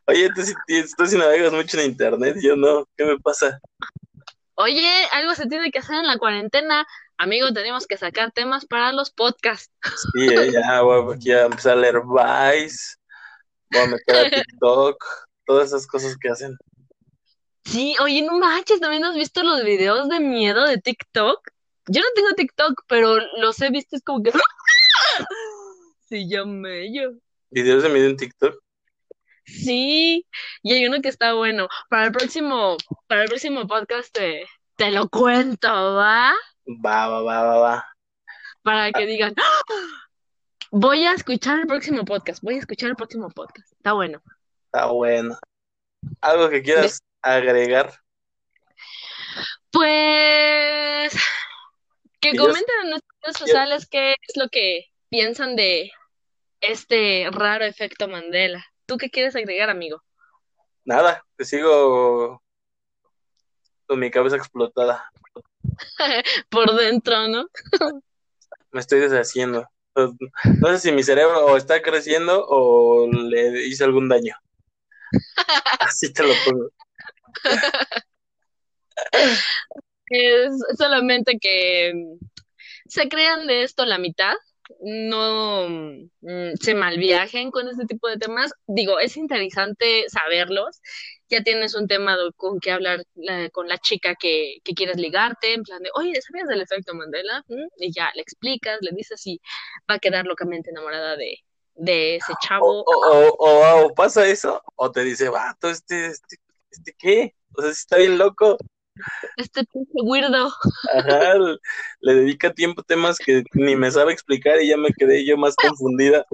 Oye, 0.07 0.29
tú 0.35 0.43
sí, 0.43 0.55
tú 0.97 1.07
sí 1.07 1.17
navegas 1.17 1.53
mucho 1.53 1.79
en 1.79 1.91
internet, 1.91 2.37
yo 2.43 2.57
no. 2.57 2.87
¿Qué 2.97 3.05
me 3.05 3.19
pasa? 3.19 3.61
Oye, 4.55 4.89
algo 5.13 5.35
se 5.35 5.47
tiene 5.47 5.71
que 5.71 5.81
hacer 5.81 5.97
en 5.97 6.07
la 6.07 6.19
cuarentena. 6.19 6.87
Amigo, 7.17 7.53
tenemos 7.53 7.87
que 7.87 7.97
sacar 7.97 8.33
temas 8.33 8.67
para 8.67 8.93
los 8.93 9.11
podcasts. 9.11 9.73
Sí, 10.13 10.27
eh, 10.29 10.53
ya 10.53 10.83
voy 10.83 11.15
aquí 11.15 11.33
a 11.33 11.47
empezar 11.47 11.79
a 11.79 11.81
leer 11.81 12.01
Vice, 12.03 12.97
voy 13.71 13.83
a 13.83 13.87
meter 13.87 14.27
a 14.27 14.31
TikTok, 14.31 15.05
todas 15.47 15.69
esas 15.69 15.87
cosas 15.87 16.17
que 16.17 16.29
hacen. 16.29 16.57
Sí, 17.65 17.97
oye, 18.01 18.23
no 18.23 18.39
manches, 18.39 18.81
¿también 18.81 19.05
has 19.05 19.15
visto 19.15 19.43
los 19.43 19.65
videos 19.65 20.09
de 20.09 20.21
miedo 20.21 20.65
de 20.67 20.79
TikTok? 20.79 21.41
Yo 21.87 22.01
no 22.01 22.07
tengo 22.15 22.35
TikTok, 22.35 22.83
pero 22.89 23.17
los 23.39 23.61
he 23.61 23.71
visto, 23.71 23.97
es 23.97 24.03
como 24.03 24.23
que... 24.23 24.33
Sí, 26.07 26.29
yo 26.29 26.47
mello. 26.47 27.15
Videos 27.51 27.83
de 27.83 27.89
miedo 27.89 28.07
en 28.07 28.17
TikTok. 28.17 28.64
Sí, 29.45 30.27
y 30.63 30.73
hay 30.73 30.87
uno 30.87 31.01
que 31.03 31.09
está 31.09 31.35
bueno. 31.35 31.69
Para 31.89 32.07
el 32.07 32.13
próximo, 32.13 32.77
para 33.07 33.23
el 33.23 33.29
próximo 33.29 33.67
podcast 33.67 34.13
te, 34.13 34.47
te 34.77 34.91
lo 34.91 35.09
cuento, 35.09 35.69
¿va? 35.69 36.33
Va, 36.67 37.09
va, 37.09 37.23
va, 37.23 37.43
va, 37.43 37.59
va. 37.59 37.87
Para 38.63 38.93
que 38.93 39.07
digan, 39.07 39.35
¡Ah! 39.37 39.75
voy 40.71 41.05
a 41.05 41.13
escuchar 41.13 41.61
el 41.61 41.67
próximo 41.67 42.05
podcast, 42.05 42.43
voy 42.43 42.57
a 42.57 42.59
escuchar 42.61 42.91
el 42.91 42.97
próximo 42.97 43.29
podcast. 43.31 43.71
Está 43.73 43.93
bueno. 43.93 44.23
Está 44.67 44.87
bueno. 44.87 45.39
¿Algo 46.21 46.49
que 46.49 46.63
quieras 46.63 47.01
agregar? 47.23 47.93
Pues 49.71 51.15
que 52.21 52.37
comenten 52.37 52.75
en 52.85 52.91
nuestras 52.91 53.19
redes 53.23 53.37
sociales 53.37 53.87
qué 53.91 54.13
es 54.13 54.37
lo 54.37 54.49
que 54.49 54.87
piensan 55.11 55.57
de 55.57 55.93
este 56.61 57.29
raro 57.31 57.65
efecto 57.65 58.09
Mandela. 58.09 58.65
¿Tú 58.87 58.97
qué 58.97 59.11
quieres 59.11 59.35
agregar, 59.37 59.71
amigo? 59.71 60.03
Nada, 60.85 61.25
te 61.37 61.45
sigo 61.45 62.43
con 63.87 63.99
mi 63.99 64.11
cabeza 64.11 64.37
explotada. 64.37 65.11
Por 66.51 66.75
dentro, 66.77 67.29
¿no? 67.29 67.49
Me 68.71 68.81
estoy 68.81 69.01
deshaciendo. 69.01 69.69
Pues, 69.93 70.11
No 70.61 70.69
sé 70.69 70.79
si 70.79 70.93
mi 70.93 71.03
cerebro 71.03 71.47
o 71.47 71.57
está 71.57 71.81
creciendo 71.81 72.45
o 72.47 73.09
le 73.11 73.67
hice 73.67 73.85
algún 73.85 74.09
daño. 74.09 74.37
Así 75.81 76.13
te 76.13 76.23
lo 76.23 76.35
pongo. 76.45 76.69
Es 80.09 80.53
solamente 80.77 81.39
que 81.41 81.93
se 82.87 83.09
crean 83.09 83.47
de 83.47 83.63
esto 83.63 83.87
la 83.87 83.99
mitad, 83.99 84.35
no 84.81 85.69
mm, 85.69 86.55
se 86.61 86.75
malviajen 86.75 87.51
con 87.51 87.69
este 87.69 87.87
tipo 87.87 88.09
de 88.09 88.17
temas. 88.19 88.53
Digo, 88.67 88.99
es 88.99 89.17
interesante 89.17 90.05
saberlos. 90.09 90.81
Ya 91.29 91.43
tienes 91.43 91.75
un 91.75 91.89
tema 91.89 92.17
con 92.37 92.61
que 92.61 92.71
hablar 92.71 93.03
la- 93.15 93.49
con 93.51 93.69
la 93.69 93.79
chica 93.79 94.15
que, 94.15 94.59
que 94.65 94.75
quieres 94.75 94.97
ligarte, 94.99 95.55
en 95.55 95.63
plan 95.63 95.83
de, 95.83 95.91
oye, 95.95 96.21
¿sabías 96.23 96.49
del 96.49 96.61
efecto 96.63 96.95
Mandela? 96.95 97.43
¿Mm? 97.49 97.67
Y 97.79 97.93
ya 97.93 98.11
le 98.15 98.23
explicas, 98.23 98.79
le 98.83 98.91
dices 98.93 99.27
y 99.27 99.41
va 99.91 99.97
a 99.97 99.99
quedar 99.99 100.27
locamente 100.27 100.71
enamorada 100.71 101.17
de, 101.17 101.39
de 101.75 102.17
ese 102.17 102.33
O, 102.33 102.37
chavo. 102.47 102.81
o, 102.81 102.85
o, 102.87 103.29
o- 103.39 103.87
o 103.87 103.95
pasa 103.95 104.27
eso, 104.27 104.63
o 104.77 104.91
te 104.93 105.03
dice, 105.05 105.29
vato, 105.29 105.71
este, 105.71 106.07
este, 106.07 106.37
este, 106.71 106.95
¿qué? 106.99 107.35
O 107.57 107.63
sea, 107.63 107.73
si 107.73 107.79
está 107.81 107.97
bien 107.99 108.19
loco. 108.19 108.57
Este 109.37 109.65
pinche 109.65 109.93
weirdo. 110.03 110.53
Ajá, 110.95 111.35
le, 112.01 112.15
dedica 112.15 112.53
tiempo 112.53 112.81
a 112.83 112.85
temas 112.85 113.19
que 113.19 113.43
ni 113.55 113.75
me 113.77 113.91
sabe 113.91 114.13
explicar 114.13 114.61
y 114.63 114.69
ya 114.69 114.77
me 114.77 114.91
quedé 114.93 115.25
yo 115.27 115.37
más 115.37 115.57
confundida. 115.57 116.25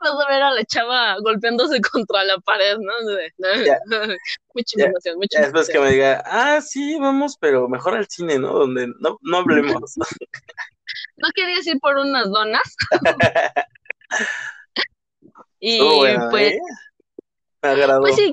Vas 0.00 0.12
a 0.12 0.30
ver 0.30 0.42
a 0.42 0.50
la 0.52 0.64
chava 0.64 1.16
golpeándose 1.20 1.80
contra 1.92 2.24
la 2.24 2.38
pared, 2.38 2.76
¿no? 2.78 2.92
Ya. 3.64 3.78
Mucha 4.54 4.76
Ya. 4.76 4.84
información, 4.84 5.16
mucha 5.16 5.38
Ya 5.38 5.44
después 5.46 5.68
que 5.68 5.80
me 5.80 5.90
diga, 5.92 6.22
ah, 6.26 6.60
sí, 6.60 6.98
vamos, 7.00 7.36
pero 7.40 7.68
mejor 7.68 7.94
al 7.94 8.06
cine, 8.08 8.38
¿no? 8.38 8.52
Donde 8.52 8.88
no, 9.00 9.18
no 9.22 9.36
hablemos. 9.38 9.94
¿No 11.16 11.28
querías 11.34 11.66
ir 11.66 11.78
por 11.80 11.96
unas 11.96 12.30
donas? 12.30 12.76
Y 15.60 15.80
bueno, 15.80 16.28
pues, 16.30 16.52
¿eh? 16.52 16.58
Me 17.62 17.68
agradó. 17.70 18.00
pues 18.00 18.14
sí, 18.14 18.32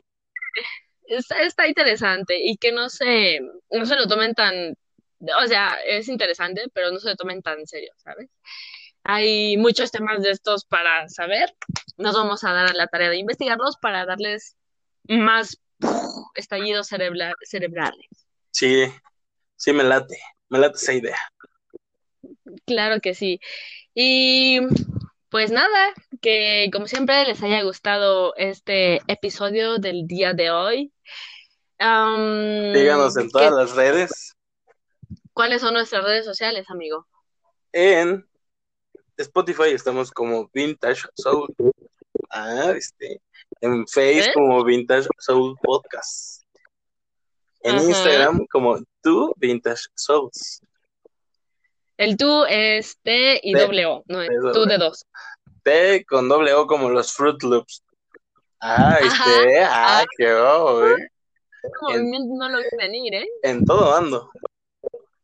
está, 1.07 1.41
está 1.41 1.67
interesante 1.67 2.37
y 2.41 2.57
que 2.57 2.71
no 2.71 2.89
se, 2.89 3.39
no 3.71 3.85
se 3.85 3.95
lo 3.95 4.07
tomen 4.07 4.33
tan, 4.33 4.75
o 5.41 5.47
sea, 5.47 5.77
es 5.85 6.07
interesante, 6.07 6.65
pero 6.73 6.91
no 6.91 6.99
se 6.99 7.09
lo 7.09 7.15
tomen 7.15 7.41
tan 7.41 7.59
en 7.59 7.67
serio, 7.67 7.93
¿sabes? 7.97 8.29
Hay 9.03 9.57
muchos 9.57 9.91
temas 9.91 10.23
de 10.23 10.31
estos 10.31 10.65
para 10.65 11.07
saber. 11.09 11.55
Nos 11.97 12.15
vamos 12.15 12.43
a 12.43 12.53
dar 12.53 12.67
a 12.67 12.73
la 12.73 12.87
tarea 12.87 13.09
de 13.09 13.17
investigarlos 13.17 13.77
para 13.77 14.05
darles 14.05 14.57
más 15.07 15.61
estallidos 16.33 16.87
cerebra- 16.91 17.35
cerebrales. 17.41 18.07
Sí, 18.49 18.85
sí 19.55 19.73
me 19.73 19.83
late, 19.83 20.17
me 20.49 20.57
late 20.57 20.77
esa 20.77 20.93
idea. 20.93 21.19
Claro 22.65 22.99
que 22.99 23.13
sí. 23.13 23.39
Y 23.93 24.59
pues 25.29 25.51
nada, 25.51 25.93
que 26.25 26.71
como 26.73 26.87
siempre 26.87 27.23
les 27.25 27.43
haya 27.43 27.61
gustado 27.61 28.33
este 28.35 28.99
episodio 29.05 29.77
del 29.77 30.07
día 30.07 30.33
de 30.33 30.49
hoy. 30.49 30.91
Am, 31.77 32.73
Síganos 32.73 33.15
en 33.15 33.27
que- 33.27 33.31
todas 33.31 33.51
las 33.53 33.75
redes, 33.75 34.35
¿cuáles 35.33 35.61
son 35.61 35.75
nuestras 35.75 36.03
redes 36.03 36.25
sociales, 36.25 36.65
amigo? 36.69 37.05
en 37.73 38.27
Spotify 39.17 39.69
estamos 39.73 40.09
como 40.09 40.49
Vintage 40.51 41.03
Soul. 41.15 41.53
Ah, 42.31 42.73
este, 42.75 43.21
en 43.61 43.85
Face 43.85 44.29
¿Eh? 44.29 44.33
como 44.33 44.63
Vintage 44.63 45.07
Soul 45.19 45.55
Podcast. 45.61 46.41
En 47.61 47.75
Ajá. 47.75 47.83
Instagram 47.83 48.47
como 48.47 48.79
Tu 49.03 49.31
Vintage 49.37 49.83
Souls. 49.93 50.61
El 51.97 52.17
tú 52.17 52.45
es 52.49 52.97
T 53.03 53.39
y 53.43 53.53
O, 53.85 54.03
no 54.07 54.21
es 54.21 54.29
tú 54.53 54.65
de 54.65 54.77
dos. 54.79 55.05
T 55.65 56.05
con 56.05 56.29
doble 56.29 56.53
O 56.53 56.67
como 56.67 56.89
los 56.89 57.11
Fruit 57.11 57.41
Loops. 57.43 57.83
Ah, 58.61 58.97
este, 59.01 59.63
ah, 59.63 60.05
qué 60.17 60.33
bobo, 60.33 60.87
¿eh? 60.87 61.09
movimiento 61.81 62.35
no 62.37 62.49
lo 62.49 62.57
vi 62.59 62.65
venir, 62.77 63.15
¿eh? 63.15 63.27
En 63.43 63.65
todo 63.65 63.95
ando. 63.95 64.29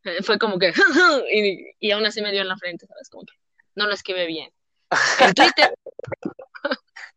Eh, 0.04 0.24
Fue 0.24 0.40
como 0.40 0.58
que, 0.60 0.74
y, 1.34 1.72
y 1.80 1.92
aún 1.92 2.06
así 2.06 2.22
me 2.22 2.32
dio 2.32 2.42
en 2.42 2.48
la 2.48 2.58
frente, 2.58 2.88
¿sabes? 2.88 3.08
Como 3.10 3.24
que 3.26 3.34
no 3.76 3.86
lo 3.86 3.94
escribe 3.94 4.26
bien. 4.26 4.52
En 5.20 5.34
Twitter, 5.34 5.74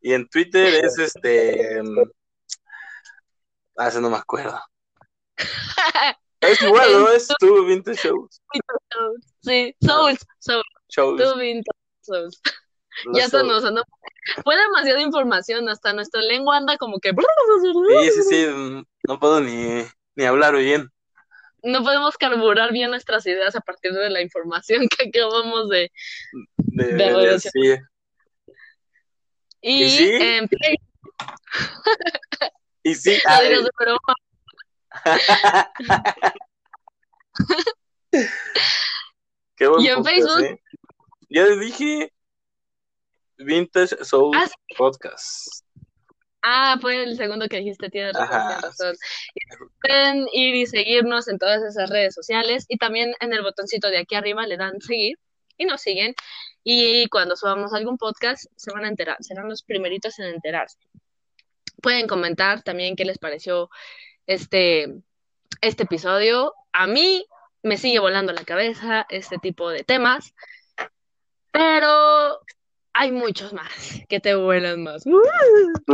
Y 0.01 0.12
en 0.12 0.29
Twitter 0.29 0.85
es 0.85 0.99
este. 0.99 1.83
mm, 1.83 2.03
Ah, 3.77 3.89
ese 3.89 4.01
no 4.01 4.11
me 4.11 4.18
acuerdo. 4.18 4.61
Es 6.41 6.61
igual, 6.61 6.93
¿no? 6.93 7.09
Es 7.09 7.27
tu 7.41 7.64
Vintage 7.64 7.97
Shows. 8.09 8.43
sí, 9.43 9.75
Souls, 9.81 10.20
Souls, 10.39 10.62
shows. 10.91 11.20
tú 11.22 11.39
Vintage 11.39 11.79
Souls. 12.03 12.41
Los 13.07 13.16
Ya 13.16 13.42
nos 13.42 13.64
andamos. 13.64 13.88
Fue 14.45 14.57
demasiada 14.57 15.01
información, 15.03 15.68
hasta 15.68 15.92
nuestra 15.92 16.22
lengua 16.22 16.57
anda 16.57 16.76
como 16.78 16.99
que. 16.99 17.11
Sí, 17.11 18.11
sí, 18.14 18.22
sí. 18.22 18.47
mm, 18.47 18.84
No 19.09 19.18
puedo 19.18 19.40
ni, 19.40 19.84
ni 20.14 20.24
hablar 20.24 20.57
bien. 20.57 20.90
No 21.62 21.82
podemos 21.82 22.16
carburar 22.18 22.72
bien 22.72 22.90
nuestras 22.90 23.24
ideas 23.26 23.57
a 23.57 23.61
partir 23.61 23.92
de 23.92 24.11
la 24.11 24.20
información 24.20 24.86
que 24.99 25.09
acabamos 25.09 25.68
de. 25.68 25.90
De, 26.57 26.92
De 26.92 27.40
sí. 27.40 27.76
Y, 29.66 29.84
¿Y 29.84 29.90
sí? 29.90 30.11
en 30.11 30.49
Facebook, 30.49 30.84
Y 32.82 32.95
sí, 32.95 33.18
qué 39.57 39.66
buen 39.66 39.82
¿Y 39.82 39.88
en 39.88 39.97
podcast, 39.97 40.14
Facebook? 40.14 40.45
¿eh? 40.45 40.61
Ya 41.30 41.45
les 41.45 41.61
dije 41.61 42.12
Vintage 43.39 44.05
Soul 44.05 44.37
Ah, 44.37 44.47
sí. 44.47 44.55
Podcast. 44.76 45.64
Ah, 46.47 46.76
fue 46.78 47.03
el 47.03 47.16
segundo 47.16 47.49
que 47.49 47.57
dijiste, 47.57 47.89
tienes 47.89 48.12
razón, 48.14 48.95
Pueden 49.80 50.26
ir 50.32 50.55
y 50.55 50.66
seguirnos 50.66 51.26
en 51.28 51.39
todas 51.39 51.62
esas 51.62 51.89
redes 51.89 52.14
sociales 52.14 52.66
y 52.68 52.76
también 52.76 53.14
en 53.20 53.32
el 53.32 53.43
botoncito 53.43 53.89
de 53.89 53.99
aquí 53.99 54.14
arriba 54.14 54.47
le 54.47 54.59
dan 54.59 54.78
seguir 54.80 55.16
y 55.57 55.64
nos 55.64 55.80
siguen. 55.80 56.14
Y 56.62 57.09
cuando 57.09 57.35
subamos 57.35 57.72
algún 57.72 57.97
podcast 57.97 58.45
se 58.57 58.72
van 58.72 58.85
a 58.85 58.89
enterar, 58.89 59.16
serán 59.20 59.49
los 59.49 59.62
primeritos 59.62 60.18
en 60.18 60.26
enterarse. 60.26 60.78
Pueden 61.80 62.07
comentar 62.07 62.62
también 62.62 62.95
qué 62.95 63.07
les 63.07 63.18
pareció 63.18 63.70
este, 64.26 64.95
este 65.62 65.85
episodio. 65.85 66.53
A 66.72 66.87
mí 66.87 67.24
me 67.62 67.78
sigue 67.78 68.01
volando 68.01 68.35
la 68.35 68.45
cabeza 68.45 69.07
este 69.09 69.39
tipo 69.39 69.70
de 69.70 69.82
temas, 69.85 70.35
pero 71.51 72.41
hay 72.95 73.12
muchos 73.12 73.53
más 73.53 74.01
que 74.09 74.20
te 74.20 74.34
vuelan 74.34 74.82
más. 74.82 75.05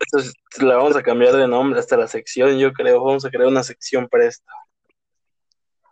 Entonces, 0.00 0.34
la 0.58 0.76
vamos 0.76 0.96
a 0.96 1.02
cambiar 1.02 1.34
de 1.34 1.46
nombre 1.46 1.78
hasta 1.78 1.96
la 1.96 2.08
sección, 2.08 2.58
yo 2.58 2.72
creo. 2.72 3.04
Vamos 3.04 3.24
a 3.24 3.30
crear 3.30 3.46
una 3.46 3.62
sección 3.62 4.08
para 4.08 4.26
esto. 4.26 4.46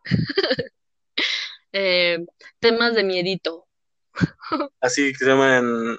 Eh, 1.72 2.26
temas 2.58 2.96
de 2.96 3.04
miedito. 3.04 3.68
Así 4.80 5.12
que 5.12 5.18
se 5.18 5.26
llaman 5.26 5.96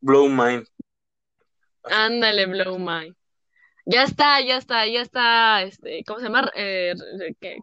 Blow 0.00 0.26
Mind. 0.26 0.66
Ándale, 1.84 2.46
blow 2.46 2.78
my. 2.78 3.14
Ya 3.84 4.04
está, 4.04 4.40
ya 4.40 4.56
está, 4.56 4.86
ya 4.86 5.02
está, 5.02 5.62
este, 5.62 6.02
¿cómo 6.06 6.20
se 6.20 6.26
llama? 6.26 6.50
Eh, 6.54 6.94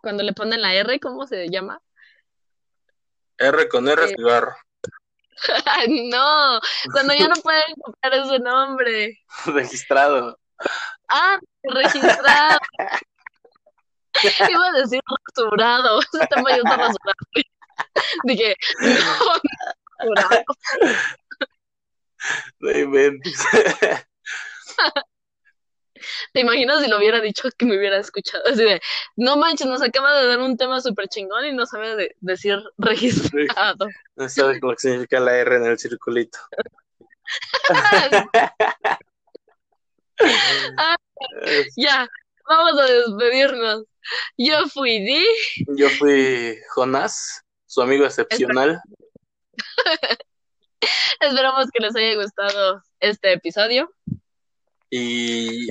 cuando 0.02 0.24
le 0.24 0.34
ponen 0.34 0.62
la 0.62 0.76
R, 0.76 1.00
¿cómo 1.00 1.26
se 1.26 1.50
llama? 1.50 1.82
R 3.40 3.70
con 3.70 3.88
R, 3.88 4.04
Eh. 4.06 4.08
cigarro. 4.16 4.56
No, 5.88 6.60
cuando 6.92 7.14
ya 7.14 7.28
no 7.30 7.36
pueden 7.44 7.74
copiar 7.82 8.14
ese 8.14 8.40
nombre. 8.40 9.18
Registrado. 9.46 10.38
Ah, 11.08 11.40
registrado. 11.64 12.60
Iba 14.50 14.68
a 14.68 14.72
decir 14.74 15.00
rasurado. 15.08 16.02
Ese 16.14 16.28
tema 16.28 16.50
ya 16.50 16.58
está 16.58 16.76
rasurado. 16.76 17.16
Dije, 18.26 18.56
no, 18.82 20.16
rasurado. 20.16 20.44
No 22.60 22.72
inventes. 22.72 23.46
¿Te 26.34 26.42
imaginas 26.42 26.82
si 26.84 26.90
lo 26.90 26.98
hubiera 26.98 27.20
dicho 27.22 27.50
que 27.58 27.66
me 27.66 27.78
hubiera 27.78 27.98
escuchado? 27.98 28.44
Así 28.46 28.64
de, 28.64 28.82
no 29.16 29.38
manches, 29.38 29.68
nos 29.68 29.82
acaba 29.82 30.20
de 30.20 30.28
dar 30.28 30.40
un 30.40 30.58
tema 30.58 30.80
súper 30.82 31.08
chingón 31.08 31.46
y 31.46 31.54
no 31.54 31.66
sabe 31.66 31.96
de- 31.96 32.16
decir 32.20 32.60
registrado. 32.78 33.88
No 34.16 34.30
sabes 34.30 34.60
lo 34.62 34.70
que 34.72 34.80
significa 34.80 35.20
la 35.20 35.38
R 35.38 35.56
en 35.56 35.66
el 35.66 35.80
circulito. 35.80 36.40
Ya, 41.76 42.08
vamos 42.48 42.80
a 42.80 42.86
despedirnos. 42.86 43.84
Yo 44.38 44.68
fui 44.68 45.00
Di. 45.00 45.26
Yo 45.78 45.90
fui 45.90 46.58
Jonás, 46.74 47.44
su 47.66 47.82
amigo 47.82 48.06
excepcional. 48.06 48.82
Esperamos 51.20 51.68
que 51.72 51.84
les 51.84 51.96
haya 51.96 52.16
gustado 52.16 52.82
este 53.00 53.34
episodio. 53.34 53.94
Y 54.90 55.68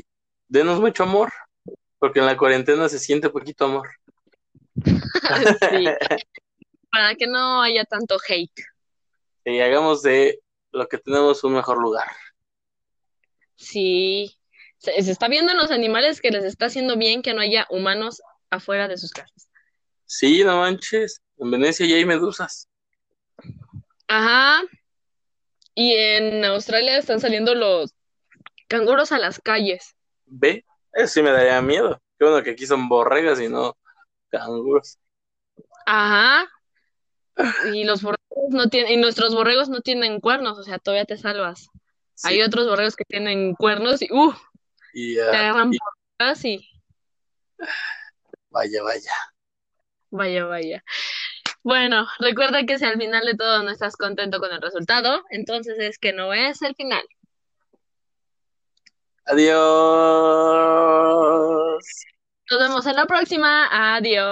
denos 0.48 0.80
mucho 0.80 1.04
amor, 1.04 1.32
porque 1.98 2.20
en 2.20 2.26
la 2.26 2.36
cuarentena 2.36 2.88
se 2.88 2.98
siente 2.98 3.30
poquito 3.30 3.66
amor. 3.66 3.88
Sí. 5.70 5.84
Para 6.90 7.14
que 7.16 7.26
no 7.26 7.60
haya 7.60 7.84
tanto 7.84 8.16
hate. 8.26 8.62
Y 9.44 9.60
hagamos 9.60 10.02
de 10.02 10.40
lo 10.72 10.88
que 10.88 10.96
tenemos 10.98 11.44
un 11.44 11.54
mejor 11.54 11.78
lugar. 11.78 12.08
Sí. 13.56 14.38
Se, 14.78 15.02
se 15.02 15.10
está 15.10 15.28
viendo 15.28 15.52
en 15.52 15.58
los 15.58 15.70
animales 15.70 16.20
que 16.20 16.30
les 16.30 16.44
está 16.44 16.66
haciendo 16.66 16.96
bien 16.96 17.20
que 17.20 17.34
no 17.34 17.40
haya 17.40 17.66
humanos 17.68 18.22
afuera 18.48 18.88
de 18.88 18.96
sus 18.96 19.10
casas. 19.10 19.50
Sí, 20.06 20.42
no 20.42 20.58
manches. 20.58 21.20
En 21.36 21.50
Venecia 21.50 21.86
ya 21.86 21.96
hay 21.96 22.04
medusas. 22.04 22.68
Ajá. 24.06 24.62
Y 25.74 25.92
en 25.94 26.44
Australia 26.44 26.96
están 26.96 27.20
saliendo 27.20 27.54
los 27.54 27.94
canguros 28.66 29.12
a 29.12 29.18
las 29.18 29.38
calles. 29.40 29.94
Ve, 30.30 30.64
eso 30.92 31.08
sí 31.14 31.22
me 31.22 31.30
daría 31.30 31.60
miedo. 31.62 32.00
Qué 32.18 32.24
bueno 32.24 32.42
que 32.42 32.50
aquí 32.50 32.66
son 32.66 32.88
borregas 32.88 33.40
y 33.40 33.48
no 33.48 33.76
canguros. 34.30 34.98
Ajá. 35.86 36.48
Y 37.72 37.84
los 37.84 38.02
borregos 38.02 38.50
no 38.50 38.68
tienen, 38.68 38.92
y 38.92 38.96
nuestros 38.96 39.34
borregos 39.34 39.68
no 39.68 39.80
tienen 39.80 40.20
cuernos, 40.20 40.58
o 40.58 40.62
sea, 40.64 40.78
todavía 40.78 41.04
te 41.04 41.16
salvas. 41.16 41.68
Sí. 42.14 42.28
Hay 42.28 42.42
otros 42.42 42.66
borregos 42.66 42.96
que 42.96 43.04
tienen 43.04 43.54
cuernos 43.54 44.02
y 44.02 44.12
uh, 44.12 44.34
Y, 44.92 45.14
te 45.14 45.22
ah, 45.22 45.50
agarran 45.50 45.72
y- 45.72 45.78
por 45.78 46.36
y 46.44 46.68
vaya, 48.50 48.82
vaya. 48.82 49.12
vaya, 50.10 50.44
vaya. 50.46 50.84
Bueno, 51.62 52.06
recuerda 52.18 52.64
que 52.64 52.78
si 52.78 52.84
al 52.84 52.98
final 52.98 53.24
de 53.24 53.36
todo 53.36 53.62
no 53.62 53.70
estás 53.70 53.96
contento 53.96 54.40
con 54.40 54.52
el 54.52 54.60
resultado, 54.60 55.22
entonces 55.30 55.76
es 55.78 55.98
que 55.98 56.12
no 56.12 56.32
es 56.32 56.62
el 56.62 56.74
final. 56.74 57.02
Adiós. 59.28 59.58
Nos 62.50 62.60
vemos 62.60 62.86
en 62.86 62.96
la 62.96 63.06
próxima. 63.06 63.68
Adiós. 63.96 64.26